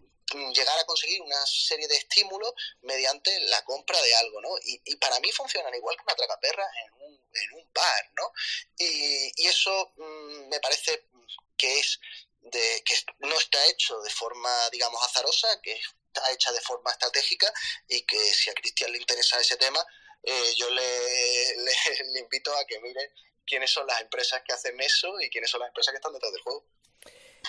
llegar 0.53 0.77
a 0.77 0.85
conseguir 0.85 1.21
una 1.21 1.45
serie 1.45 1.87
de 1.87 1.95
estímulos 1.95 2.53
mediante 2.81 3.39
la 3.41 3.63
compra 3.63 3.99
de 4.01 4.13
algo, 4.15 4.41
¿no? 4.41 4.49
Y, 4.63 4.81
y 4.85 4.95
para 4.97 5.19
mí 5.19 5.31
funcionan 5.31 5.73
igual 5.73 5.95
que 5.95 6.03
una 6.03 6.15
tragaperra 6.15 6.67
en 6.85 6.93
un, 6.93 7.13
en 7.33 7.53
un 7.53 7.73
bar, 7.73 8.11
¿no? 8.15 8.31
Y, 8.77 9.43
y 9.43 9.47
eso 9.47 9.93
mm, 9.97 10.49
me 10.49 10.59
parece 10.59 11.08
que 11.57 11.79
es 11.79 11.99
de 12.41 12.83
que 12.85 12.95
no 13.19 13.37
está 13.37 13.63
hecho 13.67 13.99
de 14.01 14.09
forma, 14.09 14.49
digamos, 14.71 15.03
azarosa, 15.05 15.47
que 15.61 15.73
está 15.73 16.31
hecha 16.31 16.51
de 16.51 16.61
forma 16.61 16.91
estratégica 16.91 17.51
y 17.87 18.05
que 18.05 18.17
si 18.33 18.49
a 18.49 18.53
Cristian 18.53 18.91
le 18.91 18.97
interesa 18.97 19.39
ese 19.39 19.57
tema, 19.57 19.85
eh, 20.23 20.53
yo 20.55 20.69
le, 22.13 22.19
invito 22.19 22.51
a 22.55 22.65
que 22.65 22.79
mire 22.79 23.13
quiénes 23.45 23.71
son 23.71 23.87
las 23.87 24.01
empresas 24.01 24.41
que 24.45 24.53
hacen 24.53 24.79
eso 24.79 25.19
y 25.19 25.29
quiénes 25.29 25.49
son 25.49 25.59
las 25.59 25.69
empresas 25.69 25.91
que 25.91 25.97
están 25.97 26.13
detrás 26.13 26.31
del 26.31 26.41
juego. 26.41 26.65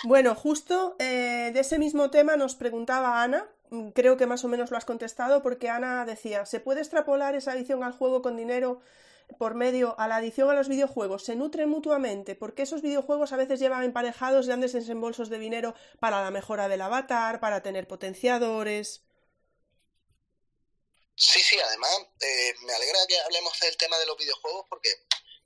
Bueno, 0.03 0.35
justo 0.35 0.95
eh, 0.99 1.51
de 1.53 1.59
ese 1.59 1.77
mismo 1.77 2.09
tema 2.09 2.35
nos 2.37 2.55
preguntaba 2.55 3.21
Ana, 3.21 3.49
creo 3.93 4.17
que 4.17 4.25
más 4.25 4.43
o 4.43 4.47
menos 4.47 4.71
lo 4.71 4.77
has 4.77 4.85
contestado, 4.85 5.41
porque 5.41 5.69
Ana 5.69 6.05
decía, 6.05 6.45
¿se 6.45 6.59
puede 6.59 6.81
extrapolar 6.81 7.35
esa 7.35 7.51
adicción 7.51 7.83
al 7.83 7.93
juego 7.93 8.21
con 8.21 8.37
dinero 8.37 8.81
por 9.37 9.55
medio 9.55 9.99
a 9.99 10.07
la 10.07 10.17
adición 10.17 10.49
a 10.49 10.53
los 10.53 10.67
videojuegos 10.67 11.23
se 11.23 11.35
nutren 11.35 11.69
mutuamente, 11.69 12.35
porque 12.35 12.63
esos 12.63 12.81
videojuegos 12.81 13.33
a 13.33 13.37
veces 13.37 13.59
llevan 13.59 13.83
emparejados 13.83 14.47
grandes 14.47 14.73
desembolsos 14.73 15.29
de 15.29 15.39
dinero 15.39 15.75
para 15.99 16.21
la 16.21 16.31
mejora 16.31 16.67
del 16.67 16.81
avatar, 16.81 17.39
para 17.39 17.61
tener 17.61 17.87
potenciadores. 17.87 19.03
Sí, 21.15 21.39
sí, 21.39 21.57
además 21.59 21.91
eh, 22.19 22.53
me 22.61 22.73
alegra 22.73 22.99
que 23.07 23.19
hablemos 23.19 23.59
del 23.59 23.77
tema 23.77 23.97
de 23.99 24.05
los 24.05 24.17
videojuegos 24.17 24.65
porque 24.69 24.89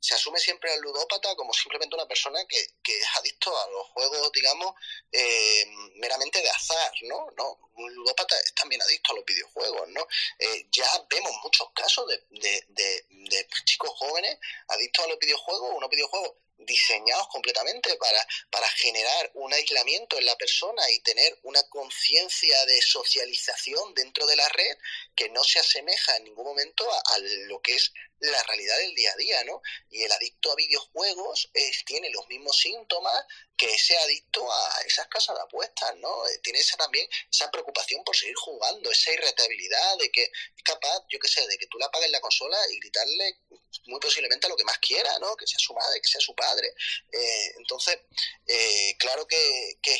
se 0.05 0.13
asume 0.13 0.39
siempre 0.39 0.71
al 0.71 0.81
ludópata 0.81 1.35
como 1.35 1.51
simplemente 1.51 1.95
una 1.95 2.07
persona 2.07 2.39
que, 2.47 2.59
es 2.59 3.07
adicto 3.17 3.49
a 3.59 3.69
los 3.71 3.87
juegos, 3.87 4.31
digamos, 4.31 4.75
eh, 5.11 5.65
meramente 5.95 6.41
de 6.43 6.49
azar, 6.49 6.91
¿no? 7.03 7.31
No, 7.35 7.57
un 7.77 7.91
ludópata 7.95 8.39
es 8.39 8.53
también 8.53 8.83
adicto 8.83 9.13
a 9.13 9.15
los 9.15 9.25
videojuegos, 9.25 9.89
¿no? 9.89 10.07
Eh, 10.37 10.67
ya 10.71 10.85
vemos 11.09 11.31
muchos 11.43 11.67
casos 11.73 12.07
de, 12.07 12.65
de, 12.69 13.05
de 13.09 13.47
chicos 13.65 13.89
jóvenes 13.95 14.37
adictos 14.67 15.05
a 15.05 15.07
los 15.07 15.17
videojuegos, 15.17 15.73
unos 15.75 15.89
videojuegos 15.89 16.33
diseñados 16.57 17.27
completamente 17.27 17.95
para, 17.97 18.27
para 18.49 18.67
generar 18.69 19.31
un 19.35 19.53
aislamiento 19.53 20.17
en 20.17 20.25
la 20.25 20.35
persona 20.37 20.89
y 20.91 20.99
tener 20.99 21.37
una 21.43 21.61
conciencia 21.69 22.65
de 22.65 22.81
socialización 22.81 23.93
dentro 23.93 24.25
de 24.25 24.35
la 24.35 24.47
red 24.49 24.77
que 25.15 25.29
no 25.29 25.43
se 25.43 25.59
asemeja 25.59 26.15
en 26.17 26.25
ningún 26.25 26.45
momento 26.45 26.85
a, 26.91 27.17
lo 27.47 27.61
que 27.61 27.75
es 27.75 27.93
la 28.19 28.43
realidad 28.43 28.77
del 28.77 28.95
día 28.95 29.11
a 29.11 29.17
día, 29.17 29.43
¿no? 29.43 29.61
Y 29.89 30.03
el 30.03 30.11
adicto 30.11 30.51
a 30.51 30.55
videojuegos 30.55 31.49
tiene 31.85 32.09
los 32.09 32.27
mismos 32.27 32.57
síntomas 32.57 33.25
que 33.57 33.73
ese 33.73 33.97
adicto 33.97 34.51
a 34.51 34.81
esas 34.85 35.07
casas 35.07 35.35
de 35.35 35.43
apuestas, 35.43 35.95
¿no? 35.97 36.27
Eh, 36.27 36.39
tiene 36.43 36.59
esa 36.59 36.77
también 36.77 37.07
esa 37.31 37.49
preocupación 37.51 38.03
por 38.03 38.15
seguir 38.15 38.35
jugando, 38.35 38.91
esa 38.91 39.11
irritabilidad 39.11 39.97
de 39.97 40.11
que 40.11 40.23
es 40.23 40.63
capaz, 40.63 41.05
yo 41.09 41.19
qué 41.19 41.27
sé, 41.27 41.45
de 41.47 41.57
que 41.57 41.67
tú 41.67 41.77
la 41.77 41.85
apagues 41.85 42.09
la 42.09 42.19
consola 42.19 42.57
y 42.71 42.79
gritarle 42.79 43.39
muy 43.87 43.99
posiblemente 43.99 44.47
a 44.47 44.49
lo 44.49 44.55
que 44.55 44.63
más 44.63 44.77
quiera, 44.79 45.17
¿no? 45.19 45.35
Que 45.35 45.47
sea 45.47 45.59
su 45.59 45.73
madre, 45.73 46.01
que 46.01 46.07
sea 46.07 46.21
su 46.21 46.35
padre. 46.35 46.73
Eh, 47.11 47.53
entonces, 47.57 47.99
eh, 48.47 48.95
claro 48.97 49.27
que, 49.27 49.77
que, 49.81 49.97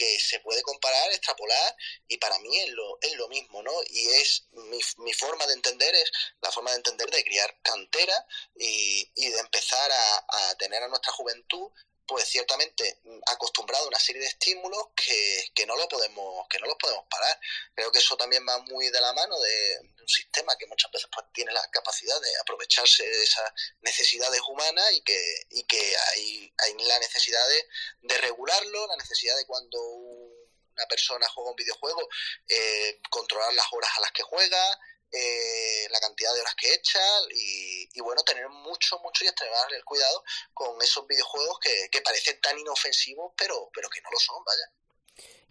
que, 0.00 0.18
se 0.18 0.40
puede 0.40 0.62
comparar, 0.62 1.12
extrapolar, 1.12 1.76
y 2.08 2.16
para 2.18 2.38
mí 2.38 2.58
es 2.58 2.70
lo, 2.70 2.98
es 3.02 3.14
lo 3.14 3.28
mismo, 3.28 3.62
¿no? 3.62 3.72
Y 3.90 4.08
es 4.08 4.46
mi, 4.52 4.80
mi 4.98 5.12
forma 5.12 5.46
de 5.46 5.54
entender, 5.54 5.94
es 5.94 6.10
la 6.40 6.50
forma 6.50 6.70
de 6.70 6.78
entender 6.78 7.10
de 7.10 7.24
criar 7.24 7.54
cantera 7.62 8.26
y, 8.56 9.10
y 9.14 9.28
de 9.28 9.38
empezar 9.38 9.90
a, 9.92 10.26
a 10.28 10.54
tener 10.56 10.82
a 10.82 10.88
nuestra 10.88 11.12
juventud 11.12 11.70
pues 12.10 12.24
ciertamente 12.24 12.98
mm, 13.04 13.20
acostumbrado 13.28 13.84
a 13.84 13.88
una 13.88 14.00
serie 14.00 14.20
de 14.20 14.26
estímulos 14.26 14.88
que, 14.96 15.52
que, 15.54 15.64
no 15.64 15.76
lo 15.76 15.86
podemos 15.86 16.44
que 16.48 16.58
no 16.58 16.66
los 16.66 16.74
podemos 16.74 17.04
parar. 17.08 17.38
Creo 17.72 17.92
que 17.92 18.00
eso 18.00 18.16
también 18.16 18.44
va 18.48 18.58
muy 18.62 18.90
de 18.90 19.00
la 19.00 19.12
mano 19.12 19.38
de, 19.38 19.78
un 20.00 20.08
sistema 20.08 20.56
que 20.58 20.66
muchas 20.66 20.90
veces 20.90 21.08
pues, 21.14 21.24
tiene 21.32 21.52
la 21.52 21.62
capacidad 21.70 22.20
de 22.20 22.36
aprovecharse 22.40 23.04
de 23.04 23.22
esas 23.22 23.52
necesidades 23.82 24.40
humanas 24.48 24.90
y 24.92 25.02
que 25.02 25.46
y 25.50 25.62
que 25.64 25.96
hay, 25.96 26.52
hay 26.58 26.74
la 26.84 26.98
necesidad 26.98 27.48
de, 27.48 27.68
de 28.02 28.18
regularlo 28.18 28.88
la 28.88 28.96
necesidad 28.96 29.36
de 29.36 29.46
cuando 29.46 29.80
una 29.80 30.86
persona 30.88 31.28
juega 31.28 31.50
un 31.50 31.56
videojuego 31.56 32.08
eh, 32.48 33.00
controlar 33.08 33.54
las 33.54 33.66
horas 33.70 33.90
a 33.96 34.00
las 34.00 34.10
que 34.10 34.22
juega 34.24 34.80
eh, 35.12 35.88
la 35.90 36.00
cantidad 36.00 36.32
de 36.34 36.40
horas 36.40 36.54
que 36.54 36.72
echa 36.72 37.00
y, 37.30 38.00
bueno, 38.00 38.22
tener 38.22 38.48
mucho, 38.48 38.98
mucho 39.00 39.24
y 39.24 39.28
extremar 39.28 39.72
el 39.72 39.84
cuidado 39.84 40.24
con 40.54 40.80
esos 40.82 41.06
videojuegos 41.06 41.58
que, 41.60 42.00
parecen 42.02 42.40
tan 42.40 42.58
inofensivos, 42.58 43.32
pero, 43.36 43.70
pero 43.74 43.88
que 43.88 44.00
no 44.00 44.10
lo 44.10 44.18
son, 44.18 44.42
vaya. 44.44 44.70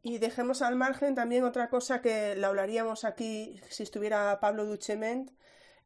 Y 0.02 0.18
dejemos 0.18 0.62
al 0.62 0.76
margen 0.76 1.14
también 1.14 1.44
otra 1.44 1.70
cosa 1.70 2.02
que 2.02 2.36
la 2.36 2.48
hablaríamos 2.48 3.04
aquí 3.04 3.62
si 3.70 3.84
estuviera 3.84 4.40
Pablo 4.40 4.66
Duchement, 4.66 5.32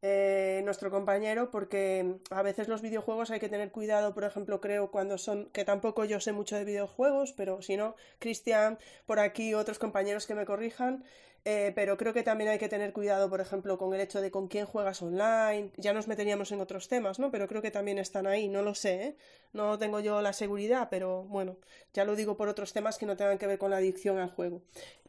eh, 0.06 0.60
nuestro 0.66 0.90
compañero, 0.90 1.50
porque 1.50 2.16
a 2.28 2.42
veces 2.42 2.68
los 2.68 2.82
videojuegos 2.82 3.30
hay 3.30 3.40
que 3.40 3.48
tener 3.48 3.70
cuidado, 3.70 4.12
por 4.12 4.24
ejemplo, 4.24 4.60
creo 4.60 4.90
cuando 4.90 5.16
son, 5.16 5.46
que 5.46 5.64
tampoco 5.64 6.04
yo 6.04 6.20
sé 6.20 6.32
mucho 6.32 6.56
de 6.56 6.66
videojuegos, 6.66 7.32
pero 7.32 7.62
si 7.62 7.78
no, 7.78 7.96
Cristian, 8.18 8.78
por 9.06 9.18
aquí 9.18 9.54
otros 9.54 9.78
compañeros 9.78 10.26
que 10.26 10.34
me 10.34 10.44
corrijan, 10.44 11.04
eh, 11.46 11.72
pero 11.74 11.96
creo 11.96 12.12
que 12.12 12.22
también 12.22 12.50
hay 12.50 12.58
que 12.58 12.68
tener 12.68 12.92
cuidado, 12.92 13.30
por 13.30 13.40
ejemplo, 13.40 13.78
con 13.78 13.94
el 13.94 14.00
hecho 14.02 14.20
de 14.20 14.30
con 14.30 14.46
quién 14.46 14.66
juegas 14.66 15.00
online. 15.00 15.70
Ya 15.78 15.94
nos 15.94 16.06
meteríamos 16.06 16.52
en 16.52 16.60
otros 16.60 16.88
temas, 16.88 17.18
¿no? 17.18 17.30
Pero 17.30 17.48
creo 17.48 17.62
que 17.62 17.70
también 17.70 17.98
están 17.98 18.26
ahí, 18.26 18.46
no 18.46 18.60
lo 18.60 18.74
sé, 18.74 18.94
¿eh? 19.02 19.16
No 19.54 19.78
tengo 19.78 20.00
yo 20.00 20.20
la 20.20 20.34
seguridad, 20.34 20.88
pero 20.90 21.22
bueno, 21.24 21.56
ya 21.94 22.04
lo 22.04 22.14
digo 22.14 22.36
por 22.36 22.48
otros 22.48 22.74
temas 22.74 22.98
que 22.98 23.06
no 23.06 23.16
tengan 23.16 23.38
que 23.38 23.46
ver 23.46 23.58
con 23.58 23.70
la 23.70 23.78
adicción 23.78 24.18
al 24.18 24.28
juego. 24.28 24.60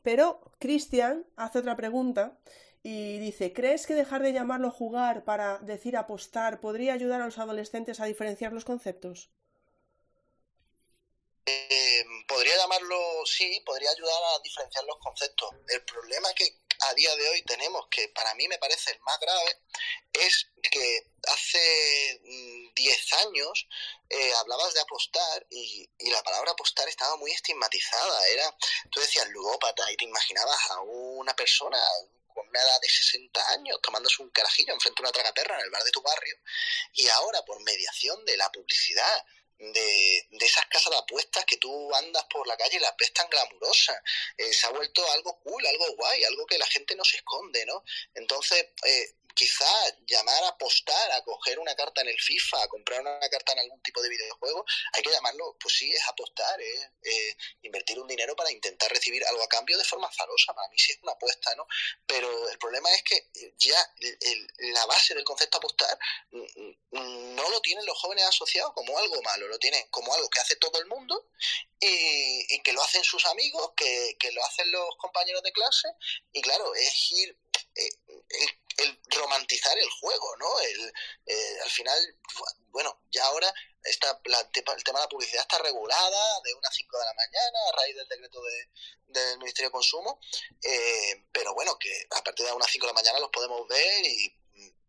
Pero 0.03 0.39
Cristian 0.59 1.25
hace 1.35 1.59
otra 1.59 1.75
pregunta 1.75 2.37
y 2.87 3.17
dice, 3.17 3.51
¿crees 3.51 3.87
que 3.87 3.95
dejar 3.95 4.21
de 4.21 4.31
llamarlo 4.31 4.69
jugar 4.69 5.23
para 5.23 5.57
decir 5.57 5.97
apostar 5.97 6.61
podría 6.61 6.93
ayudar 6.93 7.19
a 7.19 7.25
los 7.25 7.39
adolescentes 7.39 7.99
a 7.99 8.05
diferenciar 8.05 8.53
los 8.53 8.63
conceptos? 8.63 9.31
Eh, 11.47 12.03
podría 12.27 12.55
llamarlo, 12.57 13.25
sí, 13.25 13.59
podría 13.65 13.89
ayudar 13.89 14.21
a 14.35 14.39
diferenciar 14.43 14.83
los 14.83 14.99
conceptos. 14.99 15.49
El 15.67 15.83
problema 15.83 16.31
que 16.35 16.59
a 16.81 16.93
día 16.93 17.15
de 17.15 17.27
hoy 17.29 17.41
tenemos, 17.41 17.87
que 17.89 18.09
para 18.09 18.35
mí 18.35 18.47
me 18.47 18.59
parece 18.59 18.91
el 18.91 18.99
más 18.99 19.19
grave, 19.19 19.57
es 20.13 20.47
que 20.61 21.07
hace 21.27 22.21
10 22.21 22.75
mm, 22.75 23.27
años 23.27 23.67
eh, 24.11 24.31
hablabas 24.41 24.75
de 24.75 24.81
apostar 24.81 25.47
y, 25.49 25.89
la 26.11 26.21
palabra 26.21 26.51
apostar 26.51 26.87
estaba 26.87 27.15
muy 27.17 27.31
estigmatizada. 27.31 28.27
Era, 28.27 28.55
tú 28.91 28.99
decías 28.99 29.27
ludópata 29.29 29.91
y 29.91 29.97
te 29.97 30.05
imaginabas 30.05 30.69
a 30.69 30.81
una 30.81 31.35
persona 31.35 31.79
con 32.35 32.47
una 32.47 32.61
edad 32.61 32.79
de 32.81 32.89
60 32.89 33.49
años 33.53 33.79
tomándose 33.81 34.21
un 34.21 34.29
carajillo 34.29 34.73
enfrente 34.73 35.01
de 35.01 35.07
una 35.07 35.11
tragaperra 35.11 35.55
en 35.57 35.65
el 35.65 35.71
bar 35.71 35.83
de 35.83 35.91
tu 35.91 36.01
barrio 36.01 36.37
y 36.93 37.07
ahora 37.07 37.41
por 37.43 37.59
mediación 37.63 38.23
de 38.25 38.37
la 38.37 38.51
publicidad 38.51 39.25
de, 39.57 40.27
de, 40.29 40.45
esas 40.45 40.65
casas 40.65 40.91
de 40.91 40.97
apuestas 40.97 41.45
que 41.45 41.57
tú 41.57 41.95
andas 41.95 42.25
por 42.25 42.45
la 42.45 42.57
calle 42.57 42.75
y 42.75 42.79
las 42.79 42.95
ves 42.97 43.13
tan 43.13 43.29
glamurosas. 43.29 43.97
Eh, 44.37 44.53
se 44.53 44.67
ha 44.67 44.71
vuelto 44.71 45.09
algo 45.11 45.39
cool, 45.39 45.65
algo 45.65 45.95
guay, 45.95 46.25
algo 46.25 46.45
que 46.45 46.57
la 46.57 46.67
gente 46.67 46.93
no 46.95 47.05
se 47.05 47.17
esconde, 47.17 47.65
¿no? 47.65 47.83
Entonces, 48.13 48.67
eh, 48.83 49.15
quizá 49.35 49.69
llamar 50.07 50.43
a 50.45 50.47
apostar, 50.47 51.11
a 51.11 51.21
coger 51.23 51.59
una 51.59 51.75
carta 51.75 52.01
en 52.01 52.07
el 52.07 52.19
FIFA, 52.19 52.63
a 52.63 52.67
comprar 52.67 53.01
una 53.01 53.19
carta 53.29 53.51
en 53.51 53.59
algún 53.59 53.81
tipo 53.83 54.01
de 54.01 54.09
videojuego, 54.09 54.65
hay 54.93 55.03
que 55.03 55.11
llamarlo, 55.11 55.57
pues 55.59 55.75
sí, 55.75 55.91
es 55.91 56.01
apostar, 56.07 56.59
es 56.61 57.35
invertir 57.61 57.99
un 57.99 58.07
dinero 58.07 58.35
para 58.35 58.51
intentar 58.51 58.89
recibir 58.91 59.23
algo 59.25 59.43
a 59.43 59.49
cambio 59.49 59.77
de 59.77 59.83
forma 59.83 60.09
zarosa. 60.11 60.53
Para 60.53 60.69
mí 60.69 60.79
sí 60.79 60.93
es 60.93 60.99
una 61.03 61.11
apuesta, 61.11 61.53
¿no? 61.55 61.67
Pero 62.07 62.49
el 62.49 62.57
problema 62.57 62.89
es 62.93 63.03
que 63.03 63.29
ya 63.57 63.77
la 64.57 64.85
base 64.85 65.13
del 65.13 65.25
concepto 65.25 65.57
apostar 65.57 65.99
no 66.31 67.49
lo 67.49 67.61
tienen 67.61 67.85
los 67.85 67.97
jóvenes 67.99 68.25
asociados 68.25 68.73
como 68.73 68.97
algo 68.97 69.21
malo, 69.21 69.47
lo 69.47 69.59
tienen 69.59 69.85
como 69.89 70.13
algo 70.13 70.29
que 70.29 70.39
hace 70.39 70.55
todo 70.55 70.79
el 70.79 70.85
mundo 70.87 71.29
y, 71.79 72.61
que 72.63 72.73
lo 72.73 72.81
hacen 72.81 73.03
sus 73.03 73.25
amigos, 73.25 73.73
que, 73.75 74.15
que, 74.17 74.31
lo 74.31 74.43
hacen 74.43 74.71
los 74.71 74.95
compañeros 74.97 75.43
de 75.43 75.51
clase, 75.51 75.87
y 76.31 76.41
claro, 76.41 76.73
es 76.73 77.11
ir 77.11 77.37
eh, 77.75 77.89
el, 78.77 78.99
romantizar 79.09 79.77
el 79.77 79.89
juego, 79.89 80.35
¿no? 80.37 80.59
El, 80.59 80.93
eh, 81.27 81.57
al 81.63 81.69
final, 81.69 82.15
bueno, 82.69 83.01
ya 83.11 83.25
ahora 83.25 83.53
está 83.83 84.19
el 84.23 84.83
tema 84.83 84.99
de 84.99 85.05
la 85.05 85.09
publicidad 85.09 85.41
está 85.41 85.59
regulada 85.59 86.41
de 86.43 86.53
unas 86.55 86.73
5 86.73 86.97
de 86.97 87.05
la 87.05 87.13
mañana 87.13 87.59
a 87.69 87.77
raíz 87.77 87.95
del 87.95 88.07
decreto 88.07 88.41
de, 88.41 88.69
del 89.07 89.37
Ministerio 89.39 89.69
de 89.69 89.73
Consumo, 89.73 90.19
eh, 90.63 91.23
pero 91.31 91.53
bueno, 91.53 91.77
que 91.77 92.07
a 92.11 92.23
partir 92.23 92.45
de 92.45 92.51
unas 92.51 92.69
5 92.71 92.85
de 92.85 92.93
la 92.93 92.99
mañana 92.99 93.19
los 93.19 93.29
podemos 93.29 93.67
ver 93.67 94.05
y 94.05 94.35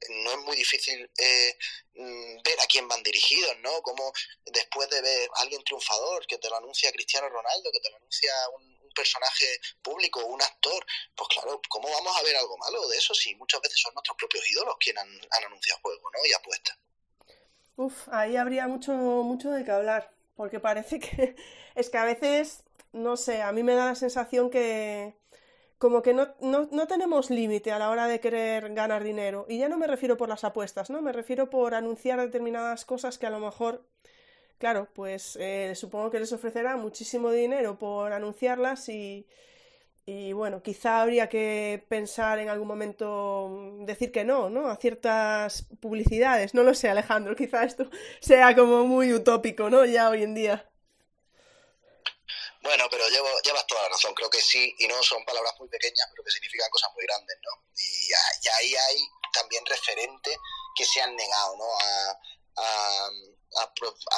no 0.08 0.30
es 0.30 0.38
muy 0.38 0.56
difícil 0.56 1.10
eh, 1.18 1.58
mm, 1.94 2.42
ver 2.42 2.60
a 2.60 2.66
quién 2.66 2.86
van 2.88 3.02
dirigidos, 3.02 3.56
¿no? 3.60 3.82
Como 3.82 4.12
después 4.44 4.88
de 4.90 5.00
ver 5.00 5.28
a 5.34 5.42
alguien 5.42 5.62
triunfador, 5.64 6.26
que 6.26 6.38
te 6.38 6.48
lo 6.48 6.56
anuncia 6.56 6.92
Cristiano 6.92 7.28
Ronaldo, 7.28 7.70
que 7.72 7.80
te 7.80 7.90
lo 7.90 7.96
anuncia 7.96 8.32
un, 8.54 8.75
personaje 8.96 9.46
público, 9.82 10.24
un 10.24 10.42
actor, 10.42 10.84
pues 11.14 11.28
claro, 11.28 11.60
¿cómo 11.68 11.88
vamos 11.88 12.16
a 12.18 12.22
ver 12.24 12.36
algo 12.36 12.56
malo 12.58 12.88
de 12.88 12.96
eso 12.96 13.14
si 13.14 13.34
muchas 13.36 13.60
veces 13.60 13.78
son 13.80 13.94
nuestros 13.94 14.16
propios 14.16 14.50
ídolos 14.50 14.74
quienes 14.80 15.04
han, 15.04 15.44
anunciado 15.44 15.80
juegos, 15.82 16.12
¿no? 16.12 16.28
Y 16.28 16.32
apuestas. 16.32 16.78
Uf, 17.76 18.08
ahí 18.10 18.36
habría 18.36 18.66
mucho, 18.66 18.92
mucho 18.92 19.50
de 19.50 19.64
qué 19.64 19.70
hablar, 19.70 20.10
porque 20.34 20.58
parece 20.58 20.98
que 20.98 21.36
es 21.74 21.90
que 21.90 21.98
a 21.98 22.04
veces, 22.04 22.64
no 22.92 23.16
sé, 23.16 23.42
a 23.42 23.52
mí 23.52 23.62
me 23.62 23.74
da 23.74 23.84
la 23.84 23.94
sensación 23.94 24.50
que 24.50 25.14
como 25.78 26.00
que 26.00 26.14
no, 26.14 26.34
no, 26.40 26.68
no 26.72 26.86
tenemos 26.86 27.28
límite 27.28 27.70
a 27.70 27.78
la 27.78 27.90
hora 27.90 28.08
de 28.08 28.20
querer 28.20 28.72
ganar 28.72 29.04
dinero. 29.04 29.44
Y 29.48 29.58
ya 29.58 29.68
no 29.68 29.76
me 29.76 29.86
refiero 29.86 30.16
por 30.16 30.28
las 30.28 30.44
apuestas, 30.44 30.88
¿no? 30.88 31.02
Me 31.02 31.12
refiero 31.12 31.50
por 31.50 31.74
anunciar 31.74 32.18
determinadas 32.18 32.86
cosas 32.86 33.18
que 33.18 33.26
a 33.26 33.30
lo 33.30 33.40
mejor, 33.40 33.86
claro, 34.58 34.88
pues 34.94 35.36
eh, 35.36 35.74
supongo 35.74 36.10
que 36.10 36.20
les 36.20 36.32
ofrecerá 36.32 36.76
muchísimo 36.76 37.30
dinero 37.30 37.78
por 37.78 38.12
anunciarlas 38.12 38.88
y, 38.88 39.26
y 40.08 40.32
bueno, 40.32 40.62
quizá 40.62 41.02
habría 41.02 41.28
que 41.28 41.84
pensar 41.88 42.38
en 42.38 42.48
algún 42.48 42.68
momento 42.68 43.50
decir 43.80 44.12
que 44.12 44.24
no, 44.24 44.48
¿no? 44.48 44.70
A 44.70 44.76
ciertas 44.76 45.66
publicidades. 45.80 46.54
No 46.54 46.62
lo 46.62 46.74
sé, 46.74 46.88
Alejandro, 46.88 47.34
quizá 47.36 47.64
esto 47.64 47.90
sea 48.20 48.54
como 48.54 48.84
muy 48.84 49.12
utópico, 49.12 49.68
¿no? 49.68 49.84
Ya 49.84 50.08
hoy 50.08 50.22
en 50.22 50.34
día. 50.34 50.70
Bueno, 52.62 52.86
pero 52.90 53.08
llevo, 53.08 53.28
llevas 53.44 53.66
toda 53.66 53.82
la 53.82 53.90
razón, 53.90 54.12
creo 54.14 54.28
que 54.28 54.40
sí, 54.40 54.74
y 54.78 54.88
no 54.88 55.00
son 55.02 55.24
palabras 55.24 55.54
muy 55.58 55.68
pequeñas, 55.68 56.08
pero 56.10 56.24
que 56.24 56.32
significan 56.32 56.68
cosas 56.70 56.90
muy 56.94 57.04
grandes, 57.04 57.36
¿no? 57.42 57.62
Y, 57.76 58.12
ahí 58.48 58.74
hay 58.74 58.96
también 59.32 59.64
referentes 59.66 60.36
que 60.76 60.84
se 60.84 61.00
han 61.00 61.14
negado, 61.14 61.56
¿no? 61.56 61.64
A, 62.56 63.10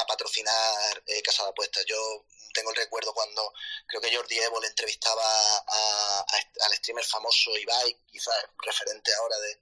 patrocinar 0.07 1.03
eh, 1.07 1.23
Casa 1.23 1.45
de 1.45 1.51
Apuestas. 1.51 1.85
Yo 1.87 2.25
tengo 2.53 2.71
el 2.71 2.77
recuerdo 2.77 3.13
cuando 3.15 3.53
creo 3.87 4.01
que 4.01 4.15
Jordi 4.15 4.39
Evo 4.39 4.61
le 4.61 4.69
entrevistaba 4.69 5.23
a, 5.67 6.27
al 6.63 6.75
streamer 6.75 7.05
famoso 7.05 7.57
Ibai, 7.57 7.97
quizás 8.11 8.35
referente 8.65 9.13
ahora 9.15 9.37
de, 9.39 9.59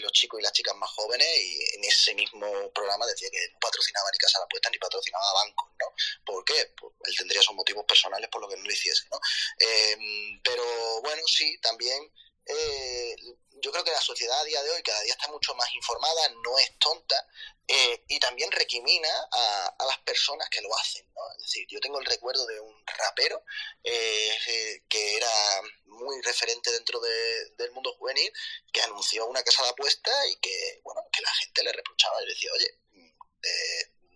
los 0.00 0.12
chicos 0.12 0.38
y 0.38 0.42
las 0.42 0.52
chicas 0.52 0.76
más 0.76 0.90
jóvenes 0.90 1.26
y 1.26 1.76
en 1.76 1.84
ese 1.84 2.14
mismo 2.14 2.70
programa 2.72 3.06
decía 3.06 3.30
que 3.30 3.48
no 3.52 3.58
patrocinaba 3.58 4.10
ni 4.12 4.18
casa 4.18 4.38
de 4.38 4.44
apuestas 4.44 4.70
ni 4.70 4.78
patrocinaba 4.78 5.32
bancos, 5.32 5.70
¿no? 5.80 5.86
¿Por 6.26 6.44
qué? 6.44 6.74
Pues 6.78 6.92
él 7.04 7.16
tendría 7.16 7.40
sus 7.40 7.54
motivos 7.54 7.86
personales 7.86 8.28
por 8.28 8.42
lo 8.42 8.48
que 8.48 8.56
no 8.56 8.64
lo 8.64 8.70
hiciese, 8.70 9.04
¿no? 9.10 9.18
Em, 9.58 10.42
pero 10.42 11.00
bueno, 11.00 11.22
sí, 11.26 11.58
también 11.62 12.12
eh, 12.44 13.16
yo 13.62 13.72
creo 13.72 13.84
que 13.84 13.90
la 13.90 14.00
sociedad 14.00 14.38
a 14.40 14.44
día 14.44 14.62
de 14.62 14.70
hoy 14.70 14.82
cada 14.82 15.00
día 15.02 15.14
está 15.14 15.28
mucho 15.28 15.54
más 15.54 15.72
informada, 15.74 16.28
no 16.44 16.58
es 16.58 16.78
tonta 16.78 17.26
eh, 17.66 18.04
y 18.08 18.18
también 18.18 18.50
recrimina 18.52 19.08
a, 19.30 19.84
las 19.86 19.98
personas 19.98 20.48
que 20.50 20.60
lo 20.60 20.76
hacen. 20.76 21.06
¿no? 21.14 21.22
Es 21.32 21.44
decir, 21.44 21.66
yo 21.68 21.80
tengo 21.80 21.98
el 21.98 22.06
recuerdo 22.06 22.46
de 22.46 22.60
un 22.60 22.84
rapero 22.86 23.42
eh, 23.82 24.82
que 24.88 25.16
era 25.16 25.62
muy 25.86 26.20
referente 26.22 26.70
dentro 26.70 27.00
del 27.00 27.72
mundo 27.72 27.94
juvenil 27.94 28.32
que 28.72 28.82
anunció 28.82 29.26
una 29.26 29.42
casa 29.42 29.62
de 29.62 29.70
apuestas 29.70 30.26
y 30.30 30.36
que, 30.36 30.80
bueno, 30.82 31.02
que 31.12 31.22
la 31.22 31.32
gente 31.34 31.62
le 31.64 31.72
reprochaba 31.72 32.22
y 32.22 32.26
decía, 32.26 32.50
oye, 32.52 32.80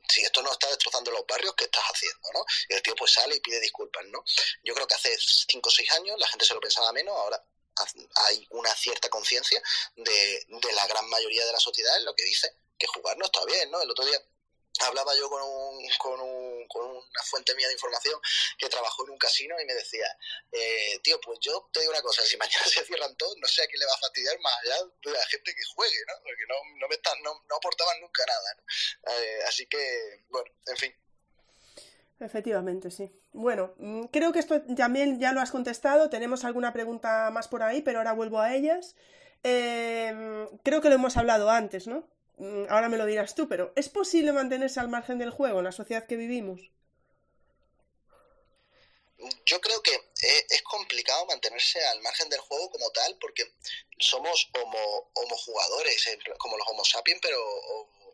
si 0.09 0.23
esto 0.23 0.43
no 0.43 0.53
está 0.53 0.69
destrozando 0.69 1.13
los 1.13 1.25
barrios, 1.27 1.55
¿qué 1.55 1.65
estás 1.65 1.85
haciendo? 1.85 2.29
¿no? 2.35 2.45
Y 2.69 2.75
el 2.75 2.83
tío 2.83 2.95
pues 2.97 3.13
sale 3.13 3.37
y 3.37 3.41
pide 3.41 3.61
disculpas, 3.61 4.05
¿no? 4.07 4.25
Yo 4.65 4.75
creo 4.75 4.87
que 4.87 4.95
hace 4.95 5.17
5 5.17 5.69
o 5.69 5.73
6 5.73 5.91
años 5.93 6.19
la 6.19 6.27
gente 6.29 6.45
se 6.45 6.55
lo 6.55 6.61
pensaba 6.61 6.93
menos, 6.93 7.17
ahora 7.17 7.43
hay 8.27 8.47
una 8.51 8.75
cierta 8.75 9.09
conciencia 9.09 9.63
de, 9.97 10.47
de 10.49 10.73
la 10.73 10.87
gran 10.87 11.09
mayoría 11.09 11.45
de 11.47 11.53
la 11.53 11.61
sociedad 11.61 11.97
en 11.97 12.05
lo 12.05 12.15
que 12.15 12.25
dice 12.25 12.55
que 12.79 12.87
jugar 12.87 13.17
no 13.19 13.27
está 13.27 13.45
bien, 13.45 13.71
¿no? 13.71 13.81
El 13.83 13.91
otro 13.91 14.05
día 14.05 14.19
hablaba 14.81 15.15
yo 15.15 15.29
con, 15.29 15.43
un, 15.43 15.89
con, 15.99 16.21
un, 16.21 16.69
con 16.69 16.87
una 16.87 17.23
fuente 17.25 17.55
mía 17.55 17.67
de 17.67 17.75
información 17.75 18.19
que 18.57 18.69
trabajó 18.69 19.05
en 19.05 19.11
un 19.11 19.19
casino 19.19 19.55
y 19.61 19.67
me 19.67 19.75
decía, 19.75 20.07
eh, 20.53 20.99
tío, 21.03 21.21
pues 21.21 21.39
yo 21.41 21.69
te 21.73 21.81
digo 21.81 21.93
una 21.93 22.03
cosa, 22.03 22.25
si 22.25 22.37
mañana 22.37 22.65
se 22.67 22.85
cierran 22.85 23.15
todos, 23.17 23.37
no 23.39 23.49
sé 23.49 23.63
a 23.63 23.67
quién 23.67 23.81
le 23.81 23.87
va 23.87 23.95
a 23.95 23.99
fastidiar 23.99 24.39
más 24.41 24.55
allá 24.65 24.77
de 25.03 25.11
la 25.13 25.27
gente 25.27 25.55
que 25.55 25.63
juegue, 25.75 25.99
¿no? 26.07 26.15
Porque 26.23 26.45
no, 26.49 26.89
me 26.89 26.95
están, 26.95 27.23
no 27.23 27.57
aportaban 27.57 28.01
nunca 28.01 28.25
nada, 28.27 28.55
¿no? 28.55 29.13
Eh, 29.13 29.43
así 29.47 29.67
que, 29.67 30.25
bueno, 30.29 30.51
en 30.67 30.77
fin. 30.77 30.95
Efectivamente, 32.21 32.91
sí. 32.91 33.11
Bueno, 33.33 33.73
mm, 33.79 34.05
creo 34.07 34.31
que 34.33 34.41
esto 34.41 34.61
también 34.77 35.19
ya 35.19 35.33
lo 35.33 35.41
has 35.41 35.51
contestado. 35.51 36.11
Tenemos 36.11 36.45
alguna 36.45 36.73
pregunta 36.73 37.31
más 37.31 37.49
por 37.49 37.63
ahí, 37.63 37.81
pero 37.81 37.99
ahora 37.99 38.13
vuelvo 38.13 38.41
a 38.41 38.55
ellas. 38.55 38.95
Em, 39.43 40.47
creo 40.63 40.83
que 40.83 40.91
lo 40.91 40.97
hemos 40.97 41.17
hablado 41.17 41.49
antes, 41.51 41.87
¿no? 41.87 42.07
Mm, 42.37 42.65
ahora 42.69 42.91
me 42.91 42.99
lo 42.99 43.07
dirás 43.07 43.35
tú, 43.35 43.49
pero 43.49 43.73
¿es 43.75 43.89
posible 43.89 44.33
mantenerse 44.33 44.81
al 44.81 44.89
margen 44.89 45.19
del 45.19 45.31
juego 45.31 45.59
en 45.59 45.65
la 45.65 45.73
sociedad 45.73 46.07
que 46.07 46.17
vivimos? 46.17 46.61
Yo 49.47 49.61
creo 49.61 49.83
que 49.83 49.93
es 50.49 50.63
complicado 50.63 51.27
mantenerse 51.27 51.79
al 51.87 52.01
margen 52.01 52.29
del 52.31 52.41
juego 52.41 52.71
como 52.71 52.91
tal, 52.91 53.17
porque 53.21 53.45
somos 53.99 54.51
homo, 54.55 55.11
homo 55.15 55.37
jugadores, 55.37 56.07
eh, 56.07 56.19
como 56.39 56.57
los 56.57 56.67
homo 56.69 56.85
sapiens, 56.85 57.21
pero 57.23 57.39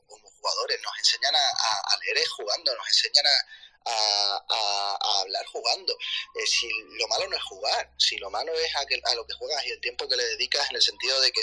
homo 0.08 0.28
jugadores. 0.38 0.80
Nos 0.82 0.98
enseñan 0.98 1.34
a, 1.34 1.38
a 1.38 1.98
leer 1.98 2.26
jugando, 2.28 2.74
nos 2.74 2.88
enseñan 2.88 3.26
a, 3.26 3.65
a, 3.86 5.20
hablar 5.20 5.46
jugando. 5.46 5.96
Eh, 6.34 6.46
si 6.46 6.68
lo 6.98 7.08
malo 7.08 7.28
no 7.28 7.36
es 7.36 7.42
jugar, 7.42 7.92
si 7.96 8.16
lo 8.18 8.30
malo 8.30 8.52
es 8.52 8.76
a, 8.76 9.14
lo 9.14 9.26
que 9.26 9.34
juegas 9.34 9.66
y 9.66 9.70
el 9.70 9.80
tiempo 9.80 10.08
que 10.08 10.16
le 10.16 10.24
dedicas 10.24 10.68
en 10.70 10.76
el 10.76 10.82
sentido 10.82 11.20
de 11.20 11.32
que 11.32 11.40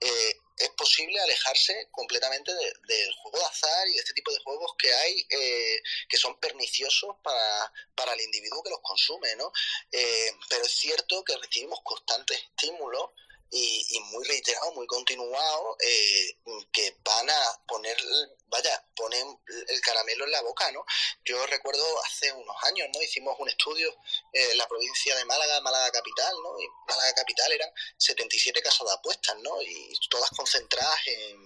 eh, 0.00 0.40
es 0.58 0.68
posible 0.70 1.18
alejarse 1.20 1.88
completamente 1.90 2.52
del 2.54 3.14
juego 3.22 3.38
de 3.38 3.44
azar 3.44 3.88
y 3.88 3.94
de 3.94 3.98
este 3.98 4.12
tipo 4.12 4.32
de 4.32 4.38
juegos 4.40 4.72
que 4.78 4.92
hay 4.92 5.26
eh, 5.30 5.82
que 6.08 6.16
son 6.16 6.38
perniciosos 6.38 7.16
para, 7.22 7.72
para 7.96 8.12
el 8.12 8.20
individuo 8.20 8.62
que 8.62 8.70
los 8.70 8.80
consume, 8.82 9.34
¿no? 9.36 9.50
pero 9.90 10.64
es 10.64 10.72
cierto 10.72 11.24
que 11.24 11.36
recibimos 11.36 11.80
constantes 11.82 12.38
estímulos 12.38 13.10
y, 13.56 14.00
muy 14.10 14.24
reiterado, 14.24 14.72
muy 14.72 14.86
continuado, 14.86 15.76
eh, 15.80 16.36
que 16.72 16.96
van 17.04 17.30
a 17.30 17.62
poner, 17.68 17.96
vaya, 18.48 18.84
ponen 18.96 19.38
el 19.68 19.80
caramelo 19.80 20.24
en 20.24 20.32
la 20.32 20.42
boca, 20.42 20.72
¿no? 20.72 20.84
Yo 21.24 21.46
recuerdo 21.46 21.84
hace 22.04 22.32
unos 22.32 22.56
años, 22.64 22.88
¿no? 22.92 23.00
Hicimos 23.00 23.36
un 23.38 23.48
estudio 23.48 23.96
en 24.32 24.58
la 24.58 24.66
provincia 24.66 25.14
de 25.16 25.24
Málaga, 25.24 25.60
Málaga 25.60 25.92
Capital, 25.92 26.34
¿no? 26.42 26.60
Y 26.60 26.66
Málaga 26.88 27.14
Capital 27.14 27.52
eran 27.52 27.70
77 27.96 28.60
casas 28.60 28.88
de 28.88 28.92
apuestas, 28.94 29.36
¿no? 29.38 29.62
Y 29.62 29.92
todas 30.10 30.30
concentradas 30.30 30.98
en, 31.06 31.44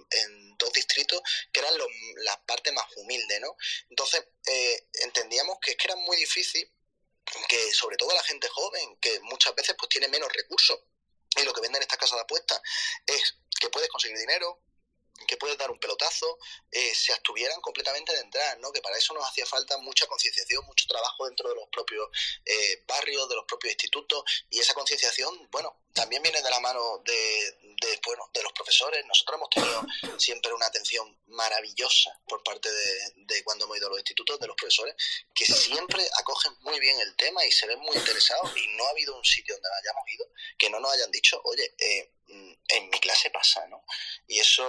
dos 0.57 0.73
distritos 0.73 1.21
que 1.53 1.61
eran 1.61 1.73
las 2.17 2.37
partes 2.39 2.73
más 2.73 2.85
humildes, 2.97 3.39
¿no? 3.39 3.55
Entonces, 3.89 4.25
eh, 4.45 4.87
entendíamos 5.03 5.57
que 5.61 5.71
es 5.71 5.77
que 5.77 5.87
era 5.87 5.95
muy 5.95 6.17
difícil 6.17 6.69
que 7.47 7.73
sobre 7.73 7.95
todo 7.95 8.13
la 8.13 8.23
gente 8.23 8.49
joven, 8.49 8.97
que 8.99 9.19
muchas 9.21 9.55
veces 9.55 9.75
pues 9.77 9.87
tiene 9.87 10.09
menos 10.09 10.33
recursos, 10.33 10.79
y 11.41 11.45
lo 11.45 11.53
que 11.53 11.61
venden 11.61 11.81
estas 11.81 11.97
casas 11.97 12.17
de 12.17 12.23
apuestas 12.23 12.61
es 13.05 13.37
que 13.59 13.69
puedes 13.69 13.89
conseguir 13.89 14.17
dinero, 14.17 14.61
que 15.27 15.37
puedes 15.37 15.57
dar 15.57 15.71
un 15.71 15.79
pelotazo, 15.79 16.39
eh, 16.71 16.93
se 16.95 17.13
abstuvieran 17.13 17.59
completamente 17.61 18.13
de 18.13 18.19
entrar, 18.19 18.59
¿no? 18.59 18.71
Que 18.71 18.81
para 18.81 18.97
eso 18.97 19.13
nos 19.13 19.25
hacía 19.27 19.45
falta 19.45 19.77
mucha 19.79 20.07
concienciación, 20.07 20.65
mucho 20.65 20.85
trabajo 20.87 21.25
dentro 21.25 21.49
de 21.49 21.55
los 21.55 21.67
propios 21.69 22.09
eh, 22.45 22.83
barrios, 22.87 23.27
de 23.29 23.35
los 23.35 23.45
propios 23.45 23.73
institutos, 23.73 24.23
y 24.49 24.59
esa 24.59 24.73
concienciación, 24.73 25.49
bueno, 25.51 25.75
también 25.93 26.21
viene 26.21 26.41
de 26.41 26.49
la 26.49 26.59
mano 26.59 26.99
de, 26.99 27.57
de, 27.61 28.01
bueno, 28.05 28.29
de 28.33 28.43
los 28.43 28.53
profesores. 28.53 29.05
Nosotros 29.05 29.37
hemos 29.37 29.49
tenido 29.49 29.85
siempre 30.17 30.53
una 30.53 30.67
atención 30.67 31.17
maravillosa 31.27 32.17
por 32.27 32.43
parte 32.43 32.71
de, 32.71 33.13
de, 33.15 33.43
cuando 33.43 33.65
hemos 33.65 33.77
ido 33.77 33.87
a 33.87 33.89
los 33.89 33.99
institutos, 33.99 34.39
de 34.39 34.47
los 34.47 34.55
profesores, 34.55 34.95
que 35.33 35.45
siempre 35.45 36.07
acogen 36.19 36.55
muy 36.61 36.79
bien 36.79 36.99
el 36.99 37.15
tema 37.15 37.45
y 37.45 37.51
se 37.51 37.67
ven 37.67 37.79
muy 37.79 37.97
interesados, 37.97 38.55
y 38.55 38.67
no 38.77 38.85
ha 38.85 38.89
habido 38.91 39.17
un 39.17 39.25
sitio 39.25 39.55
donde 39.55 39.69
hayamos 39.81 40.03
ido 40.13 40.25
que 40.57 40.69
no 40.69 40.79
nos 40.79 40.93
hayan 40.93 41.11
dicho, 41.11 41.41
oye, 41.43 41.73
eh, 41.77 42.11
mm, 42.27 42.53
en 42.69 42.89
mi 42.89 42.99
clase 42.99 43.29
pasa, 43.31 43.65
¿no? 43.67 43.83
Y 44.31 44.37
eso, 44.37 44.63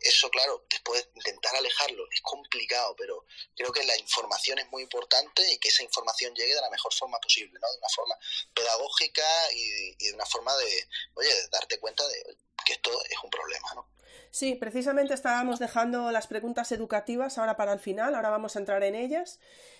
eso, 0.00 0.30
claro, 0.30 0.64
después 0.70 1.08
intentar 1.16 1.56
alejarlo 1.56 2.04
es 2.08 2.20
complicado, 2.20 2.94
pero 2.96 3.26
creo 3.56 3.72
que 3.72 3.82
la 3.82 3.98
información 3.98 4.60
es 4.60 4.68
muy 4.68 4.84
importante 4.84 5.42
y 5.52 5.58
que 5.58 5.70
esa 5.70 5.82
información 5.82 6.32
llegue 6.36 6.54
de 6.54 6.60
la 6.60 6.70
mejor 6.70 6.94
forma 6.94 7.18
posible, 7.18 7.58
¿no? 7.60 7.68
De 7.68 7.78
una 7.78 7.88
forma 7.88 8.14
pedagógica 8.54 9.26
y, 9.54 9.96
y 9.98 10.06
de 10.06 10.14
una 10.14 10.24
forma 10.26 10.56
de, 10.56 10.88
oye, 11.14 11.34
de 11.34 11.48
darte 11.48 11.80
cuenta 11.80 12.06
de 12.06 12.36
que 12.64 12.74
esto 12.74 12.92
es 13.06 13.18
un 13.24 13.30
problema, 13.30 13.74
¿no? 13.74 13.88
Sí, 14.34 14.54
precisamente 14.54 15.12
estábamos 15.12 15.58
dejando 15.58 16.10
las 16.10 16.26
preguntas 16.26 16.72
educativas 16.72 17.36
ahora 17.36 17.58
para 17.58 17.74
el 17.74 17.80
final, 17.80 18.14
ahora 18.14 18.30
vamos 18.30 18.56
a 18.56 18.60
entrar 18.60 18.82
en 18.82 18.94
ellas. 18.94 19.38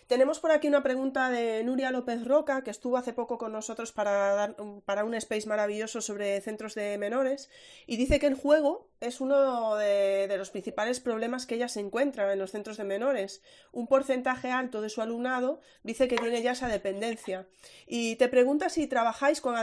Tenemos 0.09 0.40
por 0.40 0.50
aquí 0.50 0.68
una 0.68 0.82
pregunta 0.82 1.30
de 1.30 1.64
Nuria 1.64 1.90
López 1.90 2.22
Roca, 2.26 2.62
que 2.62 2.70
estuvo 2.70 2.98
hace 2.98 3.14
poco 3.14 3.38
con 3.38 3.50
nosotros 3.53 3.92
para, 3.92 4.34
dar, 4.34 4.57
para 4.84 5.07
un 5.07 5.14
space 5.14 5.48
maravilloso 5.48 6.03
sobre 6.03 6.38
centros 6.42 6.74
de 6.74 6.98
menores, 6.98 7.48
y 7.86 7.96
dice 7.96 8.20
que 8.20 8.26
el 8.26 8.34
juego 8.34 8.90
es 9.00 9.22
uno 9.22 9.74
de, 9.76 10.28
los 10.36 10.50
principales 10.50 11.00
problemas 11.00 11.46
que 11.46 11.55
ella 11.55 11.68
se 11.68 11.80
encuentra 11.80 12.30
en 12.30 12.38
los 12.38 12.50
centros 12.50 12.76
de 12.76 12.84
menores. 12.84 13.40
Un 13.72 13.86
porcentaje 13.86 14.50
alto 14.50 14.82
de 14.82 14.90
su 14.90 15.00
alumnado 15.00 15.61
dice 15.82 16.09
que 16.09 16.18
tiene 16.18 16.42
ya 16.42 16.53
esa 16.53 16.68
dependencia. 16.68 17.48
Y 17.86 18.16
te 18.16 18.28
pregunta 18.28 18.68
si 18.68 18.86
trabajáis 18.86 19.40
con, 19.40 19.55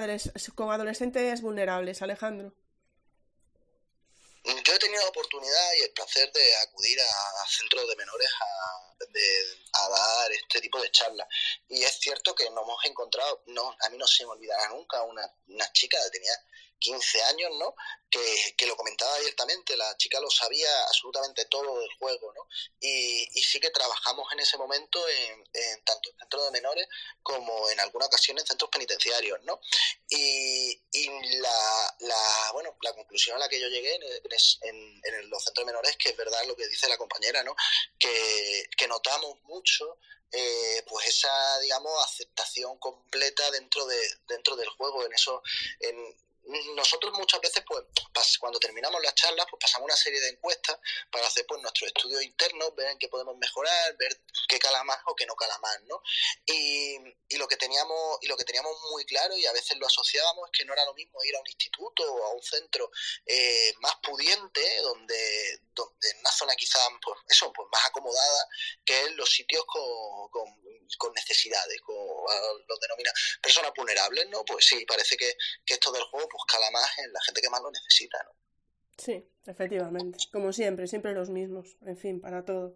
con 0.56 0.72
adolescentes 0.72 1.44
vulnerables, 1.44 2.02
Alejandro. 2.02 2.56
Yo 4.44 4.74
he 4.74 4.80
tenido 4.80 5.02
la 5.04 5.10
oportunidad 5.10 5.74
y 5.78 5.82
el 5.82 5.92
placer 5.92 6.32
de 6.32 6.56
acudir 6.58 7.00
a, 7.02 7.48
centros 7.48 7.88
de 7.88 7.96
menores 7.96 8.30
a, 8.40 9.90
dar 9.90 10.32
este 10.32 10.62
tipo 10.62 10.82
de 10.82 10.92
charlas. 10.92 11.28
Y 11.68 11.84
es 11.84 12.00
cierto 12.00 12.36
que 12.36 12.50
nos 12.52 12.64
hemos 12.64 12.86
encontrado, 12.86 13.44
no, 13.48 13.76
a 13.82 13.90
mí 13.90 13.98
no 13.98 14.08
se 14.08 14.26
me 14.26 14.32
olvidará 14.32 14.70
nunca, 14.70 15.02
una, 15.04 15.30
una 15.48 15.72
chica 15.74 15.98
que 16.06 16.12
tenía 16.12 16.34
15 16.80 17.22
años, 17.24 17.52
¿no? 17.58 17.76
Que, 18.10 18.56
que, 18.58 18.66
lo 18.66 18.76
comentaba 18.76 19.16
abiertamente, 19.16 19.78
la 19.78 19.96
chica 19.98 20.20
lo 20.20 20.30
sabía 20.32 20.70
absolutamente 20.88 21.46
todo 21.46 21.80
del 21.80 21.90
juego, 22.00 22.34
¿no? 22.34 22.48
Y, 22.80 23.28
y 23.38 23.44
sí 23.44 23.60
que 23.60 23.70
trabajamos 23.70 24.32
en 24.34 24.40
ese 24.40 24.58
momento 24.58 25.08
en, 25.08 25.48
en, 25.54 25.84
tanto 25.84 26.10
en 26.10 26.18
centros 26.18 26.46
de 26.46 26.52
menores 26.52 26.88
como 27.22 27.70
en 27.70 27.80
alguna 27.80 28.08
ocasión 28.08 28.40
en 28.40 28.48
centros 28.48 28.72
penitenciarios, 28.72 29.40
¿no? 29.44 29.60
Y, 30.10 30.82
y 30.92 31.10
la, 31.40 31.96
la, 32.00 32.52
bueno, 32.54 32.76
la 32.82 32.94
conclusión 32.94 33.36
a 33.36 33.40
la 33.40 33.50
que 33.50 33.60
yo 33.60 33.68
llegué 33.68 33.96
en, 33.96 35.02
en, 35.04 35.30
los 35.30 35.44
centros 35.44 35.66
de 35.66 35.72
menores 35.72 35.92
es 35.92 35.98
que 35.98 36.10
es 36.10 36.18
verdad 36.18 36.44
lo 36.48 36.56
que 36.56 36.68
dice 36.68 36.90
la 36.90 36.98
compañera, 36.98 37.44
¿no? 37.44 37.56
Que, 38.00 38.70
que 38.76 38.88
notamos 38.88 39.40
mucho 39.44 40.00
eh, 40.32 40.84
pues 40.88 41.08
esa 41.08 41.60
digamos 41.60 41.92
aceptación 42.06 42.78
completa 42.78 43.50
dentro 43.50 43.86
de 43.88 43.98
dentro 44.28 44.56
del 44.56 44.70
juego 44.70 45.04
en 45.04 45.14
eso 45.14 45.42
en, 45.80 46.16
nosotros 46.76 47.14
muchas 47.18 47.42
veces, 47.42 47.64
pues, 47.68 47.84
cuando 48.40 48.60
terminamos 48.60 49.02
las 49.02 49.14
charlas, 49.16 49.46
pues 49.50 49.60
pasamos 49.62 49.86
una 49.86 49.96
serie 49.96 50.20
de 50.20 50.30
encuestas 50.30 50.80
para 51.12 51.28
hacer 51.28 51.46
pues 51.48 51.62
nuestros 51.62 51.88
estudios 51.88 52.24
internos, 52.24 52.74
ver 52.76 52.88
en 52.88 52.98
qué 52.98 53.08
podemos 53.08 53.38
mejorar, 53.38 53.96
ver 53.98 54.22
qué 54.48 54.58
cala 54.58 54.84
más 54.84 54.98
o 55.06 55.16
qué 55.16 55.26
no 55.26 55.36
cala 55.36 55.58
más, 55.60 55.82
¿no? 55.84 56.02
Y, 56.46 56.98
y 57.30 57.38
lo 57.38 57.48
que 57.48 57.58
teníamos, 57.58 58.18
y 58.22 58.28
lo 58.28 58.38
que 58.38 58.46
teníamos 58.46 58.76
muy 58.92 59.06
claro, 59.06 59.36
y 59.38 59.46
a 59.46 59.52
veces 59.52 59.78
lo 59.78 59.88
asociábamos, 59.88 60.50
es 60.52 60.60
que 60.60 60.66
no 60.66 60.74
era 60.74 60.86
lo 60.86 60.94
mismo 60.94 61.24
ir 61.24 61.36
a 61.36 61.40
un 61.40 61.48
instituto 61.48 62.04
o 62.12 62.26
a 62.26 62.34
un 62.34 62.42
centro 62.42 62.90
eh, 63.26 63.74
más 63.80 63.96
pudiente, 64.02 64.82
donde, 64.82 65.60
donde 65.74 66.10
en 66.10 66.20
una 66.20 66.32
zona 66.32 66.56
quizás 66.56 66.88
pues, 67.04 67.18
eso, 67.28 67.52
pues 67.54 67.68
más 67.72 67.86
acomodada, 67.86 68.48
que 68.86 69.00
en 69.02 69.18
los 69.18 69.30
sitios 69.30 69.64
con, 69.66 70.30
con 70.30 70.60
con 70.98 71.14
necesidades, 71.14 71.80
con, 71.82 71.96
los 72.68 72.80
denomina 72.80 73.12
personas 73.42 73.72
vulnerables, 73.76 74.28
¿no? 74.30 74.44
Pues 74.46 74.66
sí, 74.66 74.86
parece 74.86 75.18
que, 75.18 75.36
que 75.66 75.76
esto 75.76 75.92
del 75.92 76.04
juego 76.04 76.28
pues 76.30 76.39
cala 76.46 76.72
más 76.72 76.98
en 77.00 77.12
la 77.12 77.22
gente 77.22 77.42
que 77.42 77.50
más 77.50 77.62
lo 77.62 77.72
necesita, 77.72 78.18
¿no? 78.24 78.32
Sí, 78.98 79.26
efectivamente, 79.46 80.20
como 80.32 80.52
siempre, 80.52 80.88
siempre 80.88 81.14
los 81.14 81.30
mismos, 81.30 81.78
en 81.86 81.98
fin, 81.98 82.20
para 82.20 82.44
todo. 82.44 82.76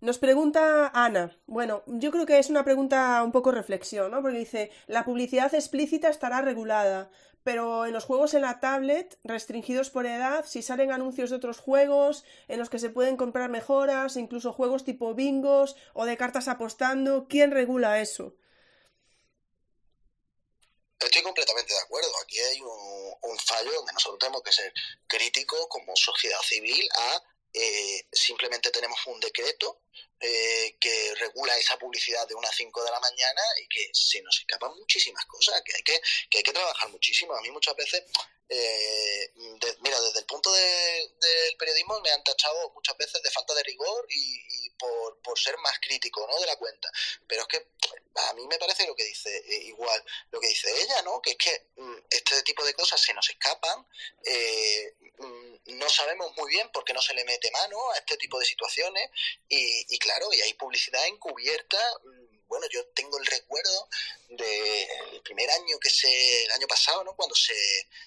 Nos 0.00 0.18
pregunta 0.18 0.92
Ana, 0.94 1.36
bueno, 1.46 1.82
yo 1.86 2.12
creo 2.12 2.24
que 2.24 2.38
es 2.38 2.50
una 2.50 2.62
pregunta 2.62 3.20
un 3.24 3.32
poco 3.32 3.50
reflexión, 3.50 4.12
¿no? 4.12 4.22
Porque 4.22 4.38
dice, 4.38 4.70
la 4.86 5.04
publicidad 5.04 5.52
explícita 5.52 6.08
estará 6.08 6.40
regulada, 6.40 7.10
pero 7.42 7.86
en 7.86 7.92
los 7.92 8.04
juegos 8.04 8.34
en 8.34 8.42
la 8.42 8.60
tablet, 8.60 9.18
restringidos 9.24 9.90
por 9.90 10.06
edad, 10.06 10.44
si 10.46 10.62
salen 10.62 10.92
anuncios 10.92 11.30
de 11.30 11.36
otros 11.36 11.58
juegos 11.58 12.24
en 12.46 12.60
los 12.60 12.70
que 12.70 12.78
se 12.78 12.90
pueden 12.90 13.16
comprar 13.16 13.50
mejoras, 13.50 14.16
incluso 14.16 14.52
juegos 14.52 14.84
tipo 14.84 15.14
bingos 15.14 15.74
o 15.94 16.04
de 16.04 16.16
cartas 16.16 16.46
apostando, 16.46 17.26
¿quién 17.28 17.50
regula 17.50 18.00
eso? 18.00 18.36
Estoy 21.00 21.22
completamente 21.22 21.72
de 21.72 21.80
acuerdo. 21.80 22.12
Aquí 22.22 22.40
hay 22.40 22.60
un, 22.60 23.38
fallo 23.46 23.72
donde 23.72 23.92
nosotros 23.92 24.18
tenemos 24.18 24.42
que 24.42 24.52
ser 24.52 24.72
críticos 25.06 25.66
como 25.68 25.94
sociedad 25.96 26.40
civil 26.42 26.88
a 26.92 27.22
eh, 27.54 28.06
simplemente 28.12 28.70
tenemos 28.70 28.98
un 29.06 29.18
decreto 29.20 29.82
eh, 30.20 30.76
que 30.78 31.14
regula 31.14 31.56
esa 31.56 31.78
publicidad 31.78 32.26
de 32.28 32.34
unas 32.34 32.54
5 32.54 32.84
de 32.84 32.90
la 32.90 33.00
mañana 33.00 33.42
y 33.62 33.68
que 33.68 33.88
se 33.92 34.20
nos 34.22 34.38
escapan 34.38 34.76
muchísimas 34.76 35.24
cosas, 35.26 35.62
que 35.64 35.74
hay 35.74 35.82
que, 35.82 36.00
que, 36.28 36.38
hay 36.38 36.44
que 36.44 36.52
trabajar 36.52 36.88
muchísimo. 36.90 37.34
A 37.34 37.40
mí 37.40 37.50
muchas 37.50 37.74
veces, 37.76 38.02
eh, 38.48 39.32
mira, 39.80 40.00
desde 40.00 40.18
el 40.20 40.26
punto 40.26 40.52
de, 40.52 41.10
del 41.20 41.56
periodismo 41.56 42.00
me 42.00 42.10
han 42.10 42.24
tachado 42.24 42.70
muchas 42.70 42.96
veces 42.96 43.22
de 43.22 43.30
falta 43.30 43.54
de 43.54 43.62
rigor 43.62 44.06
y, 44.10 44.66
y 44.66 44.67
por, 44.78 45.20
por, 45.20 45.38
ser 45.38 45.56
más 45.58 45.78
crítico 45.80 46.26
¿no? 46.26 46.38
de 46.40 46.46
la 46.46 46.56
cuenta. 46.56 46.90
Pero 47.26 47.42
es 47.42 47.48
que 47.48 47.66
a 48.28 48.34
mí 48.34 48.46
me 48.46 48.58
parece 48.58 48.86
lo 48.86 48.94
que 48.94 49.04
dice, 49.04 49.36
eh, 49.36 49.64
igual, 49.64 50.04
lo 50.30 50.40
que 50.40 50.48
dice 50.48 50.70
ella, 50.82 51.02
¿no? 51.02 51.20
Que 51.20 51.30
es 51.30 51.36
que 51.36 51.66
mm, 51.76 51.96
este 52.10 52.42
tipo 52.42 52.64
de 52.64 52.74
cosas 52.74 53.00
se 53.00 53.14
nos 53.14 53.28
escapan, 53.28 53.86
eh, 54.24 54.94
mm, 55.18 55.78
no 55.78 55.88
sabemos 55.88 56.34
muy 56.36 56.50
bien 56.50 56.70
por 56.70 56.84
qué 56.84 56.92
no 56.92 57.02
se 57.02 57.14
le 57.14 57.24
mete 57.24 57.50
mano 57.50 57.90
a 57.92 57.98
este 57.98 58.16
tipo 58.16 58.38
de 58.38 58.46
situaciones 58.46 59.10
y, 59.48 59.94
y 59.94 59.98
claro, 59.98 60.32
y 60.32 60.40
hay 60.40 60.54
publicidad 60.54 61.06
encubierta 61.06 61.78
mm, 62.04 62.38
bueno, 62.48 62.66
yo 62.70 62.84
tengo 62.88 63.18
el 63.18 63.26
recuerdo 63.26 63.88
del 64.30 65.20
primer 65.22 65.50
año 65.50 65.78
que 65.78 65.90
se, 65.90 66.44
el 66.44 66.50
año 66.52 66.66
pasado, 66.66 67.04
¿no? 67.04 67.14
Cuando 67.14 67.34
se, 67.34 67.54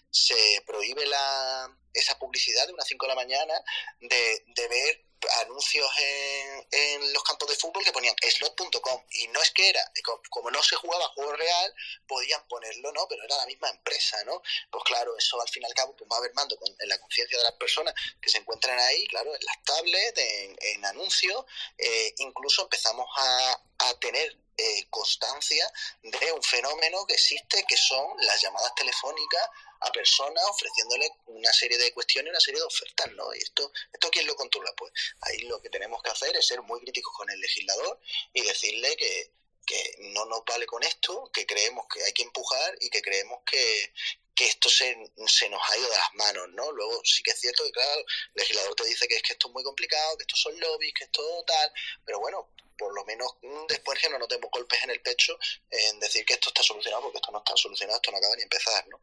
se 0.10 0.64
prohíbe 0.66 1.06
la, 1.06 1.78
esa 1.94 2.18
publicidad 2.18 2.66
de 2.66 2.74
unas 2.74 2.88
5 2.88 3.06
de 3.06 3.10
la 3.10 3.16
mañana, 3.16 3.54
de, 4.00 4.44
de 4.48 4.68
ver 4.68 5.06
anuncios 5.42 5.88
en, 5.98 6.68
en, 6.72 7.14
los 7.14 7.24
campos 7.24 7.48
de 7.50 7.56
fútbol 7.56 7.84
que 7.84 7.92
ponían 7.92 8.16
slot.com 8.22 9.04
y 9.12 9.28
no 9.30 9.42
es 9.42 9.52
que 9.52 9.70
era, 9.70 9.82
como 10.30 10.52
no 10.52 10.62
se 10.64 10.76
jugaba 10.76 11.08
juego 11.10 11.34
real, 11.34 11.74
podían 12.08 12.46
ponerlo, 12.48 12.92
¿no? 12.92 13.08
Pero 13.08 13.24
era 13.24 13.38
la 13.38 13.46
misma 13.46 13.70
empresa, 13.70 14.24
¿no? 14.26 14.42
Pues 14.72 14.84
claro, 14.84 15.16
eso 15.18 15.42
al 15.42 15.50
fin 15.50 15.64
y 15.64 15.66
al 15.66 15.74
cabo 15.74 15.96
pues 15.96 16.10
va 16.12 16.16
a 16.16 16.20
haber 16.20 16.34
mando 16.34 16.58
en 16.80 16.90
la 16.90 17.00
conciencia 17.00 17.38
de 17.38 17.44
las 17.44 17.54
personas 17.54 17.94
que 18.22 18.30
se 18.30 18.40
encuentran 18.40 18.78
ahí, 18.80 19.06
claro, 19.08 19.34
en 19.36 19.44
las 19.44 19.64
tablets, 19.64 20.18
en, 20.18 20.58
en 20.62 20.86
anuncios, 20.86 21.46
eh, 21.78 22.14
incluso 22.18 22.64
empezamos 22.64 23.08
a, 23.18 23.62
a 23.80 23.94
tener 24.00 24.41
eh, 24.62 24.88
constancia 24.90 25.66
de 26.04 26.32
un 26.32 26.44
fenómeno 26.44 27.06
que 27.08 27.16
existe, 27.16 27.66
que 27.68 27.78
son 27.78 28.06
las 28.20 28.42
llamadas 28.42 28.74
telefónicas 28.76 29.50
a 29.80 29.92
personas 29.92 30.44
ofreciéndole 30.50 31.10
una 31.28 31.52
serie 31.52 31.78
de 31.78 31.92
cuestiones, 31.92 32.30
una 32.30 32.40
serie 32.40 32.60
de 32.60 32.68
ofertas, 32.68 33.12
¿no? 33.14 33.34
Y 33.34 33.40
esto, 33.40 33.72
esto 33.92 34.10
quién 34.12 34.28
lo 34.28 34.36
controla, 34.36 34.72
pues 34.78 34.92
ahí 35.22 35.40
lo 35.40 35.60
que 35.62 35.70
tenemos 35.70 36.02
que 36.04 36.12
hacer 36.12 36.36
es 36.36 36.46
ser 36.46 36.62
muy 36.62 36.80
críticos 36.82 37.14
con 37.18 37.30
el 37.30 37.40
legislador 37.40 38.00
y 38.34 38.42
decirle 38.42 38.96
que, 38.96 39.32
que 39.66 39.96
no 40.14 40.26
nos 40.26 40.46
vale 40.46 40.66
con 40.68 40.84
esto, 40.84 41.32
que 41.34 41.46
creemos 41.46 41.86
que 41.92 42.04
hay 42.04 42.14
que 42.14 42.24
empujar 42.24 42.78
y 42.82 42.90
que 42.90 43.02
creemos 43.02 43.40
que, 43.46 43.94
que 44.42 44.48
esto 44.48 44.70
se, 44.70 44.98
se, 45.28 45.50
nos 45.50 45.62
ha 45.70 45.78
ido 45.78 45.88
de 45.88 45.96
las 45.98 46.14
manos, 46.16 46.50
¿no? 46.54 46.72
Luego 46.72 47.00
sí 47.04 47.22
que 47.22 47.30
es 47.30 47.40
cierto 47.40 47.64
que, 47.64 47.72
claro, 47.72 48.00
el 48.00 48.06
legislador 48.34 48.74
te 48.74 48.86
dice 48.86 49.08
que 49.08 49.18
es 49.18 49.22
que 49.22 49.34
esto 49.34 49.50
es 49.50 49.54
muy 49.54 49.64
complicado, 49.64 50.18
que 50.18 50.24
estos 50.24 50.42
son 50.42 50.60
lobbies, 50.60 50.94
que 50.96 51.04
esto 51.04 51.22
tal, 51.46 51.72
pero 52.04 52.20
bueno, 52.20 52.50
por 52.76 52.92
lo 52.92 53.06
menos 53.06 53.32
mm, 53.44 53.68
después 53.68 54.00
que 54.00 54.10
no 54.10 54.18
nos 54.18 54.28
demos 54.28 54.50
golpes 54.52 54.84
en 54.84 54.90
el 54.90 55.02
pecho 55.02 55.38
en 55.70 56.00
decir 56.00 56.26
que 56.26 56.34
esto 56.34 56.50
está 56.50 56.64
solucionado, 56.64 57.04
porque 57.04 57.20
esto 57.20 57.32
no 57.32 57.38
está 57.38 57.56
solucionado, 57.56 57.98
esto 57.98 58.10
no 58.10 58.18
acaba 58.18 58.36
ni 58.36 58.42
empezar, 58.42 58.88
¿no? 58.88 59.00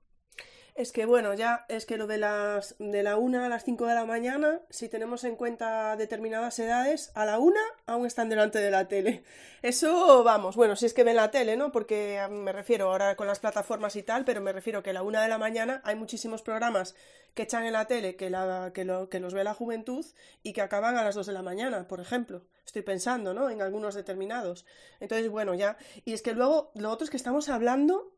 Es 0.79 0.93
que 0.93 1.07
bueno, 1.07 1.35
ya 1.35 1.67
es 1.69 1.87
que 1.87 1.97
lo 1.97 2.07
de 2.07 2.19
las 2.19 2.77
de 2.79 3.03
la 3.03 3.17
una 3.17 3.47
a 3.47 3.49
las 3.49 3.65
5 3.65 3.85
de 3.87 3.97
la 3.97 4.05
mañana, 4.05 4.61
si 4.71 4.89
tenemos 4.89 5.25
en 5.25 5.35
cuenta 5.35 5.97
determinadas 5.97 6.57
edades, 6.61 7.11
a 7.17 7.25
la 7.25 7.41
una 7.41 7.61
aún 7.87 8.07
están 8.07 8.29
delante 8.29 8.61
de 8.61 8.71
la 8.71 8.87
tele. 8.87 9.25
Eso, 9.63 10.23
vamos, 10.23 10.55
bueno, 10.55 10.77
si 10.77 10.87
es 10.87 10.95
que 10.95 11.03
ven 11.03 11.17
la 11.17 11.33
tele, 11.33 11.57
¿no? 11.57 11.73
Porque 11.73 12.25
me 12.31 12.53
refiero 12.53 12.93
ahora 12.93 13.17
con 13.17 13.27
las 13.27 13.41
plataformas 13.41 13.97
y 13.97 14.05
tal, 14.05 14.25
pero 14.25 14.41
me 14.41 14.53
refiero 14.53 14.81
que 14.85 14.91
a 14.91 14.93
la 14.93 15.03
una 15.03 15.21
de 15.21 15.27
la 15.27 15.37
mañana 15.37 15.81
hay 15.83 15.97
muchísimos 15.97 16.43
programas 16.43 16.95
que 17.35 17.43
echan 17.43 17.65
en 17.65 17.73
la 17.73 17.87
tele 17.87 18.15
que, 18.15 18.31
la, 18.31 18.71
que, 18.73 18.85
lo, 18.85 19.09
que 19.09 19.19
los 19.19 19.35
ve 19.35 19.43
la 19.43 19.55
juventud 19.55 20.07
y 20.45 20.53
que 20.53 20.61
acaban 20.61 20.97
a 20.97 21.03
las 21.03 21.17
2 21.17 21.27
de 21.27 21.33
la 21.33 21.43
mañana, 21.43 21.89
por 21.89 21.99
ejemplo. 21.99 22.45
Estoy 22.65 22.83
pensando, 22.83 23.35
¿no? 23.35 23.51
En 23.51 23.63
algunos 23.63 23.97
determinados. 23.97 24.65
Entonces, 25.01 25.29
bueno, 25.29 25.55
ya. 25.55 25.77
Y 26.05 26.13
es 26.13 26.23
que 26.23 26.35
luego, 26.35 26.71
lo 26.77 26.93
otro 26.93 27.05
es 27.05 27.11
que 27.11 27.17
estamos 27.17 27.49
hablando 27.49 28.13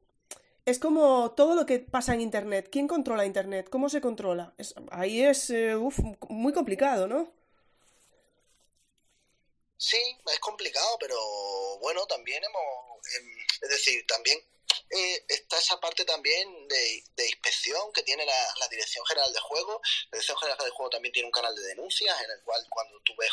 es 0.64 0.78
como 0.78 1.32
todo 1.32 1.54
lo 1.54 1.66
que 1.66 1.78
pasa 1.78 2.14
en 2.14 2.20
Internet. 2.20 2.68
¿Quién 2.70 2.88
controla 2.88 3.26
Internet? 3.26 3.68
¿Cómo 3.70 3.88
se 3.88 4.00
controla? 4.00 4.54
Es, 4.58 4.74
ahí 4.90 5.22
es 5.22 5.50
eh, 5.50 5.74
muy 6.28 6.52
complicado, 6.52 7.06
¿no? 7.06 7.32
Sí, 9.76 9.98
es 10.30 10.38
complicado, 10.40 10.96
pero 11.00 11.16
bueno, 11.80 12.06
también 12.06 12.42
hemos, 12.44 13.06
em, 13.16 13.46
es 13.62 13.68
decir, 13.70 14.06
también 14.06 14.38
eh, 14.90 15.24
está 15.28 15.58
esa 15.58 15.80
parte 15.80 16.04
también 16.04 16.68
de, 16.68 17.26
inspección 17.26 17.92
que 17.92 18.02
tiene 18.02 18.26
la, 18.26 18.54
la, 18.58 18.68
Dirección 18.68 19.04
General 19.06 19.32
de 19.32 19.40
Juego. 19.40 19.80
La 20.10 20.16
Dirección 20.16 20.38
General 20.38 20.64
de 20.64 20.70
Juego 20.70 20.90
también 20.90 21.12
tiene 21.12 21.26
un 21.26 21.32
canal 21.32 21.54
de 21.54 21.62
denuncias 21.62 22.20
en 22.22 22.30
el 22.30 22.42
cual 22.42 22.66
cuando 22.68 23.00
tú 23.00 23.14
ves 23.16 23.30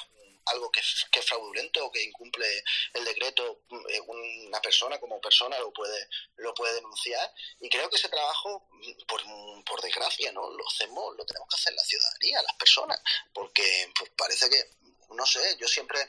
algo 0.54 0.72
que 0.72 0.80
es, 0.80 1.06
fraudulento 1.26 1.86
o 1.86 1.92
que 1.92 2.04
incumple 2.04 2.46
el 2.94 3.04
decreto, 3.04 3.64
eh, 3.90 4.00
una 4.02 4.62
persona 4.62 5.00
como 5.00 5.20
persona 5.20 5.60
lo 5.60 5.74
puede, 5.74 6.08
lo 6.38 6.54
puede 6.54 6.76
denunciar. 6.76 7.34
Y 7.60 7.70
creo 7.70 7.90
que 7.90 7.98
ese 7.98 8.08
trabajo, 8.08 8.70
por, 9.08 9.22
por 9.66 9.82
desgracia, 9.82 10.32
¿no? 10.32 10.50
Lo 10.52 10.68
hacemos, 10.68 11.16
lo 11.18 11.26
tenemos 11.26 11.50
que 11.50 11.56
hacer 11.56 11.74
la 11.74 11.84
ciudadanía, 11.84 12.42
las 12.44 12.56
personas, 12.56 13.02
porque 13.34 13.92
pues, 13.98 14.12
parece 14.16 14.50
que 14.50 14.78
no 15.10 15.26
sé, 15.26 15.58
yo 15.58 15.68
siempre 15.68 16.00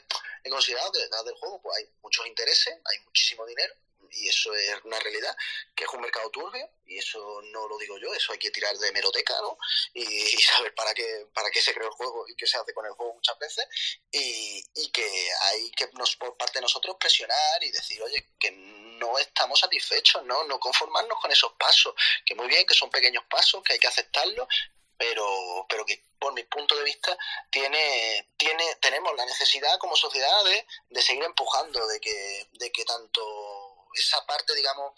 he 0.43 0.49
considerado 0.49 0.91
que 0.91 0.99
detrás 0.99 1.23
del 1.23 1.35
juego 1.35 1.61
pues 1.61 1.77
hay 1.77 1.89
muchos 2.01 2.25
intereses, 2.27 2.77
hay 2.85 2.99
muchísimo 3.05 3.45
dinero, 3.45 3.73
y 4.11 4.29
eso 4.29 4.53
es 4.53 4.83
una 4.83 4.99
realidad, 4.99 5.35
que 5.75 5.83
es 5.83 5.89
un 5.93 6.01
mercado 6.01 6.29
turbio, 6.29 6.69
y 6.85 6.97
eso 6.97 7.41
no 7.51 7.67
lo 7.67 7.77
digo 7.77 7.97
yo, 7.97 8.13
eso 8.13 8.33
hay 8.33 8.39
que 8.39 8.51
tirar 8.51 8.77
de 8.77 8.91
meroteca, 8.91 9.33
¿no? 9.41 9.57
Y, 9.93 10.03
y 10.03 10.41
saber 10.41 10.73
para 10.75 10.93
qué, 10.93 11.27
para 11.33 11.49
qué 11.51 11.61
se 11.61 11.73
creó 11.73 11.87
el 11.87 11.93
juego 11.93 12.27
y 12.27 12.35
qué 12.35 12.47
se 12.47 12.57
hace 12.57 12.73
con 12.73 12.85
el 12.85 12.93
juego 12.93 13.13
muchas 13.13 13.37
veces, 13.39 13.65
y, 14.11 14.63
y 14.75 14.91
que 14.91 15.29
hay 15.41 15.71
que, 15.71 15.89
nos, 15.93 16.15
por 16.15 16.35
parte 16.37 16.59
de 16.59 16.63
nosotros, 16.63 16.97
presionar 16.99 17.63
y 17.63 17.71
decir, 17.71 18.01
oye, 18.01 18.29
que 18.39 18.51
no 18.51 19.17
estamos 19.17 19.59
satisfechos, 19.59 20.23
¿no? 20.25 20.43
No 20.45 20.59
conformarnos 20.59 21.19
con 21.19 21.31
esos 21.31 21.53
pasos, 21.53 21.93
que 22.25 22.35
muy 22.35 22.47
bien, 22.47 22.65
que 22.65 22.73
son 22.73 22.89
pequeños 22.89 23.23
pasos, 23.29 23.63
que 23.63 23.73
hay 23.73 23.79
que 23.79 23.87
aceptarlos, 23.87 24.47
pero, 24.97 25.65
pero 25.69 25.85
que 25.85 26.03
por 26.19 26.33
mi 26.33 26.43
punto 26.43 26.75
de 26.75 26.83
vista 26.83 27.17
tiene, 27.49 28.27
tiene, 28.35 28.75
tenemos 28.81 29.15
la 29.15 29.25
necesidad 29.25 29.79
como 29.79 29.95
sociedad 29.95 30.43
de, 30.43 30.67
de 30.89 31.01
seguir 31.01 31.23
empujando, 31.23 31.87
de 31.87 31.99
que, 32.01 32.47
de 32.51 32.71
que 32.71 32.83
tanto 32.83 33.68
esa 33.99 34.25
parte, 34.25 34.53
digamos, 34.55 34.93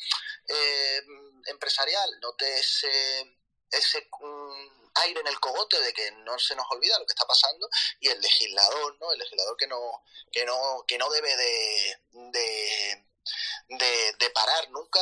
eh, 0.48 1.02
empresarial 1.48 2.20
note 2.22 2.60
ese, 2.60 3.38
ese 3.70 4.08
um, 4.20 4.92
aire 4.96 5.20
en 5.22 5.28
el 5.28 5.40
cogote 5.40 5.80
de 5.80 5.94
que 5.94 6.12
no 6.24 6.38
se 6.38 6.56
nos 6.56 6.66
olvida 6.70 7.00
lo 7.00 7.06
que 7.06 7.14
está 7.14 7.26
pasando 7.26 7.70
y 8.00 8.10
el 8.10 8.20
legislador, 8.20 8.98
¿no? 9.00 9.12
El 9.12 9.20
legislador 9.20 9.56
que 9.58 9.68
no, 9.68 10.04
que 10.32 10.46
no, 10.46 10.84
que 10.88 10.98
no 10.98 11.10
debe 11.10 11.36
de, 11.36 11.98
de 12.12 13.12
de, 13.68 14.14
de, 14.20 14.30
parar 14.32 14.70
nunca 14.72 15.00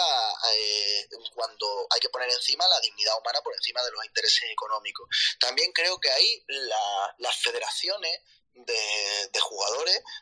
eh, 0.54 1.08
cuando 1.34 1.88
hay 1.89 2.00
que 2.00 2.10
poner 2.10 2.30
encima 2.30 2.68
la 2.68 2.80
dignidad 2.82 3.18
humana 3.18 3.41
por 3.41 3.56
encima 3.56 3.82
de 3.84 3.91
los 3.91 4.06
intereses 4.06 4.43
económicos. 4.52 5.08
También 5.39 5.72
creo 5.72 6.00
que 6.00 6.12
ahí 6.12 6.43
la, 6.47 7.16
las 7.18 7.36
federaciones 7.38 8.22
de, 8.54 8.74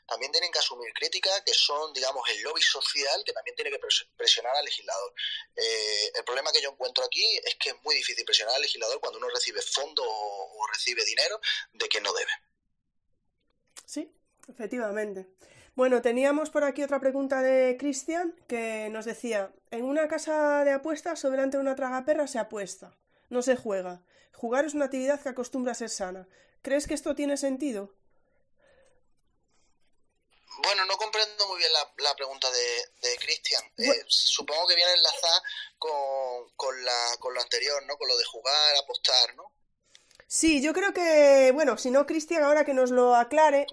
también 0.08 0.32
tienen 0.32 0.52
que 0.52 0.60
asumir 0.60 0.92
críticas 0.94 1.42
que 1.46 1.54
son, 1.54 1.94
digamos, 1.94 2.28
el 2.30 2.42
lobby 2.42 2.62
social 2.62 3.24
que 3.26 3.34
también 3.34 3.56
tiene 3.56 3.72
que 3.72 3.80
presionar 4.16 4.56
al 4.56 4.66
legislador. 4.66 5.14
Eh, 5.56 6.12
el 6.16 6.24
problema 6.24 6.52
que 6.52 6.62
yo 6.62 6.72
encuentro 6.72 7.04
aquí 7.04 7.38
es 7.44 7.56
que 7.56 7.70
es 7.70 7.76
muy 7.84 7.96
difícil 7.96 8.26
presionar 8.26 8.56
al 8.56 8.62
legislador 8.62 9.00
cuando 9.00 9.20
uno 9.20 9.30
recibe 9.30 9.62
fondos 9.62 10.06
o, 10.08 10.68
recibe 10.74 11.04
dinero 11.06 11.40
de 11.74 11.88
que 11.88 12.02
no 12.02 12.14
debe. 12.14 12.32
Sí, 13.86 14.12
efectivamente. 14.50 15.28
Bueno, 15.76 16.02
teníamos 16.02 16.50
por 16.50 16.64
aquí 16.64 16.84
otra 16.84 17.00
pregunta 17.00 17.42
de 17.42 17.78
Cristian 17.80 18.36
que 18.48 18.90
nos 18.90 19.06
decía, 19.06 19.54
en 19.72 19.86
una 19.86 20.08
casa 20.08 20.66
de 20.66 20.72
apuestas 20.72 21.24
o 21.24 21.30
delante 21.30 21.58
de 21.58 21.62
una 21.62 21.76
tragaperra 21.76 22.28
se 22.28 22.40
apuesta, 22.40 22.98
no 23.30 23.42
se 23.42 23.56
juega. 23.56 24.04
Jugar 24.34 24.66
es 24.66 24.74
una 24.74 24.86
actividad 24.86 25.22
que 25.22 25.30
acostumbra 25.30 25.72
a 25.72 25.76
ser 25.76 25.90
sana. 25.90 26.28
¿Crees 26.62 26.86
que 26.86 26.94
esto 26.94 27.16
tiene 27.16 27.38
sentido? 27.38 27.97
Bueno, 30.64 30.86
no 30.86 30.98
comprendo 30.98 31.48
muy 31.48 31.58
bien 31.60 31.72
la, 31.72 32.16
pregunta 32.16 32.50
de, 32.52 33.08
de 33.10 33.18
Cristian. 33.18 33.64
Eh, 33.78 34.04
supongo 34.08 34.68
que 34.68 34.76
viene 34.76 34.94
enlazada 34.94 35.42
con, 35.78 36.50
con, 36.56 36.84
la, 36.84 37.18
con 37.20 37.34
lo 37.34 37.42
anterior, 37.42 37.84
¿no? 37.86 37.98
Con 37.98 38.08
lo 38.08 38.18
de 38.18 38.26
jugar, 38.26 38.76
apostar, 38.76 39.36
¿no? 39.36 39.52
Sí, 40.28 40.62
yo 40.62 40.74
creo 40.74 40.94
que, 40.94 41.52
bueno, 41.54 41.78
si 41.78 41.90
no, 41.90 42.06
Cristian, 42.06 42.44
ahora 42.44 42.66
que 42.66 42.74
nos 42.74 42.92
lo 42.92 43.16
aclare, 43.16 43.66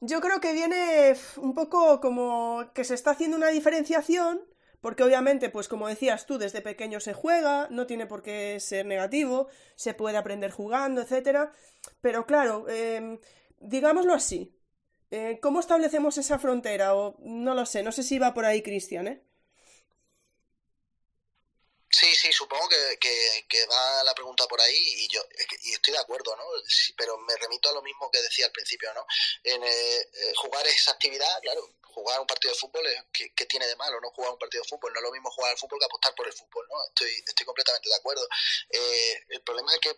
yo 0.00 0.20
creo 0.20 0.40
que 0.40 0.52
viene 0.52 1.16
un 1.36 1.54
poco 1.54 2.00
como 2.00 2.70
que 2.74 2.84
se 2.84 2.94
está 2.94 3.12
haciendo 3.12 3.36
una 3.38 3.48
diferenciación, 3.48 4.46
porque 4.82 5.02
obviamente, 5.02 5.48
pues 5.48 5.66
como 5.66 5.88
decías 5.88 6.26
tú, 6.26 6.36
desde 6.36 6.60
pequeño 6.60 7.00
se 7.00 7.14
juega, 7.14 7.68
no 7.70 7.86
tiene 7.86 8.06
por 8.06 8.22
qué 8.22 8.60
ser 8.60 8.84
negativo, 8.84 9.48
se 9.76 9.94
puede 9.94 10.18
aprender 10.18 10.50
jugando, 10.50 11.00
etcétera, 11.00 11.52
pero 12.02 12.26
claro, 12.26 12.68
em, 12.68 13.18
digámoslo 13.60 14.12
así, 14.12 14.54
eh, 15.14 15.38
¿cómo 15.40 15.60
establecemos 15.60 16.18
esa 16.18 16.38
frontera? 16.38 16.94
O 16.94 17.16
no 17.20 17.54
lo 17.54 17.66
sé, 17.66 17.82
no 17.82 17.92
sé 17.92 18.02
si 18.02 18.18
va 18.18 18.34
por 18.34 18.44
ahí 18.44 18.62
Cristian, 18.62 19.06
¿eh? 19.06 19.22
Sí, 21.88 22.12
sí, 22.16 22.32
supongo 22.32 22.68
que, 22.68 22.98
que, 23.48 23.66
va 23.66 24.02
la 24.02 24.14
pregunta 24.14 24.48
por 24.48 24.60
ahí 24.60 24.74
y 24.74 25.08
yo 25.08 25.22
y 25.62 25.74
estoy 25.74 25.92
de 25.92 26.00
acuerdo, 26.00 26.34
¿no? 26.36 26.42
pero 26.96 27.16
me 27.18 27.36
remito 27.36 27.68
a 27.68 27.72
lo 27.72 27.82
mismo 27.82 28.10
que 28.10 28.20
decía 28.20 28.46
al 28.46 28.52
principio, 28.52 28.92
¿no? 28.94 29.06
En 29.44 29.62
eh, 29.62 30.00
eh, 30.00 30.32
jugar 30.34 30.66
esa 30.66 30.90
actividad, 30.90 31.40
claro, 31.42 31.76
jugar 31.82 32.20
un 32.20 32.26
partido 32.26 32.52
de 32.52 32.58
fútbol, 32.58 32.82
¿qué, 33.12 33.32
¿qué, 33.32 33.46
tiene 33.46 33.68
de 33.68 33.76
malo 33.76 34.00
no 34.00 34.10
jugar 34.10 34.32
un 34.32 34.38
partido 34.38 34.64
de 34.64 34.68
fútbol? 34.68 34.92
No 34.92 34.98
es 34.98 35.04
lo 35.04 35.12
mismo 35.12 35.30
jugar 35.30 35.52
al 35.52 35.58
fútbol 35.58 35.78
que 35.78 35.84
apostar 35.84 36.14
por 36.16 36.26
el 36.26 36.32
fútbol, 36.32 36.66
¿no? 36.68 36.84
Estoy, 36.88 37.10
estoy 37.24 37.46
completamente 37.46 37.88
de 37.88 37.94
acuerdo. 37.94 38.26
El 39.28 39.42
problema 39.42 39.72
es 39.74 39.78
que, 39.78 39.96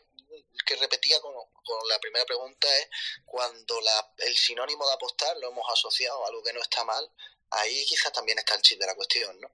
que 0.65 0.77
repetía 0.77 1.21
con, 1.21 1.35
con, 1.35 1.89
la 1.89 1.99
primera 1.99 2.25
pregunta 2.25 2.69
es 2.79 2.89
cuando 3.25 3.81
la, 3.81 4.13
el 4.19 4.35
sinónimo 4.35 4.87
de 4.87 4.95
apostar 4.95 5.37
lo 5.39 5.51
hemos 5.51 5.67
asociado 5.71 6.25
a 6.25 6.29
algo 6.29 6.43
que 6.43 6.53
no 6.53 6.61
está 6.61 6.85
mal, 6.85 7.11
ahí 7.51 7.85
quizás 7.87 8.13
también 8.13 8.39
está 8.39 8.55
el 8.55 8.63
chip 8.63 8.81
de 8.81 8.87
la 8.87 8.95
cuestión, 8.95 9.41
¿no? 9.41 9.51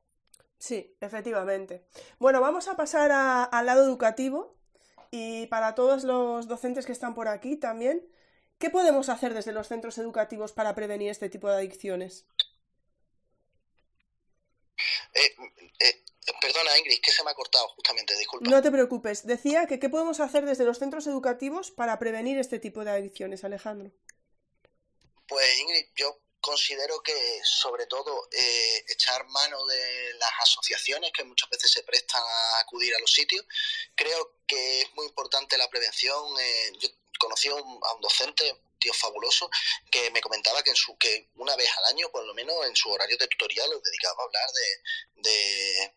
Sí, 0.58 0.96
efectivamente. 1.00 1.88
Bueno, 2.18 2.40
vamos 2.40 2.68
a 2.68 2.76
pasar 2.76 3.10
al 3.10 3.66
lado 3.66 3.82
educativo 3.82 4.56
y 5.10 5.46
para 5.48 5.74
todos 5.74 6.04
los 6.04 6.46
docentes 6.46 6.86
que 6.86 6.92
están 6.92 7.14
por 7.14 7.26
aquí 7.26 7.56
también, 7.56 8.08
¿qué 8.58 8.70
podemos 8.70 9.08
hacer 9.08 9.34
desde 9.34 9.52
los 9.52 9.66
centros 9.66 9.98
educativos 9.98 10.52
para 10.52 10.74
prevenir 10.74 11.10
este 11.10 11.28
tipo 11.28 11.48
de 11.48 11.56
adicciones? 11.56 12.26
Eh, 15.14 15.36
eh, 15.80 16.01
perdona, 16.40 16.78
Ingrid, 16.78 17.00
que 17.00 17.12
se 17.12 17.24
me 17.24 17.30
ha 17.30 17.34
cortado 17.34 17.68
justamente, 17.70 18.16
disculpa. 18.16 18.48
No 18.48 18.62
te 18.62 18.70
preocupes. 18.70 19.26
Decía 19.26 19.66
que 19.66 19.78
qué 19.78 19.88
podemos 19.88 20.20
hacer 20.20 20.44
desde 20.44 20.64
los 20.64 20.78
centros 20.78 21.06
educativos 21.06 21.70
para 21.70 21.98
prevenir 21.98 22.38
este 22.38 22.58
tipo 22.58 22.84
de 22.84 22.92
adicciones, 22.92 23.44
Alejandro. 23.44 23.90
Pues 25.26 25.58
Ingrid, 25.60 25.86
yo 25.96 26.20
considero 26.42 27.00
que 27.02 27.14
sobre 27.44 27.86
todo 27.86 28.28
eh, 28.32 28.84
echar 28.88 29.26
mano 29.28 29.64
de 29.64 30.14
las 30.14 30.32
asociaciones 30.42 31.12
que 31.12 31.24
muchas 31.24 31.48
veces 31.48 31.70
se 31.70 31.82
prestan 31.84 32.20
a 32.20 32.60
acudir 32.60 32.94
a 32.94 32.98
los 32.98 33.12
sitios. 33.12 33.46
Creo 33.94 34.36
que 34.46 34.82
es 34.82 34.92
muy 34.94 35.06
importante 35.06 35.56
la 35.56 35.70
prevención. 35.70 36.22
Eh, 36.38 36.72
yo 36.80 36.88
conocí 37.18 37.48
a 37.48 37.54
un, 37.54 37.80
docente, 38.00 38.60
tío 38.82 38.92
fabuloso, 38.92 39.48
que 39.90 40.10
me 40.10 40.20
comentaba 40.20 40.62
que, 40.62 40.70
en 40.70 40.76
su, 40.76 40.96
que 40.98 41.28
una 41.36 41.56
vez 41.56 41.68
al 41.78 41.94
año, 41.94 42.10
por 42.10 42.24
lo 42.26 42.34
menos 42.34 42.54
en 42.66 42.76
su 42.76 42.90
horario 42.90 43.16
de 43.16 43.28
tutorial, 43.28 43.70
lo 43.70 43.80
dedicaba 43.80 44.22
a 44.22 44.24
hablar 44.24 44.50
de, 45.16 45.92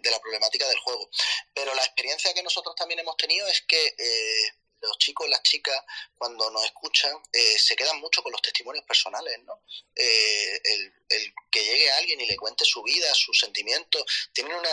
de, 0.00 0.10
la 0.10 0.20
problemática 0.20 0.68
del 0.68 0.78
juego. 0.78 1.10
Pero 1.52 1.74
la 1.74 1.84
experiencia 1.84 2.32
que 2.32 2.42
nosotros 2.42 2.74
también 2.76 3.00
hemos 3.00 3.16
tenido 3.16 3.46
es 3.48 3.62
que... 3.62 3.94
Eh, 3.98 4.52
los 4.82 4.98
chicos 4.98 5.28
las 5.28 5.42
chicas, 5.42 5.82
cuando 6.16 6.50
nos 6.50 6.64
escuchan, 6.64 7.12
eh, 7.32 7.58
se 7.58 7.74
quedan 7.74 7.98
mucho 7.98 8.22
con 8.22 8.30
los 8.30 8.42
testimonios 8.42 8.84
personales, 8.84 9.36
¿no? 9.44 9.62
Eh, 9.94 10.60
el, 10.62 10.92
el, 11.08 11.34
que 11.50 11.64
llegue 11.64 11.90
alguien 11.92 12.20
y 12.20 12.26
le 12.26 12.36
cuente 12.36 12.64
su 12.64 12.82
vida, 12.82 13.12
sus 13.14 13.38
sentimientos, 13.38 14.04
tienen 14.32 14.54
una 14.54 14.70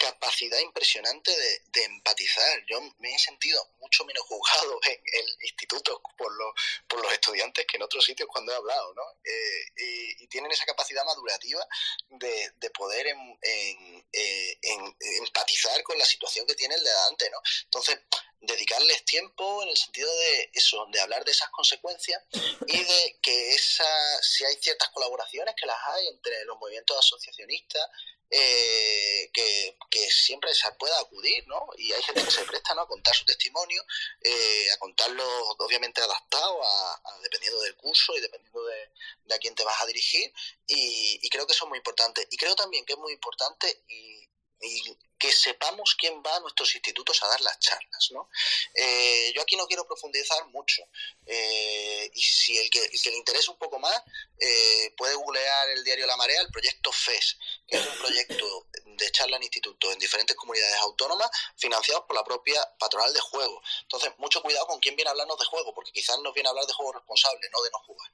capacidad 0.00 0.58
impresionante 0.58 1.30
de, 1.30 1.84
empatizar. 1.84 2.64
Yo 2.66 2.80
me 2.98 3.14
he 3.14 3.18
sentido 3.18 3.62
mucho 3.80 4.04
menos 4.06 4.24
juzgado 4.24 4.80
en 4.86 4.98
el 5.12 5.28
instituto 5.42 6.00
por 6.16 6.32
los, 6.36 6.54
por 6.88 7.02
los 7.02 7.12
estudiantes 7.12 7.66
que 7.66 7.76
en 7.76 7.82
otros 7.82 8.04
sitios 8.04 8.28
cuando 8.32 8.52
he 8.52 8.56
hablado, 8.56 8.94
¿no? 8.94 9.02
Eh, 9.24 9.72
y, 9.76 10.26
tienen 10.30 10.52
esa 10.52 10.64
capacidad 10.64 11.04
madurativa 11.04 11.66
de, 12.08 12.52
de 12.54 12.70
poder 12.70 13.08
en, 13.08 13.36
en, 13.42 14.96
empatizar 15.18 15.82
con 15.82 15.98
la 15.98 16.04
situación 16.04 16.46
que 16.46 16.54
tiene 16.54 16.76
el 16.76 16.84
de 16.84 16.90
adelante, 16.90 17.28
¿no? 17.30 17.38
Entonces, 17.64 17.98
dedicarles 18.40 19.04
tiempo 19.04 19.62
en 19.62 19.68
el 19.68 19.76
sentido 19.76 20.10
de 20.10 20.50
eso, 20.54 20.86
de 20.92 21.00
hablar 21.00 21.24
de 21.24 21.32
esas 21.32 21.50
consecuencias 21.50 22.22
y 22.66 22.78
de 22.78 23.18
que 23.20 23.54
esa, 23.54 24.22
si 24.22 24.44
hay 24.44 24.54
ciertas 24.56 24.88
colaboraciones 24.90 25.54
que 25.58 25.66
las 25.66 25.78
hay 25.88 26.08
entre 26.08 26.44
los 26.46 26.58
movimientos 26.58 26.98
asociacionistas, 26.98 27.86
eh, 28.30 29.30
que, 29.32 29.76
siempre 30.08 30.52
se 30.54 30.70
pueda 30.72 30.98
acudir, 31.00 31.46
¿no? 31.46 31.68
Y 31.76 31.92
hay 31.92 32.02
gente 32.02 32.24
que 32.24 32.30
se 32.30 32.44
presta, 32.44 32.74
¿no? 32.74 32.82
A 32.82 32.88
contar 32.88 33.14
su 33.14 33.24
testimonio, 33.24 33.82
eh, 34.20 34.70
a 34.72 34.76
contarlo 34.78 35.24
obviamente 35.58 36.00
adaptado 36.00 36.62
a, 36.62 37.02
dependiendo 37.22 37.60
del 37.60 37.76
curso 37.76 38.14
y 38.16 38.20
dependiendo 38.20 38.62
de, 38.64 39.34
a 39.34 39.38
quién 39.38 39.54
te 39.54 39.64
vas 39.64 39.80
a 39.80 39.86
dirigir 39.86 40.32
y, 40.66 41.18
y 41.22 41.28
creo 41.28 41.46
que 41.46 41.52
eso 41.52 41.64
es 41.64 41.68
muy 41.68 41.78
importante. 41.78 42.26
Y 42.30 42.36
creo 42.36 42.54
también 42.54 42.84
que 42.84 42.92
es 42.94 42.98
muy 42.98 43.12
importante 43.12 43.84
y 43.88 44.29
y 44.60 44.96
que 45.20 45.30
sepamos 45.30 45.94
quién 45.96 46.22
va 46.26 46.34
a 46.34 46.40
nuestros 46.40 46.74
institutos 46.74 47.22
a 47.22 47.28
dar 47.28 47.40
las 47.42 47.58
charlas. 47.60 48.08
¿no? 48.10 48.30
Eh, 48.74 49.32
yo 49.34 49.42
aquí 49.42 49.54
no 49.54 49.66
quiero 49.66 49.86
profundizar 49.86 50.46
mucho 50.48 50.82
eh, 51.26 52.10
y 52.14 52.22
si 52.22 52.56
el 52.56 52.70
que, 52.70 52.80
le 52.80 53.16
interesa 53.16 53.50
un 53.50 53.58
poco 53.58 53.78
más 53.78 54.02
eh, 54.38 54.94
puede 54.96 55.14
googlear 55.14 55.68
el 55.70 55.84
diario 55.84 56.06
La 56.06 56.16
Marea, 56.16 56.40
el 56.40 56.50
proyecto 56.50 56.90
FES, 56.90 57.36
que 57.68 57.76
es 57.76 57.86
un 57.86 57.98
proyecto 57.98 58.66
de 58.86 59.12
charla 59.12 59.36
en 59.36 59.42
institutos 59.42 59.92
en 59.92 59.98
diferentes 59.98 60.34
comunidades 60.36 60.76
autónomas 60.80 61.30
financiados 61.56 62.04
por 62.06 62.16
la 62.16 62.24
propia 62.24 62.66
patronal 62.78 63.12
de 63.12 63.20
juego. 63.20 63.60
Entonces, 63.82 64.12
mucho 64.16 64.40
cuidado 64.42 64.66
con 64.66 64.80
quién 64.80 64.96
viene 64.96 65.10
a 65.10 65.12
hablarnos 65.12 65.38
de 65.38 65.44
juego, 65.44 65.74
porque 65.74 65.92
quizás 65.92 66.18
nos 66.20 66.32
viene 66.32 66.48
a 66.48 66.50
hablar 66.50 66.66
de 66.66 66.72
juego 66.72 66.92
responsable, 66.92 67.48
no 67.52 67.62
de 67.62 67.70
no 67.70 67.78
jugar. 67.80 68.10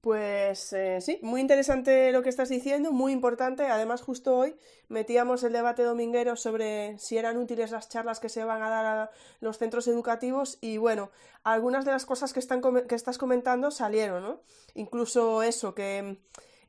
Pues 0.00 0.72
eh, 0.72 0.98
sí, 1.02 1.18
muy 1.20 1.42
interesante 1.42 2.10
lo 2.10 2.22
que 2.22 2.30
estás 2.30 2.48
diciendo, 2.48 2.90
muy 2.90 3.12
importante. 3.12 3.66
Además, 3.66 4.00
justo 4.00 4.34
hoy 4.34 4.56
metíamos 4.88 5.42
el 5.42 5.52
debate 5.52 5.82
dominguero 5.82 6.36
sobre 6.36 6.98
si 6.98 7.18
eran 7.18 7.36
útiles 7.36 7.70
las 7.70 7.90
charlas 7.90 8.18
que 8.18 8.30
se 8.30 8.42
van 8.44 8.62
a 8.62 8.70
dar 8.70 8.86
a 8.86 9.10
los 9.40 9.58
centros 9.58 9.86
educativos 9.88 10.56
y 10.62 10.78
bueno, 10.78 11.10
algunas 11.44 11.84
de 11.84 11.90
las 11.92 12.06
cosas 12.06 12.32
que, 12.32 12.40
están, 12.40 12.62
que 12.88 12.94
estás 12.94 13.18
comentando 13.18 13.70
salieron, 13.70 14.22
¿no? 14.22 14.40
Incluso 14.74 15.42
eso, 15.42 15.74
que 15.74 16.16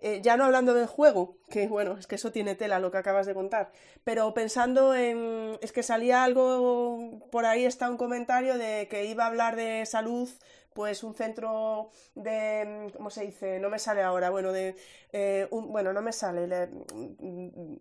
eh, 0.02 0.20
ya 0.22 0.36
no 0.36 0.46
hablando 0.46 0.74
del 0.74 0.88
juego, 0.88 1.38
que 1.50 1.68
bueno, 1.68 1.98
es 1.98 2.08
que 2.08 2.16
eso 2.16 2.32
tiene 2.32 2.56
tela 2.56 2.80
lo 2.80 2.92
que 2.92 2.98
acabas 2.98 3.28
de 3.28 3.34
contar, 3.34 3.72
pero 4.04 4.34
pensando 4.34 4.96
en, 4.96 5.58
es 5.62 5.72
que 5.72 5.84
salía 5.84 6.24
algo, 6.24 7.22
por 7.32 7.46
ahí 7.46 7.66
está 7.66 7.90
un 7.90 7.98
comentario 7.98 8.58
de 8.58 8.88
que 8.90 9.06
iba 9.06 9.26
a 9.26 9.28
hablar 9.28 9.56
de 9.56 9.86
salud 9.86 10.30
pues 10.74 11.04
un 11.04 11.14
centro 11.14 11.90
de, 12.16 12.92
¿cómo 12.96 13.10
se 13.10 13.26
dice? 13.26 13.60
No 13.60 13.70
me 13.70 13.78
sale 13.78 14.02
ahora, 14.02 14.30
bueno, 14.30 14.52
de, 14.52 14.76
eh, 15.12 15.48
un, 15.52 15.72
bueno, 15.72 15.92
no 15.94 16.02
me 16.02 16.14
sale, 16.14 16.48
de, 16.48 16.70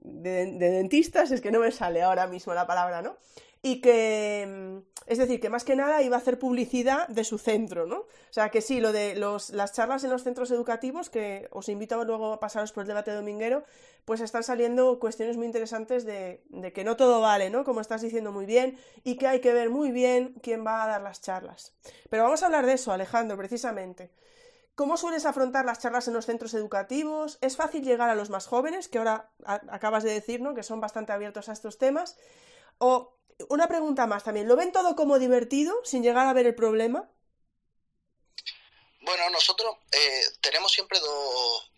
de, 0.03 0.47
dentistas, 0.57 1.31
es 1.31 1.41
que 1.41 1.53
no 1.53 1.61
me 1.61 1.71
sale 1.71 2.03
ahora 2.03 2.27
mismo 2.27 2.53
la 2.53 2.66
palabra, 2.66 3.01
¿no? 3.03 3.16
Y 3.62 3.80
que, 3.82 4.82
es 5.06 5.18
decir, 5.18 5.38
que 5.40 5.50
más 5.50 5.64
que 5.64 5.76
nada 5.76 6.00
iba 6.02 6.16
a 6.16 6.20
hacer 6.20 6.38
publicidad 6.38 7.08
de 7.08 7.24
su 7.24 7.38
centro, 7.38 7.86
¿no? 7.86 7.98
O 7.98 8.32
sea, 8.32 8.48
que 8.48 8.62
sí, 8.62 8.80
lo 8.80 8.92
de 8.92 9.14
los, 9.16 9.50
las 9.50 9.72
charlas 9.72 10.02
en 10.04 10.11
los 10.11 10.24
centros 10.24 10.50
educativos, 10.50 11.11
que 11.11 11.48
os 11.50 11.68
invito 11.68 12.02
luego 12.04 12.32
a 12.32 12.40
pasaros 12.40 12.72
por 12.72 12.82
el 12.82 12.88
debate 12.88 13.12
dominguero, 13.12 13.64
pues 14.06 14.22
están 14.22 14.44
saliendo 14.44 14.98
cuestiones 14.98 15.36
muy 15.36 15.44
interesantes 15.44 16.06
de, 16.06 16.42
de 16.48 16.72
que 16.72 16.84
no 16.84 16.96
todo 16.96 17.20
vale, 17.20 17.50
¿no? 17.50 17.64
Como 17.64 17.82
estás 17.82 18.00
diciendo 18.00 18.32
muy 18.32 18.46
bien, 18.46 18.78
y 19.04 19.16
que 19.16 19.26
hay 19.26 19.40
que 19.40 19.52
ver 19.52 19.68
muy 19.68 19.90
bien 19.90 20.34
quién 20.42 20.64
va 20.64 20.82
a 20.82 20.86
dar 20.86 21.02
las 21.02 21.20
charlas. 21.20 21.74
Pero 22.08 22.22
vamos 22.22 22.42
a 22.42 22.46
hablar 22.46 22.64
de 22.64 22.72
eso, 22.72 22.92
Alejandro, 22.92 23.36
precisamente. 23.36 24.11
¿Cómo 24.74 24.96
sueles 24.96 25.26
afrontar 25.26 25.66
las 25.66 25.80
charlas 25.80 26.08
en 26.08 26.14
los 26.14 26.24
centros 26.24 26.54
educativos? 26.54 27.36
¿Es 27.42 27.56
fácil 27.56 27.84
llegar 27.84 28.08
a 28.08 28.14
los 28.14 28.30
más 28.30 28.46
jóvenes, 28.46 28.88
que 28.88 28.96
ahora 28.96 29.30
acabas 29.44 30.02
de 30.02 30.14
decir, 30.14 30.40
¿no? 30.40 30.54
Que 30.54 30.62
son 30.62 30.80
bastante 30.80 31.12
abiertos 31.12 31.50
a 31.50 31.52
estos 31.52 31.76
temas. 31.76 32.16
¿O 32.78 33.20
una 33.49 33.66
pregunta 33.68 34.07
más 34.07 34.24
también. 34.24 34.49
¿Lo 34.49 34.57
ven 34.57 34.72
todo 34.72 34.97
como 34.97 35.18
divertido 35.18 35.74
sin 35.84 36.03
llegar 36.03 36.26
a 36.26 36.32
ver 36.32 36.47
el 36.47 36.55
problema? 36.55 37.11
Bueno, 39.03 39.30
nosotros 39.30 39.76
eh, 39.93 40.22
tenemos 40.41 40.72
siempre 40.72 40.99
dos, 41.01 41.70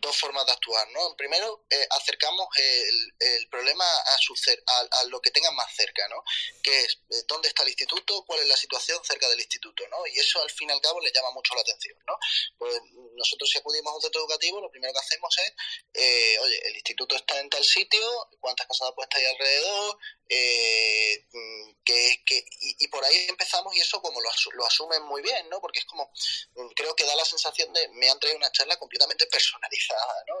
dos 0.00 0.16
formas 0.16 0.46
de 0.46 0.52
actuar, 0.52 0.88
¿no? 0.90 1.14
Primero, 1.16 1.64
eh, 1.70 1.86
acercamos 1.90 2.48
el, 2.56 3.48
problema 3.50 3.84
a, 3.84 4.18
su 4.18 4.34
a, 4.66 5.00
a, 5.00 5.04
lo 5.04 5.20
que 5.20 5.30
tengan 5.30 5.54
más 5.54 5.74
cerca, 5.74 6.06
¿no? 6.08 6.22
Que 6.62 6.80
es 6.80 6.98
eh, 7.10 7.22
dónde 7.26 7.48
está 7.48 7.62
el 7.62 7.70
instituto, 7.70 8.24
cuál 8.26 8.40
es 8.40 8.48
la 8.48 8.56
situación 8.56 8.98
cerca 9.04 9.28
del 9.28 9.40
instituto, 9.40 9.86
¿no? 9.88 10.06
Y 10.06 10.18
eso 10.18 10.40
al 10.42 10.50
fin 10.50 10.70
y 10.70 10.72
al 10.72 10.80
cabo 10.80 11.00
le 11.00 11.12
llama 11.12 11.30
mucho 11.32 11.54
la 11.54 11.62
atención, 11.62 11.98
¿no? 12.06 12.16
Pues 12.58 12.80
nosotros 13.16 13.50
si 13.50 13.58
acudimos 13.58 13.92
a 13.92 13.96
un 13.96 14.02
centro 14.02 14.20
educativo, 14.20 14.60
lo 14.60 14.70
primero 14.70 14.92
que 14.92 15.00
hacemos 15.00 15.36
es, 15.38 15.52
eh, 15.94 16.38
oye, 16.40 16.68
el 16.68 16.74
instituto 16.74 17.16
está 17.16 17.38
en 17.40 17.50
tal 17.50 17.64
sitio, 17.64 18.00
cuántas 18.40 18.66
casas 18.66 18.92
puestas 18.94 19.20
hay 19.20 19.26
alrededor, 19.26 19.98
eh, 20.28 21.26
mm, 21.32 21.70
que, 21.84 22.22
que 22.24 22.44
y, 22.78 22.88
por 22.88 23.04
ahí 23.04 23.26
empezamos 23.28 23.74
y 23.76 23.80
eso 23.80 24.00
como 24.00 24.20
lo, 24.20 24.30
lo, 24.52 24.66
asumen 24.66 25.02
muy 25.02 25.22
bien, 25.22 25.48
¿no? 25.50 25.60
Porque 25.60 25.80
es 25.80 25.84
como, 25.86 26.10
mm, 26.54 26.68
creo 26.76 26.94
que 26.94 27.04
da 27.04 27.16
la 27.16 27.24
sensación 27.24 27.72
de, 27.72 27.88
me 27.88 28.08
han 28.08 28.18
traído 28.20 28.38
una 28.38 28.52
charla 28.52 28.78
completamente 28.78 29.26
personalizada, 29.26 29.89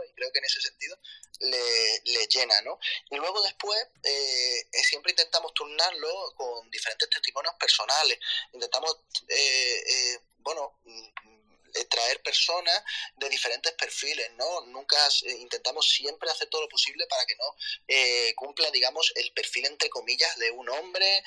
Y 0.08 0.12
creo 0.14 0.30
que 0.32 0.38
en 0.38 0.44
ese 0.44 0.60
sentido 0.60 0.96
le, 1.40 2.02
le 2.04 2.26
llena, 2.26 2.60
¿no? 2.62 2.78
Y 3.10 3.16
luego 3.16 3.42
después 3.42 3.78
eh, 4.02 4.60
eh 4.72 4.84
siempre 4.84 5.12
intentamos 5.12 5.52
turnarlo 5.54 6.34
con 6.36 6.70
diferentes 6.70 7.08
testimonios 7.08 7.54
personales, 7.54 8.18
intentamos, 8.52 8.96
eh, 9.28 9.82
eh 9.86 10.20
bueno, 10.38 10.78
mm, 10.84 11.39
traer 11.88 12.22
personas 12.22 12.82
de 13.16 13.28
diferentes 13.28 13.72
perfiles, 13.72 14.30
¿no? 14.36 14.66
Nunca 14.66 14.96
eh, 15.24 15.32
intentamos 15.38 15.88
siempre 15.88 16.30
hacer 16.30 16.48
todo 16.48 16.62
lo 16.62 16.68
posible 16.68 17.06
para 17.06 17.24
que 17.26 17.36
no 17.36 17.56
eh, 17.88 18.34
cumpla, 18.36 18.70
digamos, 18.70 19.12
el 19.16 19.32
perfil 19.32 19.66
entre 19.66 19.88
comillas 19.88 20.36
de 20.38 20.50
un 20.50 20.68
hombre 20.68 21.22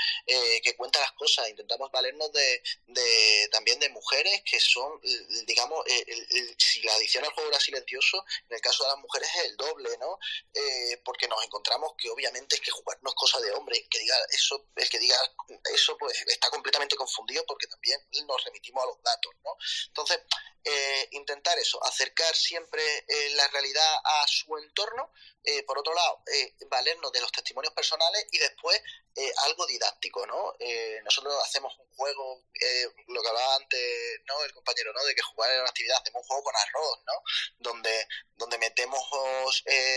que 0.63 0.75
cuenta 0.75 0.99
las 0.99 1.11
cosas. 1.13 1.49
Intentamos 1.49 1.91
valernos 1.91 2.31
de, 2.31 2.63
de 2.87 3.49
también 3.51 3.79
de 3.79 3.89
mujeres 3.89 4.41
que 4.49 4.59
son, 4.59 4.99
digamos, 5.45 5.83
si 6.57 6.81
la 6.81 6.93
adicción 6.95 7.23
al 7.23 7.31
juego 7.31 7.49
era 7.49 7.59
silencioso, 7.59 8.23
en 8.49 8.55
el 8.55 8.61
caso 8.61 8.83
de 8.83 8.89
las 8.91 8.99
mujeres 8.99 9.29
es 9.35 9.45
el 9.45 9.57
doble, 9.57 9.89
¿no? 9.99 10.17
porque 11.03 11.27
nos 11.27 11.43
encontramos 11.43 11.93
que 11.97 12.09
obviamente 12.09 12.55
es 12.55 12.61
que 12.61 12.71
jugar 12.71 12.97
no 13.01 13.09
es 13.09 13.15
cosa 13.15 13.39
de 13.39 13.51
hombre, 13.51 13.85
que 13.89 13.99
diga 13.99 14.15
eso, 14.31 14.65
el 14.75 14.89
que 14.89 14.99
diga 14.99 15.17
eso 15.73 15.97
pues 15.97 16.21
está 16.27 16.49
completamente 16.49 16.95
confundido 16.95 17.43
porque 17.47 17.67
también 17.67 17.99
nos 18.27 18.43
remitimos 18.43 18.83
a 18.83 18.87
los 18.87 19.01
datos, 19.03 19.33
¿no? 19.43 19.55
Entonces, 19.87 20.19
eh, 20.65 21.09
intentar 21.11 21.59
eso, 21.59 21.83
acercar 21.83 22.33
siempre 22.33 22.81
eh, 23.05 23.31
la 23.35 23.45
realidad 23.49 23.95
a 24.01 24.25
su 24.27 24.57
entorno, 24.57 25.11
eh, 25.43 25.61
por 25.63 25.77
otro 25.77 25.93
lado, 25.93 26.23
valernos 26.69 27.11
de 27.11 27.19
los 27.19 27.33
testimonios 27.33 27.73
personales 27.73 28.25
y 28.31 28.37
después 28.39 28.81
algo 29.43 29.67
didáctico, 29.67 30.25
¿no? 30.25 30.53
nosotros 31.03 31.35
hacemos 31.43 31.77
un 31.77 31.87
juego, 31.95 32.45
lo 33.07 33.21
que 33.21 33.27
hablaba 33.27 33.55
antes, 33.57 34.21
¿no? 34.25 34.43
El 34.43 34.53
compañero, 34.53 34.91
¿no? 34.93 35.03
De 35.03 35.13
que 35.13 35.21
jugar 35.21 35.51
en 35.51 35.59
una 35.59 35.69
actividad, 35.69 35.99
hacemos 36.01 36.21
un 36.23 36.27
juego 36.29 36.43
con 36.45 36.55
arroz, 36.55 36.99
¿no? 37.05 37.13
Donde, 37.59 38.07
donde 38.37 38.57
metemos 38.57 39.03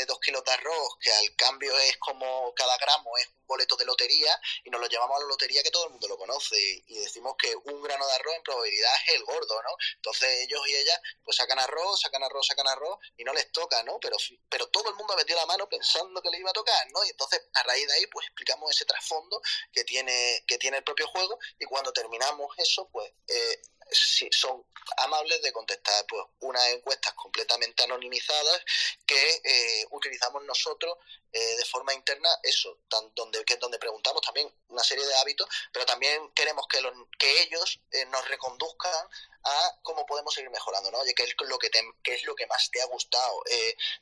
dos 0.07 0.21
kilos 0.21 0.45
de 0.45 0.53
arroz, 0.53 0.99
que 1.01 1.13
al 1.13 1.35
cambio 1.37 1.79
es 1.79 1.97
como 1.99 2.53
cada 2.55 2.77
gramo 2.77 3.17
es 3.17 3.29
un 3.47 3.49
boleto 3.49 3.77
de 3.77 3.85
lotería 3.85 4.39
y 4.65 4.71
nos 4.71 4.81
lo 4.81 4.89
llevamos 4.89 5.17
a 5.17 5.21
la 5.21 5.27
lotería 5.27 5.63
que 5.63 5.71
todo 5.71 5.85
el 5.87 5.91
mundo 5.91 6.09
lo 6.09 6.19
conoce 6.19 6.57
y 6.87 6.99
decimos 6.99 7.35
que 7.39 7.55
un 7.55 7.83
grano 7.83 8.07
de 8.07 8.13
arroz 8.13 8.35
en 8.35 8.43
probabilidad 8.43 8.93
es 9.07 9.15
el 9.15 9.25
gordo, 9.25 9.63
¿no? 9.63 9.71
Entonces 9.97 10.29
ellos 10.43 10.61
y 10.69 10.75
ellas 10.77 10.99
pues 11.23 11.37
sacan 11.37 11.59
arroz, 11.59 12.01
sacan 12.01 12.23
arroz, 12.23 12.47
sacan 12.47 12.69
arroz 12.69 12.99
y 13.17 13.25
no 13.25 13.33
les 13.33 13.51
toca, 13.53 13.83
¿no? 13.85 13.99
Pero, 14.01 14.17
pero 14.49 14.69
todo 14.69 14.91
el 14.91 14.97
mundo 14.97 15.13
ha 15.13 15.17
metido 15.17 15.39
la 15.39 15.47
mano 15.47 15.69
pensando 15.69 16.21
que 16.21 16.31
le 16.31 16.39
iba 16.39 16.51
a 16.51 16.55
tocar, 16.55 16.91
¿no? 16.93 17.05
Y 17.05 17.11
entonces 17.11 17.41
a 17.55 17.63
raíz 17.63 17.87
de 17.87 17.95
ahí 17.95 18.07
pues 18.07 18.27
explicamos 18.27 18.71
ese 18.71 18.85
trasfondo 18.85 19.41
que 19.73 19.85
tiene, 19.85 20.45
que 20.47 20.59
tiene 20.59 20.79
el 20.79 20.85
propio 20.85 21.07
juego 21.09 21.39
y 21.59 21.65
cuando 21.67 21.93
terminamos 21.93 22.53
eso 22.59 22.89
pues 22.91 23.13
eh, 23.29 23.61
si 23.91 24.29
son 24.33 24.65
amables 24.99 25.43
de 25.43 25.53
contestar 25.53 26.05
pues 26.09 26.23
unas 26.41 26.67
encuestas 26.69 27.13
completamente 27.15 27.83
anonimizadas 27.85 28.63
que 29.05 29.41
eh, 29.45 29.87
utilizamos 29.91 30.45
nosotros 30.45 30.97
eh, 31.33 31.57
de 31.57 31.65
forma 31.65 31.93
interna 31.93 32.29
eso 32.43 32.79
donde 33.15 33.45
que 33.45 33.57
donde 33.57 33.79
preguntamos 33.79 34.23
también 34.23 34.51
una 34.69 34.83
serie 34.83 35.05
de 35.05 35.15
hábitos 35.17 35.49
pero 35.73 35.85
también 35.85 36.31
queremos 36.35 36.67
que, 36.69 36.81
los, 36.81 36.93
que 37.19 37.43
ellos 37.43 37.81
eh, 37.91 38.07
nos 38.07 38.27
reconduzcan 38.29 39.09
a 39.45 39.79
cómo 39.83 40.07
podemos 40.07 40.33
seguir 40.35 40.51
mejorando 40.51 40.91
no 40.91 40.99
oye 40.99 41.15
qué 41.15 41.25
es 41.25 41.35
lo 41.41 41.59
que 41.59 41.71
qué 42.03 42.15
es 42.15 42.25
lo 42.25 42.35
que 42.35 42.47
más 42.47 42.71
te 42.71 42.81
ha 42.81 42.87
gustado 42.87 43.43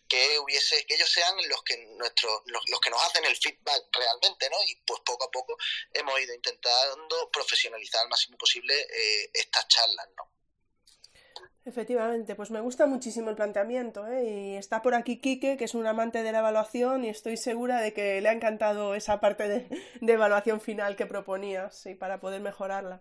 que 0.08 0.38
hubiese 0.38 0.86
que 0.86 0.94
ellos 0.94 1.10
sean 1.10 1.34
los 1.48 1.62
que 1.64 1.76
nuestros 1.98 2.42
los, 2.46 2.62
los, 2.68 2.80
que 2.80 2.90
nos 2.90 3.02
hacen 3.02 3.24
el 3.24 3.36
feedback 3.36 3.84
realmente 3.92 4.48
no 4.48 4.62
y 4.64 4.76
pues 4.86 5.00
poco 5.04 5.24
a 5.24 5.30
poco 5.30 5.56
hemos 5.92 6.18
ido 6.20 6.34
intentando 6.34 7.30
profesionalizar 7.30 8.02
al 8.02 8.08
máximo 8.08 8.38
posible 8.38 8.86
estas 9.32 9.66
Efectivamente, 11.66 12.34
pues 12.34 12.50
me 12.50 12.60
gusta 12.60 12.84
muchísimo 12.84 13.30
el 13.30 13.36
planteamiento 13.36 14.06
¿eh? 14.06 14.24
y 14.24 14.56
está 14.56 14.82
por 14.82 14.94
aquí 14.94 15.16
Quique, 15.18 15.56
que 15.56 15.64
es 15.64 15.74
un 15.74 15.86
amante 15.86 16.22
de 16.22 16.30
la 16.30 16.40
evaluación 16.40 17.04
y 17.04 17.08
estoy 17.08 17.38
segura 17.38 17.80
de 17.80 17.94
que 17.94 18.20
le 18.20 18.28
ha 18.28 18.32
encantado 18.32 18.94
esa 18.94 19.18
parte 19.18 19.48
de, 19.48 20.12
evaluación 20.12 20.60
final 20.60 20.94
que 20.94 21.06
proponías 21.06 21.86
y 21.86 21.94
para 21.94 22.20
poder 22.20 22.42
mejorarla. 22.42 23.00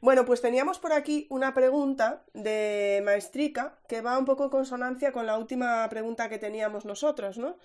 Bueno, 0.00 0.24
pues 0.24 0.40
teníamos 0.40 0.78
por 0.78 0.92
aquí 0.92 1.26
una 1.28 1.54
pregunta 1.54 2.22
de 2.34 3.02
Maestrica 3.04 3.80
que 3.88 4.00
va 4.00 4.16
un 4.16 4.26
poco 4.26 4.44
en 4.44 4.50
consonancia 4.50 5.10
con 5.10 5.26
la 5.26 5.36
última 5.36 5.88
pregunta 5.88 6.28
que 6.28 6.38
teníamos 6.38 6.84
nosotros, 6.84 7.36
¿no? 7.36 7.56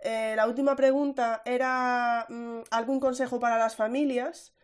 Eh, 0.00 0.32
la 0.36 0.46
última 0.46 0.74
pregunta 0.74 1.42
era 1.44 2.24
mmm, 2.30 2.60
algún 2.70 2.98
consejo 2.98 3.38
para 3.40 3.58
las 3.58 3.76
familias 3.76 4.54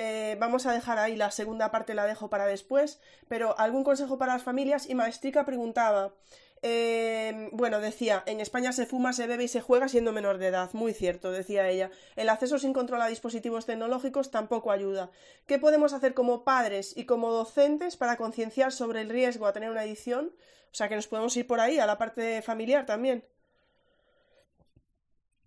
eh, 0.00 0.36
vamos 0.38 0.64
a 0.64 0.72
dejar 0.72 0.96
ahí 0.96 1.16
la 1.16 1.32
segunda 1.32 1.72
parte, 1.72 1.92
la 1.92 2.06
dejo 2.06 2.30
para 2.30 2.46
después, 2.46 3.00
pero 3.26 3.58
algún 3.58 3.82
consejo 3.82 4.16
para 4.16 4.34
las 4.34 4.44
familias 4.44 4.88
y 4.88 4.94
Maestrica 4.94 5.44
preguntaba, 5.44 6.14
eh, 6.62 7.48
bueno, 7.50 7.80
decía, 7.80 8.22
en 8.26 8.38
España 8.38 8.70
se 8.70 8.86
fuma, 8.86 9.12
se 9.12 9.26
bebe 9.26 9.42
y 9.42 9.48
se 9.48 9.60
juega 9.60 9.88
siendo 9.88 10.12
menor 10.12 10.38
de 10.38 10.46
edad, 10.46 10.70
muy 10.72 10.94
cierto, 10.94 11.32
decía 11.32 11.68
ella. 11.68 11.90
El 12.14 12.28
acceso 12.28 12.60
sin 12.60 12.72
control 12.72 13.02
a 13.02 13.08
dispositivos 13.08 13.66
tecnológicos 13.66 14.30
tampoco 14.30 14.70
ayuda. 14.70 15.10
¿Qué 15.46 15.58
podemos 15.58 15.92
hacer 15.92 16.14
como 16.14 16.44
padres 16.44 16.96
y 16.96 17.04
como 17.04 17.32
docentes 17.32 17.96
para 17.96 18.16
concienciar 18.16 18.70
sobre 18.70 19.00
el 19.00 19.08
riesgo 19.08 19.46
a 19.46 19.52
tener 19.52 19.68
una 19.68 19.80
adicción? 19.80 20.32
O 20.70 20.74
sea, 20.74 20.88
que 20.88 20.94
nos 20.94 21.08
podemos 21.08 21.36
ir 21.36 21.48
por 21.48 21.58
ahí, 21.58 21.80
a 21.80 21.86
la 21.86 21.98
parte 21.98 22.40
familiar 22.42 22.86
también. 22.86 23.24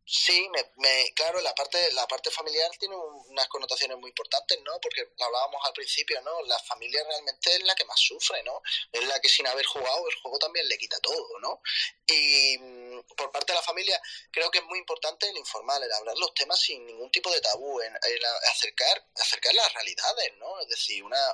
Sí, 0.04 0.50
me, 0.50 0.72
me, 0.78 1.14
claro, 1.14 1.40
la 1.42 1.54
parte, 1.56 1.78
la 1.94 2.06
parte 2.08 2.32
familiar 2.32 2.70
tiene 2.78 2.96
unas 2.96 3.48
connotaciones 3.48 3.98
muy 3.98 4.10
importantes, 4.10 4.60
¿no? 4.64 4.78
Porque 4.82 5.08
hablábamos 5.20 5.62
al 5.64 5.74
principio, 5.74 6.20
¿no? 6.22 6.42
La 6.44 6.60
familia 6.60 7.04
realmente 7.08 7.56
es 7.56 7.64
la 7.64 7.76
que 7.76 7.86
más 7.86 8.00
sufre, 8.00 8.44
¿no? 8.44 8.62
Es 8.92 9.08
la 9.08 9.20
que 9.22 9.30
sin 9.30 9.48
haber 9.48 9.66
jugado 9.66 10.10
el 10.10 10.16
juego 10.16 10.38
también 10.40 10.68
le 10.68 10.78
quita 10.78 11.00
todo, 11.00 11.40
¿no? 11.40 11.62
Y 12.08 12.58
mm, 12.58 13.02
por 13.16 13.32
parte 13.32 13.54
de 13.54 13.60
la 13.60 13.64
familia 13.64 14.02
creo 14.32 14.52
que 14.52 14.58
es 14.58 14.66
muy 14.66 14.80
importante 14.80 15.30
el 15.30 15.38
informar, 15.38 15.82
el 15.82 15.92
hablar 15.92 16.18
los 16.18 16.34
temas 16.34 16.60
sin 16.60 16.86
ningún 16.86 17.10
tipo 17.12 17.32
de 17.32 17.40
tabú, 17.40 17.80
en, 17.82 17.94
en 17.94 18.26
acercar, 18.52 19.08
acercar 19.16 19.54
las 19.54 19.74
realidades, 19.74 20.34
¿no? 20.40 20.60
Es 20.60 20.68
decir, 20.68 21.04
una 21.04 21.34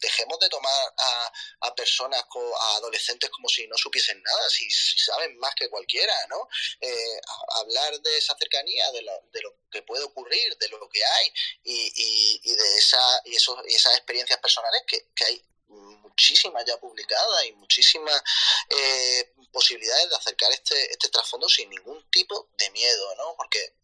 dejemos 0.00 0.38
de 0.38 0.48
tomar 0.48 0.94
a, 0.96 1.32
a 1.60 1.74
personas, 1.74 2.22
a 2.22 2.76
adolescentes 2.76 3.30
como 3.30 3.48
si 3.48 3.66
no 3.66 3.76
supiesen 3.76 4.22
nada, 4.22 4.50
si, 4.50 4.68
saben 4.70 5.38
más 5.38 5.54
que 5.54 5.68
cualquiera, 5.68 6.14
¿no? 6.28 6.48
Eh, 6.80 7.20
hablar 7.60 8.00
de 8.00 8.18
esa 8.18 8.36
cercanía, 8.36 8.90
de 8.92 9.02
lo, 9.02 9.12
de 9.32 9.42
lo 9.42 9.54
que 9.70 9.82
puede 9.82 10.04
ocurrir, 10.04 10.56
de 10.58 10.68
lo 10.68 10.88
que 10.88 11.04
hay 11.04 11.32
y, 11.64 11.92
y, 11.94 12.40
y 12.44 12.54
de 12.54 12.78
esa, 12.78 13.20
y, 13.24 13.36
esos, 13.36 13.58
y 13.68 13.74
esas 13.74 13.94
experiencias 13.94 14.38
personales 14.40 14.82
que, 14.86 15.08
que 15.14 15.24
hay 15.24 15.42
muchísimas 15.68 16.64
ya 16.64 16.76
publicadas 16.78 17.44
y 17.46 17.52
muchísimas 17.52 18.22
eh, 18.70 19.32
posibilidades 19.52 20.10
de 20.10 20.16
acercar 20.16 20.52
este, 20.52 20.90
este 20.90 21.08
trasfondo 21.08 21.48
sin 21.48 21.68
ningún 21.70 22.02
tipo 22.10 22.48
de 22.56 22.70
miedo, 22.70 23.14
¿no? 23.16 23.34
Porque 23.36 23.74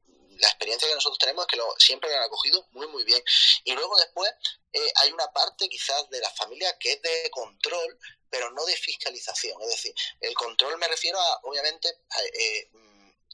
la 0.41 0.49
experiencia 0.49 0.89
que 0.89 0.95
nosotros 0.95 1.19
tenemos 1.19 1.45
es 1.45 1.49
que 1.49 1.57
lo, 1.57 1.75
siempre 1.79 2.11
lo 2.11 2.17
han 2.17 2.23
acogido 2.25 2.67
muy, 2.73 2.87
muy 2.89 3.05
bien. 3.05 3.23
Y 3.65 3.73
luego 3.73 3.97
después 3.99 4.31
eh, 4.73 4.93
hay 4.97 5.13
una 5.13 5.31
parte 5.33 5.69
quizás 5.69 6.09
de 6.11 6.21
la 6.21 6.31
familia 6.31 6.77
que 6.79 6.93
es 6.93 7.03
de 7.03 7.31
control, 7.31 7.99
pero 8.29 8.51
no 8.51 8.65
de 8.65 8.77
fiscalización. 8.77 9.61
Es 9.63 9.69
decir, 9.69 9.95
el 10.21 10.35
control 10.35 10.79
me 10.79 10.89
refiero 10.89 11.19
a, 11.21 11.41
obviamente, 11.43 11.89
a, 11.89 12.23
eh, 12.23 12.71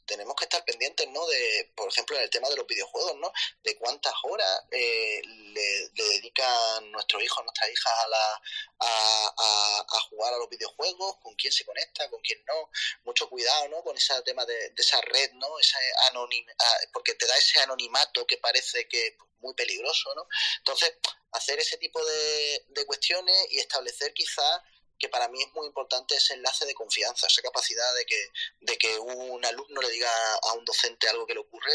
tenemos 0.06 0.34
que 0.36 0.44
estar 0.44 0.64
pendientes, 0.64 1.08
¿no? 1.08 1.26
De, 1.26 1.72
por 1.74 1.88
ejemplo, 1.88 2.16
en 2.16 2.22
el 2.22 2.30
tema 2.30 2.48
de 2.48 2.56
los 2.56 2.66
videojuegos, 2.66 3.16
¿no? 3.16 3.32
De 3.62 3.76
cuántas 3.76 4.14
horas 4.22 4.62
eh, 4.70 5.20
le, 5.24 5.88
dedican 5.90 6.90
nuestros 6.92 7.22
hijos, 7.22 7.44
nuestras 7.44 7.70
hijas 7.70 7.92
a, 7.92 8.08
la, 8.08 8.42
a, 8.78 10.00
jugar 10.10 10.34
a 10.34 10.38
los 10.38 10.48
videojuegos, 10.48 11.16
con 11.18 11.34
quién 11.34 11.52
se 11.52 11.64
conecta, 11.64 12.08
con 12.10 12.20
quién 12.20 12.42
no. 12.46 12.70
Mucho 13.04 13.28
cuidado, 13.28 13.68
¿no? 13.68 13.82
Con 13.82 13.96
ese 13.96 14.14
tema 14.22 14.44
de, 14.44 14.70
de 14.70 14.82
esa 14.82 15.00
red, 15.00 15.32
¿no? 15.32 15.58
Esa 15.58 15.78
anonim, 16.10 16.46
porque 16.92 17.14
te 17.14 17.26
da 17.26 17.36
ese 17.36 17.60
anonimato 17.60 18.26
que 18.26 18.38
parece 18.38 18.86
que 18.88 19.16
muy 19.40 19.54
peligroso, 19.54 20.14
¿no? 20.14 20.26
Entonces, 20.58 20.94
hacer 21.32 21.58
ese 21.58 21.76
tipo 21.78 22.02
de, 22.04 22.64
de 22.68 22.86
cuestiones 22.86 23.46
y 23.50 23.58
establecer 23.58 24.12
quizás 24.14 24.62
que 24.98 25.08
para 25.08 25.28
mí 25.28 25.42
es 25.42 25.52
muy 25.54 25.66
importante 25.66 26.16
ese 26.16 26.34
enlace 26.34 26.66
de 26.66 26.74
confianza, 26.74 27.26
esa 27.26 27.42
capacidad 27.42 27.94
de 27.94 28.06
que, 28.06 28.30
de 28.60 28.78
que 28.78 28.98
un 28.98 29.44
alumno 29.44 29.80
le 29.80 29.90
diga 29.90 30.10
a 30.42 30.52
un 30.54 30.64
docente 30.64 31.08
algo 31.08 31.26
que 31.26 31.34
le 31.34 31.40
ocurre 31.40 31.72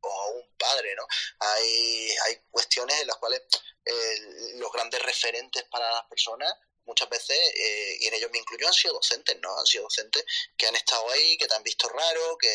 o 0.00 0.22
a 0.22 0.28
un 0.28 0.56
padre, 0.56 0.94
¿no? 0.96 1.06
Hay, 1.38 2.10
hay 2.26 2.40
cuestiones 2.50 3.00
en 3.00 3.06
las 3.06 3.16
cuales 3.16 3.42
eh, 3.84 4.54
los 4.56 4.72
grandes 4.72 5.02
referentes 5.02 5.64
para 5.64 5.90
las 5.90 6.04
personas 6.04 6.52
muchas 6.90 7.08
veces, 7.08 7.38
eh, 7.38 7.96
y 8.00 8.06
en 8.08 8.14
ellos 8.14 8.30
me 8.32 8.38
incluyo, 8.38 8.66
han 8.66 8.74
sido 8.74 8.94
docentes, 8.94 9.38
¿no? 9.40 9.56
Han 9.56 9.66
sido 9.66 9.84
docentes 9.84 10.24
que 10.56 10.66
han 10.66 10.74
estado 10.74 11.08
ahí, 11.10 11.38
que 11.38 11.46
te 11.46 11.54
han 11.54 11.62
visto 11.62 11.88
raro, 11.88 12.36
que, 12.36 12.48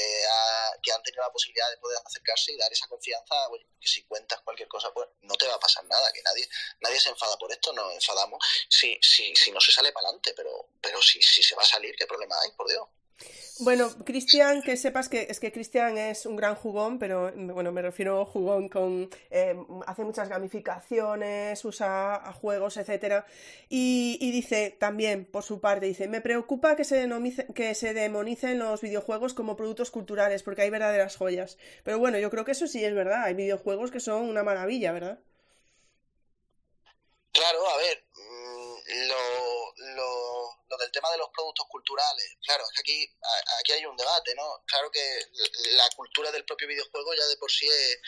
que 0.83 0.91
han 0.91 1.01
tenido 1.03 1.23
la 1.23 1.31
posibilidad 1.31 1.69
de 1.71 1.77
poder 1.77 1.97
acercarse 2.05 2.51
y 2.51 2.57
dar 2.57 2.71
esa 2.71 2.87
confianza, 2.87 3.35
que 3.79 3.87
si 3.87 4.03
cuentas 4.03 4.41
cualquier 4.41 4.67
cosa, 4.67 4.91
pues 4.93 5.07
no 5.21 5.35
te 5.35 5.47
va 5.47 5.55
a 5.55 5.59
pasar 5.59 5.85
nada, 5.85 6.11
que 6.11 6.21
nadie 6.21 6.47
nadie 6.81 6.99
se 6.99 7.09
enfada 7.09 7.37
por 7.37 7.49
esto, 7.51 7.71
nos 7.71 7.93
enfadamos 7.93 8.43
si, 8.69 8.99
si, 9.01 9.33
si 9.35 9.51
no 9.51 9.61
se 9.61 9.71
sale 9.71 9.93
para 9.93 10.09
adelante, 10.09 10.33
pero, 10.35 10.69
pero 10.81 11.01
si, 11.01 11.21
si 11.21 11.41
se 11.41 11.55
va 11.55 11.63
a 11.63 11.65
salir, 11.65 11.95
¿qué 11.95 12.05
problema 12.05 12.35
hay, 12.41 12.51
por 12.51 12.67
Dios? 12.67 12.85
Bueno, 13.59 13.89
Cristian, 14.03 14.61
que 14.61 14.75
sepas 14.75 15.07
que 15.07 15.27
es 15.29 15.39
que 15.39 15.51
Cristian 15.51 15.97
es 15.97 16.25
un 16.25 16.35
gran 16.35 16.55
jugón, 16.55 16.99
pero 16.99 17.31
bueno, 17.35 17.71
me 17.71 17.81
refiero 17.81 18.21
a 18.21 18.25
jugón 18.25 18.67
con 18.67 19.09
eh, 19.29 19.55
hace 19.87 20.03
muchas 20.03 20.27
gamificaciones, 20.27 21.63
usa 21.63 22.33
juegos, 22.41 22.75
etcétera, 22.75 23.25
y, 23.69 24.17
dice 24.31 24.75
también 24.77 25.25
por 25.25 25.43
su 25.43 25.61
parte 25.61 25.85
dice 25.85 26.07
me 26.09 26.19
preocupa 26.19 26.75
que 26.75 26.83
se 26.83 27.07
que 27.53 27.75
se 27.75 27.93
demonicen 27.93 28.59
los 28.59 28.81
videojuegos 28.81 29.33
como 29.33 29.55
productos 29.55 29.89
culturales 29.89 30.43
porque 30.43 30.63
hay 30.63 30.69
verdaderas 30.69 31.15
joyas. 31.15 31.57
Pero 31.83 31.97
bueno, 31.99 32.19
yo 32.19 32.29
creo 32.29 32.43
que 32.45 32.51
eso 32.51 32.67
sí 32.67 32.83
es 32.83 32.93
verdad. 32.93 33.23
Hay 33.23 33.35
videojuegos 33.35 33.91
que 33.91 33.99
son 34.01 34.23
una 34.29 34.43
maravilla, 34.43 34.91
¿verdad? 34.91 35.19
Claro, 37.35 37.59
a 37.67 37.77
ver, 37.77 38.03
mm, 38.15 38.75
lo, 39.09 39.95
lo, 39.95 40.24
del 40.77 40.91
tema 40.91 41.11
de 41.11 41.17
los 41.17 41.29
productos 41.29 41.67
culturales, 41.69 42.37
claro, 42.43 42.63
es 42.63 42.79
aquí, 42.79 43.07
aquí 43.59 43.71
hay 43.73 43.85
un 43.85 43.97
debate, 43.97 44.33
¿no? 44.35 44.63
Claro 44.65 44.89
que 44.91 45.01
la 45.71 45.89
cultura 45.95 46.31
del 46.31 46.45
propio 46.45 46.67
videojuego 46.67 47.13
ya 47.13 47.25
de 47.27 47.37
por 47.37 47.51
sí 47.51 47.67
es, 47.67 47.99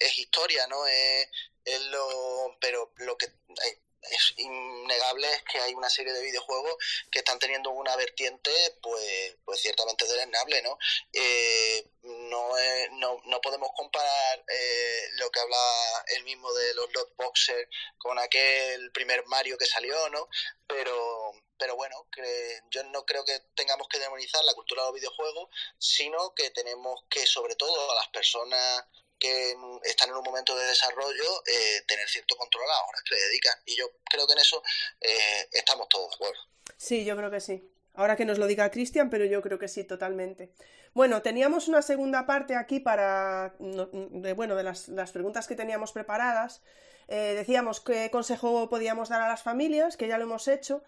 es, 0.00 0.18
historia, 0.18 0.66
¿no? 0.66 0.86
Es, 0.86 1.28
es, 1.64 1.80
lo, 1.86 2.56
pero 2.60 2.92
lo 2.96 3.16
que 3.16 3.26
eh, 3.26 3.80
es 4.10 4.34
innegable 4.36 5.30
es 5.32 5.42
que 5.44 5.58
hay 5.60 5.74
una 5.74 5.90
serie 5.90 6.12
de 6.12 6.22
videojuegos 6.22 6.74
que 7.10 7.20
están 7.20 7.38
teniendo 7.38 7.70
una 7.70 7.96
vertiente 7.96 8.50
pues 8.82 9.36
pues 9.44 9.60
ciertamente 9.60 10.06
deleznable 10.06 10.62
no 10.62 10.78
eh, 11.12 11.90
no, 12.02 12.50
no, 12.92 13.20
no 13.24 13.40
podemos 13.40 13.70
comparar 13.76 14.44
eh, 14.48 15.08
lo 15.18 15.30
que 15.30 15.40
habla 15.40 16.04
el 16.16 16.24
mismo 16.24 16.52
de 16.52 16.74
los 16.74 16.92
lot 16.92 17.16
boxers 17.16 17.68
con 17.98 18.18
aquel 18.18 18.90
primer 18.92 19.24
Mario 19.26 19.56
que 19.58 19.66
salió 19.66 20.08
no 20.10 20.28
pero 20.66 21.32
pero 21.56 21.76
bueno, 21.76 22.06
que 22.12 22.60
yo 22.70 22.82
no 22.84 23.04
creo 23.04 23.24
que 23.24 23.40
tengamos 23.54 23.88
que 23.88 23.98
demonizar 23.98 24.44
la 24.44 24.54
cultura 24.54 24.82
de 24.82 24.88
los 24.88 24.94
videojuegos, 24.96 25.48
sino 25.78 26.34
que 26.34 26.50
tenemos 26.50 27.04
que, 27.08 27.26
sobre 27.26 27.54
todo, 27.54 27.90
a 27.90 27.94
las 27.94 28.08
personas 28.08 28.84
que 29.18 29.56
están 29.84 30.10
en 30.10 30.16
un 30.16 30.24
momento 30.24 30.56
de 30.56 30.66
desarrollo, 30.66 31.42
eh, 31.46 31.82
tener 31.86 32.08
cierto 32.08 32.36
control 32.36 32.64
a 32.64 32.92
las 32.92 33.02
que 33.02 33.14
le 33.14 33.20
dedican. 33.22 33.54
Y 33.66 33.76
yo 33.76 33.90
creo 34.04 34.26
que 34.26 34.32
en 34.32 34.38
eso 34.40 34.62
eh, 35.00 35.48
estamos 35.52 35.88
todos 35.88 36.18
de. 36.18 36.28
Sí, 36.76 37.04
yo 37.04 37.16
creo 37.16 37.30
que 37.30 37.40
sí. 37.40 37.70
Ahora 37.94 38.16
que 38.16 38.24
nos 38.24 38.38
lo 38.38 38.46
diga 38.46 38.70
Cristian, 38.70 39.08
pero 39.08 39.24
yo 39.24 39.40
creo 39.40 39.58
que 39.58 39.68
sí, 39.68 39.84
totalmente. 39.84 40.52
Bueno, 40.94 41.22
teníamos 41.22 41.68
una 41.68 41.82
segunda 41.82 42.26
parte 42.26 42.56
aquí 42.56 42.80
para, 42.80 43.54
de, 43.58 44.32
bueno, 44.32 44.56
de 44.56 44.64
las, 44.64 44.88
las 44.88 45.12
preguntas 45.12 45.46
que 45.46 45.54
teníamos 45.54 45.92
preparadas. 45.92 46.62
Eh, 47.06 47.34
decíamos 47.36 47.80
qué 47.80 48.10
consejo 48.10 48.68
podíamos 48.68 49.08
dar 49.08 49.20
a 49.22 49.28
las 49.28 49.42
familias, 49.42 49.96
que 49.96 50.08
ya 50.08 50.18
lo 50.18 50.24
hemos 50.24 50.48
hecho, 50.48 50.82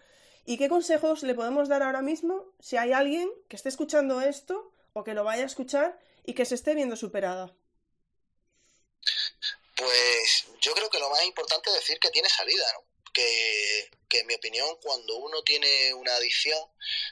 y 0.45 0.57
qué 0.57 0.69
consejos 0.69 1.23
le 1.23 1.35
podemos 1.35 1.69
dar 1.69 1.83
ahora 1.83 2.01
mismo 2.01 2.45
si 2.59 2.77
hay 2.77 2.91
alguien 2.91 3.29
que 3.47 3.55
esté 3.55 3.69
escuchando 3.69 4.21
esto 4.21 4.71
o 4.93 5.03
que 5.03 5.13
lo 5.13 5.23
vaya 5.23 5.43
a 5.43 5.45
escuchar 5.45 5.99
y 6.25 6.33
que 6.33 6.45
se 6.45 6.55
esté 6.55 6.73
viendo 6.73 6.95
superada. 6.95 7.53
Pues 9.77 10.45
yo 10.59 10.73
creo 10.73 10.89
que 10.89 10.99
lo 10.99 11.09
más 11.09 11.23
importante 11.23 11.69
es 11.69 11.75
decir 11.75 11.99
que 11.99 12.09
tiene 12.09 12.29
salida, 12.29 12.65
¿no? 12.73 12.83
Que, 13.13 13.89
en 14.11 14.27
mi 14.27 14.33
opinión, 14.33 14.75
cuando 14.81 15.17
uno 15.17 15.43
tiene 15.43 15.93
una 15.93 16.15
adicción, 16.15 16.59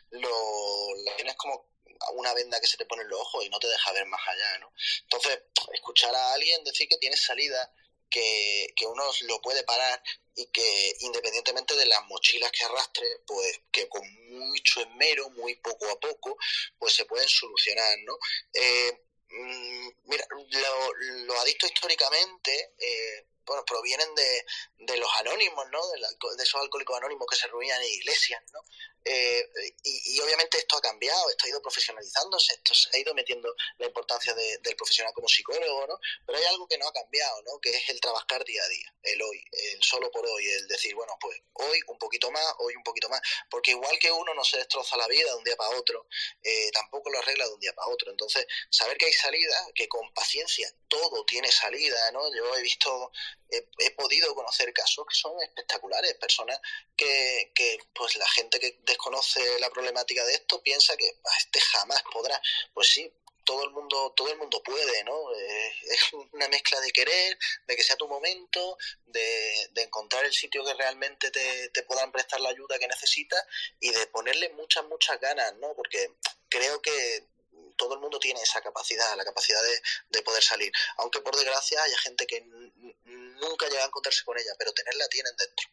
lo, 0.09 0.93
tienes 1.15 1.35
como 1.35 1.69
una 2.13 2.33
venda 2.33 2.59
que 2.59 2.67
se 2.67 2.77
te 2.77 2.85
pone 2.85 3.03
en 3.03 3.09
los 3.09 3.19
ojos 3.19 3.45
y 3.45 3.49
no 3.49 3.59
te 3.59 3.67
deja 3.67 3.91
ver 3.91 4.05
más 4.07 4.21
allá, 4.27 4.57
¿no? 4.59 4.73
Entonces, 5.03 5.39
escuchar 5.73 6.13
a 6.15 6.33
alguien 6.33 6.63
decir 6.63 6.87
que 6.87 6.97
tiene 6.97 7.15
salida, 7.15 7.71
que, 8.09 8.73
que 8.75 8.87
uno 8.87 9.03
lo 9.27 9.41
puede 9.41 9.63
parar 9.63 10.01
y 10.35 10.47
que 10.47 10.95
independientemente 11.01 11.75
de 11.75 11.85
las 11.85 12.03
mochilas 12.07 12.51
que 12.51 12.65
arrastre, 12.65 13.07
pues 13.27 13.61
que 13.71 13.87
con 13.87 14.03
mucho 14.29 14.81
esmero, 14.81 15.29
muy 15.31 15.55
poco 15.55 15.89
a 15.89 15.99
poco, 15.99 16.37
pues 16.77 16.93
se 16.93 17.05
pueden 17.05 17.27
solucionar, 17.27 17.97
¿no? 17.99 18.17
Eh, 18.53 19.04
Mm, 19.35 19.89
mira, 20.05 20.25
lo, 20.31 21.39
ha 21.39 21.43
dicho 21.45 21.67
históricamente 21.67 22.73
eh, 22.79 23.27
bueno, 23.45 23.63
provienen 23.65 24.13
de, 24.15 24.45
de 24.79 24.97
los 24.97 25.09
anónimos, 25.19 25.65
¿no? 25.71 25.87
De, 25.87 25.99
de, 26.37 26.43
esos 26.43 26.61
alcohólicos 26.61 26.97
anónimos 26.97 27.27
que 27.29 27.37
se 27.37 27.47
reunían 27.47 27.81
en 27.81 27.89
iglesias, 27.89 28.41
¿no? 28.53 28.59
Eh, 29.07 29.47
y, 29.83 30.19
obviamente 30.19 30.57
esto 30.57 30.77
ha 30.77 30.81
cambiado, 30.81 31.29
esto 31.29 31.45
ha 31.45 31.49
ido 31.49 31.61
profesionalizándose, 31.61 32.53
esto 32.53 32.73
se 32.73 32.89
ha 32.91 32.99
ido 32.99 33.13
metiendo 33.13 33.55
la 33.77 33.85
importancia 33.85 34.33
del 34.33 34.75
profesional 34.75 35.13
como 35.13 35.27
psicólogo, 35.27 35.85
¿no? 35.85 35.99
Pero 36.25 36.39
hay 36.39 36.45
algo 36.45 36.67
que 36.67 36.79
no 36.79 36.87
ha 36.87 36.93
cambiado, 36.93 37.39
¿no? 37.43 37.59
Que 37.59 37.69
es 37.69 37.89
el 37.89 38.01
trabajar 38.01 38.43
día 38.43 38.63
a 38.63 38.67
día, 38.67 38.93
el 39.03 39.21
hoy, 39.21 39.45
el 39.51 39.83
solo 39.83 40.09
por 40.09 40.25
hoy, 40.25 40.47
el 40.47 40.67
decir, 40.67 40.95
bueno, 40.95 41.15
pues 41.21 41.39
hoy 41.53 41.79
un 41.87 41.99
poquito 41.99 42.31
más, 42.31 42.55
hoy 42.57 42.75
un 42.75 42.83
poquito 42.83 43.07
más, 43.07 43.21
porque 43.47 43.71
igual 43.71 43.95
que 43.99 44.11
uno 44.11 44.33
no 44.33 44.43
se 44.43 44.57
destroza 44.57 44.97
la 44.97 45.07
vida 45.07 45.29
de 45.29 45.35
un 45.35 45.43
día 45.43 45.55
para 45.55 45.77
otro, 45.77 46.07
eh, 46.41 46.71
tampoco 46.71 47.11
lo 47.11 47.19
arregla 47.19 47.45
de 47.45 47.53
un 47.53 47.59
día 47.59 47.73
para 47.73 47.89
otro. 47.89 48.09
Entonces, 48.09 48.47
saber 48.71 48.97
que 48.97 49.05
hay 49.05 49.13
salida, 49.13 49.55
que 49.75 49.87
con 49.87 50.11
paciencia 50.15 50.67
todo 50.87 51.23
tiene 51.25 51.51
salida, 51.51 52.11
¿no? 52.11 52.33
Yo 52.33 52.55
he 52.55 52.61
visto 52.63 53.11
he, 53.49 53.91
podido 53.91 54.33
conocer 54.35 54.71
casos 54.73 55.05
que 55.07 55.15
son 55.15 55.41
espectaculares, 55.41 56.13
personas 56.15 56.59
que, 56.95 57.51
que, 57.55 57.79
pues 57.93 58.15
la 58.17 58.27
gente 58.27 58.59
que 58.59 58.79
desconoce 58.83 59.59
la 59.59 59.69
problemática 59.69 60.23
de 60.25 60.33
esto 60.33 60.61
piensa 60.61 60.95
que 60.97 61.09
ah, 61.23 61.37
este 61.37 61.59
jamás 61.59 62.03
podrá, 62.11 62.39
pues 62.73 62.89
sí, 62.89 63.11
todo 63.45 63.63
el 63.63 63.69
mundo 63.69 64.11
todo 64.15 64.31
el 64.31 64.37
mundo 64.37 64.61
puede 64.63 65.03
no 65.03 65.33
eh, 65.35 65.73
es 65.83 66.13
una 66.33 66.47
mezcla 66.49 66.81
de 66.81 66.91
querer 66.91 67.37
de 67.67 67.75
que 67.75 67.83
sea 67.83 67.95
tu 67.95 68.07
momento 68.07 68.77
de, 69.05 69.69
de 69.71 69.83
encontrar 69.83 70.25
el 70.25 70.33
sitio 70.33 70.65
que 70.65 70.73
realmente 70.73 71.29
te, 71.29 71.69
te, 71.69 71.83
puedan 71.83 72.11
prestar 72.11 72.41
la 72.41 72.49
ayuda 72.49 72.79
que 72.79 72.87
necesitas 72.87 73.45
y 73.79 73.91
de 73.91 74.07
ponerle 74.07 74.49
muchas 74.49 74.83
muchas 74.85 75.19
ganas 75.19 75.53
no 75.57 75.75
porque 75.75 76.11
creo 76.49 76.81
que 76.81 77.27
todo 77.75 77.95
el 77.95 77.99
mundo 77.99 78.19
tiene 78.19 78.41
esa 78.41 78.61
capacidad, 78.61 79.15
la 79.15 79.25
capacidad 79.25 79.61
de, 79.61 79.81
de 80.17 80.21
poder 80.23 80.43
salir. 80.43 80.71
Aunque 80.97 81.21
por 81.21 81.35
desgracia 81.35 81.81
haya 81.81 81.97
gente 81.99 82.25
que 82.25 82.41
nunca 82.41 83.67
llega 83.69 83.83
a 83.83 83.87
encontrarse 83.87 84.23
con 84.23 84.37
ella, 84.37 84.53
pero 84.57 84.71
tenerla 84.73 85.07
tienen 85.07 85.35
dentro. 85.37 85.67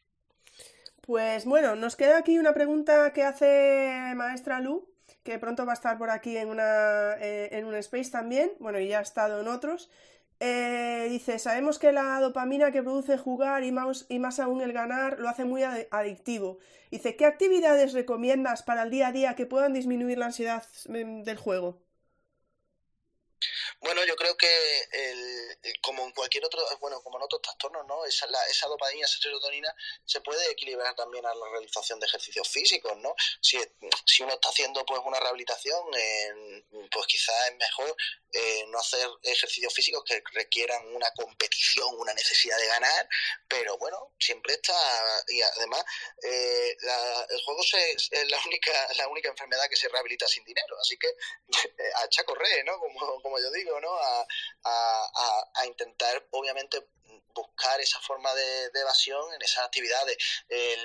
Pues 1.02 1.44
bueno, 1.44 1.74
nos 1.74 1.96
queda 1.96 2.18
aquí 2.18 2.38
una 2.38 2.54
pregunta 2.54 3.12
que 3.12 3.24
hace 3.24 4.12
maestra 4.14 4.60
Lu, 4.60 4.88
que 5.24 5.38
pronto 5.38 5.66
va 5.66 5.72
a 5.72 5.74
estar 5.74 5.98
por 5.98 6.10
aquí 6.10 6.36
en, 6.36 6.48
una, 6.48 7.14
eh, 7.20 7.48
en 7.52 7.64
un 7.64 7.74
space 7.76 8.10
también, 8.10 8.52
bueno, 8.60 8.78
y 8.78 8.88
ya 8.88 9.00
ha 9.00 9.02
estado 9.02 9.40
en 9.40 9.48
otros. 9.48 9.90
Eh, 10.38 11.06
dice, 11.08 11.38
sabemos 11.38 11.78
que 11.78 11.92
la 11.92 12.18
dopamina 12.18 12.72
que 12.72 12.82
produce 12.82 13.16
jugar 13.16 13.62
y 13.62 13.70
más, 13.70 14.06
y 14.08 14.18
más 14.18 14.40
aún 14.40 14.60
el 14.60 14.72
ganar 14.72 15.18
lo 15.20 15.28
hace 15.28 15.44
muy 15.44 15.62
adictivo. 15.62 16.58
Dice, 16.90 17.16
¿qué 17.16 17.26
actividades 17.26 17.92
recomiendas 17.92 18.62
para 18.62 18.82
el 18.82 18.90
día 18.90 19.08
a 19.08 19.12
día 19.12 19.36
que 19.36 19.46
puedan 19.46 19.72
disminuir 19.72 20.18
la 20.18 20.26
ansiedad 20.26 20.64
mm, 20.88 21.22
del 21.22 21.36
juego? 21.36 21.80
Bueno, 23.80 24.04
yo 24.04 24.16
creo 24.16 24.36
que 24.36 24.88
el, 24.92 25.58
como 25.80 26.04
en 26.04 26.12
cualquier 26.12 26.44
otro, 26.44 26.62
bueno, 26.80 27.00
como 27.02 27.18
en 27.18 27.24
otros 27.24 27.42
trastornos, 27.42 27.86
¿no? 27.86 28.04
Esa, 28.04 28.26
la, 28.26 28.44
esa 28.46 28.66
dopamina, 28.68 29.06
esa 29.06 29.18
serotonina 29.18 29.74
se 30.04 30.20
puede 30.20 30.50
equilibrar 30.50 30.94
también 30.94 31.24
a 31.26 31.34
la 31.34 31.48
realización 31.50 32.00
de 32.00 32.06
ejercicios 32.06 32.48
físicos, 32.48 32.96
¿no? 32.98 33.14
Si, 33.40 33.58
si 34.06 34.22
uno 34.22 34.34
está 34.34 34.48
haciendo 34.48 34.84
pues 34.84 35.00
una 35.04 35.20
rehabilitación, 35.20 35.84
pues 36.90 37.06
quizás 37.06 37.34
es 37.48 37.56
mejor 37.56 37.96
eh, 38.32 38.64
no 38.68 38.78
hacer 38.78 39.06
ejercicios 39.22 39.74
físicos 39.74 40.02
que 40.04 40.22
requieran 40.32 40.94
una 40.94 41.10
competición, 41.12 41.94
una 41.98 42.14
necesidad 42.14 42.56
de 42.58 42.66
ganar, 42.66 43.08
pero 43.46 43.76
bueno, 43.78 44.14
siempre 44.18 44.54
está 44.54 44.74
y 45.28 45.42
además 45.42 45.84
eh, 46.22 46.76
el 47.28 47.42
juego 47.44 47.60
es 47.62 48.10
la 48.28 48.38
única 48.46 48.72
la 48.96 49.08
única 49.08 49.28
enfermedad 49.28 49.68
que 49.68 49.76
se 49.76 49.88
rehabilita 49.88 50.26
sin 50.26 50.44
dinero, 50.44 50.78
así 50.80 50.96
que 50.96 51.08
a 51.96 52.04
echar 52.06 52.24
correr, 52.24 52.64
¿no? 52.64 52.78
Como, 52.78 53.20
como 53.20 53.31
yo 53.38 53.50
digo, 53.50 53.80
¿no? 53.80 53.90
A, 54.64 55.66
intentar, 55.66 56.26
obviamente, 56.30 56.84
buscar 57.34 57.80
esa 57.80 58.00
forma 58.00 58.34
de, 58.34 58.70
evasión 58.74 59.32
en 59.34 59.42
esas 59.42 59.64
actividades. 59.64 60.16
Eh, 60.48 60.76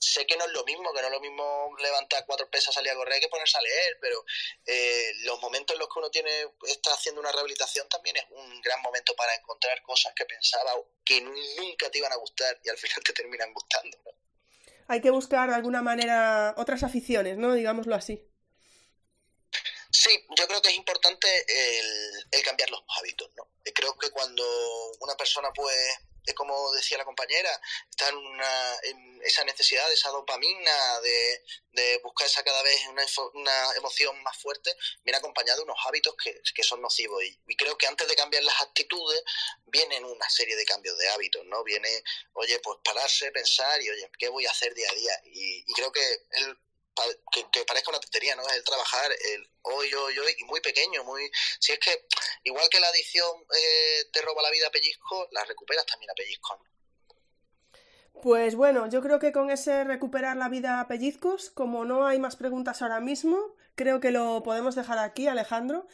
sé 0.00 0.26
que 0.26 0.36
no 0.36 0.46
es 0.46 0.52
lo 0.52 0.64
mismo, 0.64 0.92
que 0.92 1.00
no 1.00 1.06
es 1.08 1.12
lo 1.12 1.20
mismo 1.20 1.76
levantar 1.78 2.24
cuatro 2.26 2.50
pesas, 2.50 2.74
salir 2.74 2.90
a 2.90 2.94
correr 2.94 3.20
que 3.20 3.28
ponerse 3.28 3.58
a 3.58 3.62
leer, 3.62 3.98
pero 4.00 4.24
eh, 4.66 5.12
los 5.24 5.40
momentos 5.40 5.74
en 5.74 5.80
los 5.80 5.88
que 5.88 5.98
uno 5.98 6.10
tiene 6.10 6.30
está 6.66 6.92
haciendo 6.94 7.20
una 7.20 7.30
rehabilitación 7.30 7.88
también 7.88 8.16
es 8.16 8.24
un 8.30 8.60
gran 8.62 8.80
momento 8.82 9.14
para 9.14 9.34
encontrar 9.34 9.80
cosas 9.82 10.12
que 10.14 10.24
pensaba 10.24 10.72
que 11.04 11.20
nunca 11.20 11.90
te 11.90 11.98
iban 11.98 12.12
a 12.12 12.16
gustar 12.16 12.58
y 12.64 12.70
al 12.70 12.78
final 12.78 13.02
te 13.04 13.12
terminan 13.12 13.52
gustando. 13.52 13.98
Hay 14.88 15.00
que 15.00 15.10
buscar 15.10 15.50
de 15.50 15.54
alguna 15.54 15.82
manera 15.82 16.54
otras 16.56 16.82
aficiones, 16.82 17.36
¿no? 17.36 17.52
Digámoslo 17.54 17.94
así. 17.94 18.29
Sí, 20.10 20.26
yo 20.36 20.48
creo 20.48 20.60
que 20.60 20.70
es 20.70 20.74
importante 20.74 21.28
el, 22.32 22.42
cambiar 22.42 22.68
los 22.70 22.82
hábitos, 22.98 23.30
¿no? 23.36 23.46
Creo 23.72 23.96
que 23.96 24.10
cuando 24.10 24.44
una 24.98 25.16
persona 25.16 25.52
pues 25.52 25.70
como 26.34 26.72
decía 26.72 26.98
la 26.98 27.04
compañera, 27.04 27.50
está 27.88 28.08
en, 28.08 28.16
una, 28.16 28.76
en 28.82 29.20
esa 29.22 29.44
necesidad 29.44 29.86
de 29.88 29.94
esa 29.94 30.10
dopamina, 30.10 31.00
de, 31.00 31.44
de 31.72 32.00
buscar 32.02 32.26
esa 32.26 32.42
cada 32.42 32.62
vez 32.62 32.86
una, 32.88 33.04
una, 33.34 33.72
emoción 33.76 34.20
más 34.22 34.36
fuerte, 34.36 34.76
viene 35.04 35.18
acompañado 35.18 35.58
de 35.58 35.64
unos 35.64 35.78
hábitos 35.86 36.14
que, 36.22 36.40
que 36.54 36.62
son 36.62 36.80
nocivos. 36.82 37.22
Y, 37.24 37.40
y, 37.48 37.56
creo 37.56 37.76
que 37.78 37.86
antes 37.86 38.08
de 38.08 38.16
cambiar 38.16 38.42
las 38.42 38.60
actitudes, 38.60 39.22
vienen 39.66 40.04
una 40.04 40.28
serie 40.28 40.56
de 40.56 40.64
cambios 40.64 40.96
de 40.98 41.08
hábitos, 41.08 41.44
¿no? 41.46 41.62
Viene, 41.64 42.02
oye, 42.34 42.58
pues 42.60 42.78
pararse, 42.84 43.30
pensar 43.30 43.80
y, 43.82 43.90
oye, 43.90 44.10
¿qué 44.18 44.28
voy 44.28 44.46
a 44.46 44.50
hacer 44.50 44.74
día 44.74 44.90
a 44.90 44.94
día? 44.94 45.20
Y, 45.26 45.64
y 45.66 45.72
creo 45.74 45.92
que 45.92 46.02
el 46.32 46.58
que, 47.52 47.64
parezca 47.64 47.90
una 47.90 48.00
tontería, 48.00 48.36
¿no? 48.36 48.42
Es 48.48 48.56
el 48.56 48.64
trabajar 48.64 49.10
el 49.12 49.50
hoy, 49.62 49.92
hoy, 49.94 50.18
hoy, 50.18 50.36
y 50.38 50.44
muy 50.44 50.60
pequeño, 50.60 51.04
muy... 51.04 51.30
Si 51.58 51.72
es 51.72 51.78
que, 51.78 52.06
igual 52.44 52.68
que 52.70 52.80
la 52.80 52.88
adicción 52.88 53.30
eh, 53.56 54.04
te 54.12 54.22
roba 54.22 54.42
la 54.42 54.50
vida 54.50 54.68
a 54.68 54.70
pellizco, 54.70 55.28
la 55.32 55.44
recuperas 55.44 55.86
también 55.86 56.10
a 56.10 56.14
pellizco, 56.14 56.56
¿no? 56.56 56.70
Pues 58.22 58.54
bueno, 58.54 58.86
yo 58.88 59.00
creo 59.00 59.18
que 59.18 59.32
con 59.32 59.50
ese 59.50 59.82
recuperar 59.84 60.36
la 60.36 60.50
vida 60.50 60.80
a 60.80 60.88
pellizcos, 60.88 61.50
como 61.50 61.86
no 61.86 62.06
hay 62.06 62.18
más 62.18 62.36
preguntas 62.36 62.82
ahora 62.82 63.00
mismo, 63.00 63.56
creo 63.76 64.00
que 64.00 64.10
lo 64.10 64.42
podemos 64.42 64.74
dejar 64.74 64.98
aquí, 64.98 65.26
Alejandro. 65.26 65.86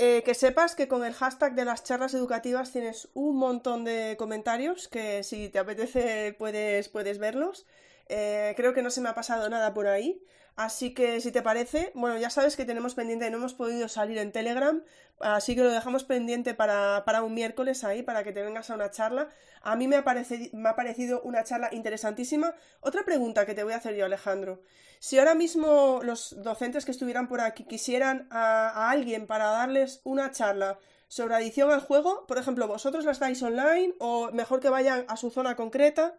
Eh, 0.00 0.22
que 0.24 0.34
sepas 0.34 0.76
que 0.76 0.86
con 0.86 1.04
el 1.04 1.12
hashtag 1.12 1.56
de 1.56 1.64
las 1.64 1.82
charlas 1.82 2.14
educativas 2.14 2.70
tienes 2.70 3.08
un 3.14 3.36
montón 3.36 3.82
de 3.82 4.14
comentarios 4.16 4.86
que 4.86 5.24
si 5.24 5.48
te 5.48 5.58
apetece 5.58 6.32
puedes, 6.38 6.88
puedes 6.88 7.18
verlos. 7.18 7.66
Eh, 8.08 8.54
creo 8.56 8.72
que 8.72 8.82
no 8.82 8.90
se 8.90 9.00
me 9.00 9.08
ha 9.08 9.14
pasado 9.14 9.48
nada 9.48 9.74
por 9.74 9.86
ahí. 9.86 10.22
Así 10.58 10.92
que 10.92 11.20
si 11.20 11.30
te 11.30 11.40
parece, 11.40 11.92
bueno, 11.94 12.18
ya 12.18 12.30
sabes 12.30 12.56
que 12.56 12.64
tenemos 12.64 12.96
pendiente, 12.96 13.30
no 13.30 13.36
hemos 13.36 13.54
podido 13.54 13.86
salir 13.86 14.18
en 14.18 14.32
Telegram, 14.32 14.82
así 15.20 15.54
que 15.54 15.62
lo 15.62 15.70
dejamos 15.70 16.02
pendiente 16.02 16.52
para, 16.52 17.04
para 17.04 17.22
un 17.22 17.32
miércoles 17.32 17.84
ahí, 17.84 18.02
para 18.02 18.24
que 18.24 18.32
te 18.32 18.42
vengas 18.42 18.68
a 18.68 18.74
una 18.74 18.90
charla. 18.90 19.28
A 19.62 19.76
mí 19.76 19.86
me 19.86 19.94
ha, 19.94 20.02
parecido, 20.02 20.50
me 20.58 20.68
ha 20.68 20.74
parecido 20.74 21.22
una 21.22 21.44
charla 21.44 21.68
interesantísima. 21.70 22.56
Otra 22.80 23.04
pregunta 23.04 23.46
que 23.46 23.54
te 23.54 23.62
voy 23.62 23.72
a 23.72 23.76
hacer 23.76 23.94
yo, 23.94 24.04
Alejandro. 24.04 24.60
Si 24.98 25.16
ahora 25.16 25.36
mismo 25.36 26.00
los 26.02 26.42
docentes 26.42 26.84
que 26.84 26.90
estuvieran 26.90 27.28
por 27.28 27.40
aquí 27.40 27.62
quisieran 27.62 28.26
a, 28.32 28.68
a 28.68 28.90
alguien 28.90 29.28
para 29.28 29.46
darles 29.46 30.00
una 30.02 30.32
charla 30.32 30.80
sobre 31.06 31.36
adición 31.36 31.70
al 31.70 31.82
juego, 31.82 32.26
por 32.26 32.36
ejemplo, 32.36 32.66
vosotros 32.66 33.04
las 33.04 33.20
dais 33.20 33.40
online 33.44 33.94
o 34.00 34.32
mejor 34.32 34.58
que 34.58 34.70
vayan 34.70 35.04
a 35.06 35.16
su 35.16 35.30
zona 35.30 35.54
concreta. 35.54 36.18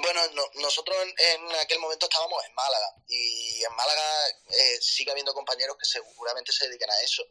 Bueno, 0.00 0.20
no, 0.34 0.42
nosotros 0.54 0.96
en, 1.02 1.14
en, 1.18 1.52
aquel 1.56 1.78
momento 1.78 2.06
estábamos 2.06 2.44
en 2.44 2.54
Málaga 2.54 2.94
y 3.08 3.62
en 3.62 3.74
Málaga 3.74 4.28
eh, 4.50 4.78
sigue 4.80 5.10
habiendo 5.10 5.34
compañeros 5.34 5.76
que 5.78 5.86
seguramente 5.86 6.52
se 6.52 6.66
dedican 6.68 6.90
a 6.90 7.00
eso. 7.00 7.24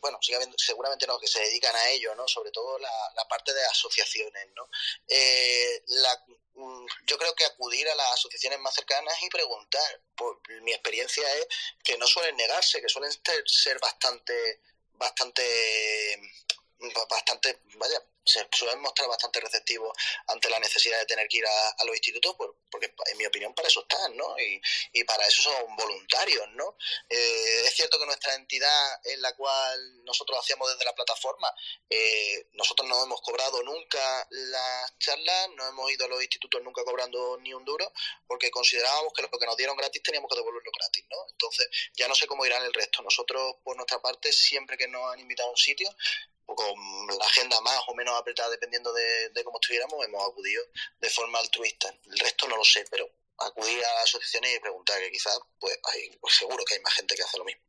Bueno, 0.00 0.18
sigue 0.20 0.36
habiendo, 0.36 0.56
seguramente 0.58 1.06
no, 1.06 1.18
que 1.18 1.26
se 1.26 1.40
dedican 1.40 1.74
a 1.74 1.90
ello, 1.90 2.14
¿no? 2.14 2.28
Sobre 2.28 2.50
todo 2.50 2.78
la, 2.78 3.12
la 3.14 3.26
parte 3.28 3.52
de 3.54 3.64
asociaciones, 3.64 4.48
¿no? 4.54 4.68
Eh, 5.08 5.82
la, 5.86 6.24
mm, 6.54 6.86
yo 7.06 7.18
creo 7.18 7.34
que 7.34 7.44
acudir 7.44 7.88
a 7.88 7.94
las 7.94 8.12
asociaciones 8.12 8.58
más 8.60 8.74
cercanas 8.74 9.14
y 9.22 9.28
preguntar. 9.28 10.00
Por, 10.16 10.40
mi 10.62 10.72
experiencia 10.72 11.24
es 11.36 11.48
que 11.82 11.98
no 11.98 12.06
suelen 12.06 12.36
negarse, 12.36 12.80
que 12.80 12.88
suelen 12.88 13.12
ser 13.46 13.78
bastante, 13.80 14.60
bastante, 14.92 16.20
bastante, 17.08 17.60
vaya, 17.76 18.02
se 18.24 18.46
suelen 18.52 18.80
mostrar 18.80 19.08
bastante 19.08 19.40
receptivos 19.40 19.96
ante 20.28 20.48
la 20.48 20.58
necesidad 20.58 20.98
de 20.98 21.06
tener 21.06 21.28
que 21.28 21.38
ir 21.38 21.46
a, 21.46 21.84
los 21.84 21.94
institutos, 21.96 22.34
por, 22.36 22.56
porque 22.70 22.94
en 23.12 23.18
mi 23.18 23.26
opinión 23.26 23.54
para 23.54 23.68
eso 23.68 23.80
están, 23.80 24.16
¿no? 24.16 24.38
Y, 24.38 24.60
y 24.92 25.04
para 25.04 25.26
eso 25.26 25.42
son 25.42 25.76
voluntarios, 25.76 26.48
¿no? 26.52 26.76
Eh, 27.08 27.62
es 27.66 27.74
cierto 27.74 27.98
que 27.98 28.06
nuestra 28.06 28.34
entidad 28.34 29.00
en 29.04 29.20
la 29.20 29.34
cual 29.34 30.04
nosotros 30.04 30.38
hacíamos 30.38 30.70
desde 30.72 30.84
la 30.84 30.94
plataforma, 30.94 31.52
eh, 31.88 32.48
nosotros 32.52 32.88
no 32.88 33.02
hemos 33.04 33.20
cobrado 33.20 33.62
nunca 33.62 34.26
las 34.30 34.98
charlas, 34.98 35.50
no 35.56 35.68
hemos 35.68 35.90
ido 35.90 36.06
a 36.06 36.08
los 36.08 36.22
institutos 36.22 36.62
nunca 36.62 36.84
cobrando 36.84 37.38
ni 37.40 37.52
un 37.52 37.64
duro, 37.64 37.92
porque 38.26 38.50
considerábamos 38.50 39.12
que 39.12 39.22
lo 39.22 39.30
que 39.30 39.46
nos 39.46 39.56
dieron 39.56 39.76
gratis 39.76 40.02
teníamos 40.02 40.30
que 40.30 40.36
devolverlo 40.36 40.70
gratis, 40.72 41.04
¿no? 41.10 41.16
Entonces, 41.30 41.68
ya 41.94 42.08
no 42.08 42.14
sé 42.14 42.26
cómo 42.26 42.46
irán 42.46 42.64
el 42.64 42.72
resto. 42.72 43.02
Nosotros, 43.02 43.56
por 43.62 43.76
nuestra 43.76 44.00
parte, 44.00 44.32
siempre 44.32 44.76
que 44.76 44.88
nos 44.88 45.12
han 45.12 45.20
invitado 45.20 45.48
a 45.48 45.52
un 45.52 45.56
sitio, 45.56 45.88
con 46.46 47.16
la 47.18 47.24
agenda 47.24 47.60
más 47.62 47.80
o 47.88 47.94
menos 47.94 48.14
apretada 48.18 48.50
dependiendo 48.50 48.92
de, 48.92 49.30
de, 49.30 49.44
cómo 49.44 49.58
estuviéramos, 49.60 50.04
hemos 50.04 50.28
acudido 50.28 50.62
de 51.00 51.10
forma 51.10 51.38
altruista. 51.38 51.92
El 52.10 52.18
resto 52.18 52.48
no 52.48 52.56
lo 52.56 52.64
sé, 52.64 52.84
pero 52.90 53.08
acudir 53.38 53.82
a 53.84 54.02
asociaciones 54.02 54.56
y 54.56 54.60
preguntar 54.60 54.98
que 55.00 55.10
quizás, 55.10 55.38
pues, 55.58 55.78
hay, 55.92 56.16
pues 56.20 56.34
seguro 56.34 56.64
que 56.64 56.74
hay 56.74 56.80
más 56.80 56.94
gente 56.94 57.14
que 57.14 57.22
hace 57.22 57.38
lo 57.38 57.44
mismo. 57.44 57.62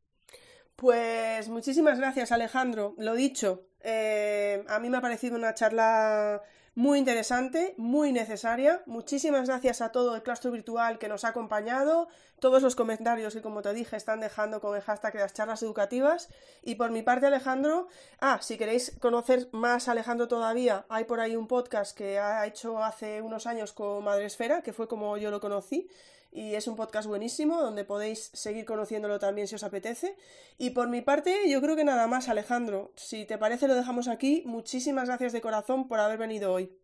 Pues 0.76 1.48
muchísimas 1.48 1.98
gracias 1.98 2.32
Alejandro. 2.32 2.94
Lo 2.98 3.14
dicho, 3.14 3.70
eh, 3.80 4.62
a 4.68 4.78
mí 4.78 4.90
me 4.90 4.98
ha 4.98 5.00
parecido 5.00 5.36
una 5.36 5.54
charla 5.54 6.42
muy 6.76 6.98
interesante, 6.98 7.74
muy 7.78 8.12
necesaria. 8.12 8.82
Muchísimas 8.84 9.48
gracias 9.48 9.80
a 9.80 9.92
todo 9.92 10.14
el 10.14 10.22
claustro 10.22 10.50
virtual 10.50 10.98
que 10.98 11.08
nos 11.08 11.24
ha 11.24 11.28
acompañado, 11.28 12.06
todos 12.38 12.62
los 12.62 12.76
comentarios 12.76 13.32
que, 13.32 13.40
como 13.40 13.62
te 13.62 13.72
dije, 13.72 13.96
están 13.96 14.20
dejando 14.20 14.60
con 14.60 14.76
el 14.76 14.82
hashtag 14.82 15.14
de 15.14 15.20
las 15.20 15.32
charlas 15.32 15.62
educativas. 15.62 16.28
Y 16.62 16.74
por 16.74 16.90
mi 16.90 17.00
parte, 17.00 17.24
Alejandro, 17.26 17.88
ah, 18.20 18.40
si 18.42 18.58
queréis 18.58 18.94
conocer 19.00 19.48
más 19.52 19.88
a 19.88 19.92
Alejandro 19.92 20.28
todavía, 20.28 20.84
hay 20.90 21.04
por 21.04 21.20
ahí 21.20 21.34
un 21.34 21.48
podcast 21.48 21.96
que 21.96 22.18
ha 22.18 22.46
hecho 22.46 22.84
hace 22.84 23.22
unos 23.22 23.46
años 23.46 23.72
con 23.72 24.04
Madresfera, 24.04 24.60
que 24.60 24.74
fue 24.74 24.86
como 24.86 25.16
yo 25.16 25.30
lo 25.30 25.40
conocí 25.40 25.88
y 26.30 26.54
es 26.54 26.66
un 26.68 26.76
podcast 26.76 27.08
buenísimo 27.08 27.60
donde 27.60 27.84
podéis 27.84 28.30
seguir 28.34 28.64
conociéndolo 28.64 29.18
también 29.18 29.48
si 29.48 29.54
os 29.54 29.64
apetece. 29.64 30.16
Y 30.58 30.70
por 30.70 30.88
mi 30.88 31.02
parte, 31.02 31.48
yo 31.48 31.60
creo 31.60 31.76
que 31.76 31.84
nada 31.84 32.06
más, 32.06 32.28
Alejandro. 32.28 32.92
Si 32.96 33.24
te 33.24 33.38
parece, 33.38 33.68
lo 33.68 33.74
dejamos 33.74 34.08
aquí. 34.08 34.42
Muchísimas 34.46 35.08
gracias 35.08 35.32
de 35.32 35.40
corazón 35.40 35.88
por 35.88 36.00
haber 36.00 36.18
venido 36.18 36.52
hoy. 36.52 36.76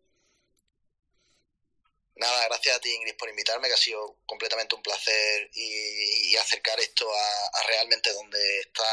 Nada, 2.15 2.45
gracias 2.47 2.75
a 2.75 2.79
ti 2.79 2.93
Ingrid 2.93 3.17
por 3.17 3.29
invitarme, 3.29 3.67
que 3.67 3.73
ha 3.73 3.77
sido 3.77 4.17
completamente 4.25 4.75
un 4.75 4.83
placer 4.83 5.49
y, 5.53 6.35
acercar 6.37 6.79
esto 6.79 7.09
a, 7.13 7.63
realmente 7.67 8.11
donde 8.11 8.59
está 8.59 8.83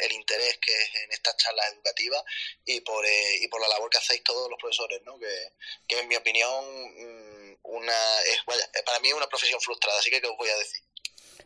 el 0.00 0.12
interés 0.12 0.58
que 0.58 0.72
es 0.72 0.94
en 1.04 1.12
estas 1.12 1.36
charlas 1.36 1.72
educativas 1.72 2.22
y 2.64 2.80
por, 2.80 3.04
eh, 3.06 3.36
y 3.40 3.48
por 3.48 3.60
la 3.60 3.68
labor 3.68 3.88
que 3.88 3.98
hacéis 3.98 4.22
todos 4.24 4.50
los 4.50 4.58
profesores, 4.58 5.00
¿no? 5.04 5.18
que, 5.18 5.52
que 5.86 5.98
en 5.98 6.08
mi 6.08 6.16
opinión 6.16 7.56
una 7.62 8.20
es, 8.22 8.38
vaya, 8.46 8.68
para 8.84 8.98
mí 9.00 9.08
es 9.08 9.14
una 9.14 9.28
profesión 9.28 9.60
frustrada, 9.60 9.98
así 9.98 10.10
que 10.10 10.20
¿qué 10.20 10.26
os 10.26 10.36
voy 10.36 10.48
a 10.48 10.58
decir? 10.58 10.82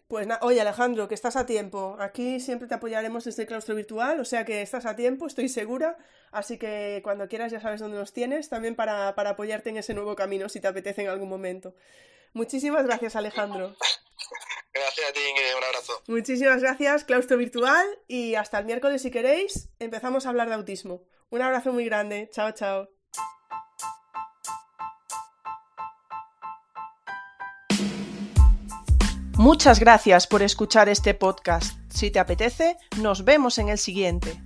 Pues 0.09 0.27
na 0.27 0.39
oye 0.43 0.61
Alejandro, 0.61 1.09
que 1.09 1.15
estás 1.15 1.37
a 1.37 1.47
tiempo. 1.47 1.97
Aquí 2.01 2.41
siempre 2.41 2.69
te 2.69 2.75
apoyaremos 2.75 3.25
desde 3.25 3.43
el 3.43 3.49
claustro 3.49 3.75
virtual, 3.75 4.21
o 4.21 4.25
sea 4.25 4.45
que 4.45 4.63
estás 4.63 4.87
a 4.87 4.97
tiempo, 4.97 5.27
estoy 5.27 5.49
segura. 5.49 5.97
Así 6.31 6.59
que 6.59 7.01
cuando 7.03 7.29
quieras 7.29 7.53
ya 7.53 7.61
sabes 7.61 7.81
dónde 7.81 7.99
nos 7.99 8.13
tienes, 8.13 8.49
también 8.49 8.77
para, 8.77 9.15
para 9.15 9.31
apoyarte 9.31 9.71
en 9.71 9.79
ese 9.79 9.95
nuevo 9.95 10.15
camino 10.17 10.49
si 10.49 10.61
te 10.61 10.69
apetece 10.69 11.03
en 11.03 11.09
algún 11.09 11.29
momento. 11.29 11.75
Muchísimas 12.33 12.85
gracias 12.85 13.17
Alejandro. 13.17 13.75
Gracias 14.73 15.09
a 15.09 15.13
ti, 15.13 15.21
Ingrid, 15.31 15.57
un 15.57 15.65
abrazo. 15.65 16.03
Muchísimas 16.07 16.61
gracias, 16.61 17.05
claustro 17.05 17.39
virtual, 17.39 17.87
y 18.09 18.35
hasta 18.35 18.59
el 18.59 18.67
miércoles 18.67 19.01
si 19.01 19.11
queréis, 19.11 19.71
empezamos 19.79 20.27
a 20.27 20.29
hablar 20.29 20.49
de 20.49 20.55
autismo. 20.55 21.03
Un 21.31 21.41
abrazo 21.41 21.73
muy 21.73 21.87
grande, 21.87 22.29
chao, 22.31 22.53
chao. 22.53 22.96
Muchas 29.47 29.79
gracias 29.79 30.27
por 30.27 30.43
escuchar 30.43 30.89
este 30.89 31.15
podcast. 31.15 31.79
Si 31.89 32.11
te 32.11 32.19
apetece, 32.19 32.79
nos 33.01 33.25
vemos 33.25 33.59
en 33.59 33.69
el 33.69 33.79
siguiente. 33.79 34.43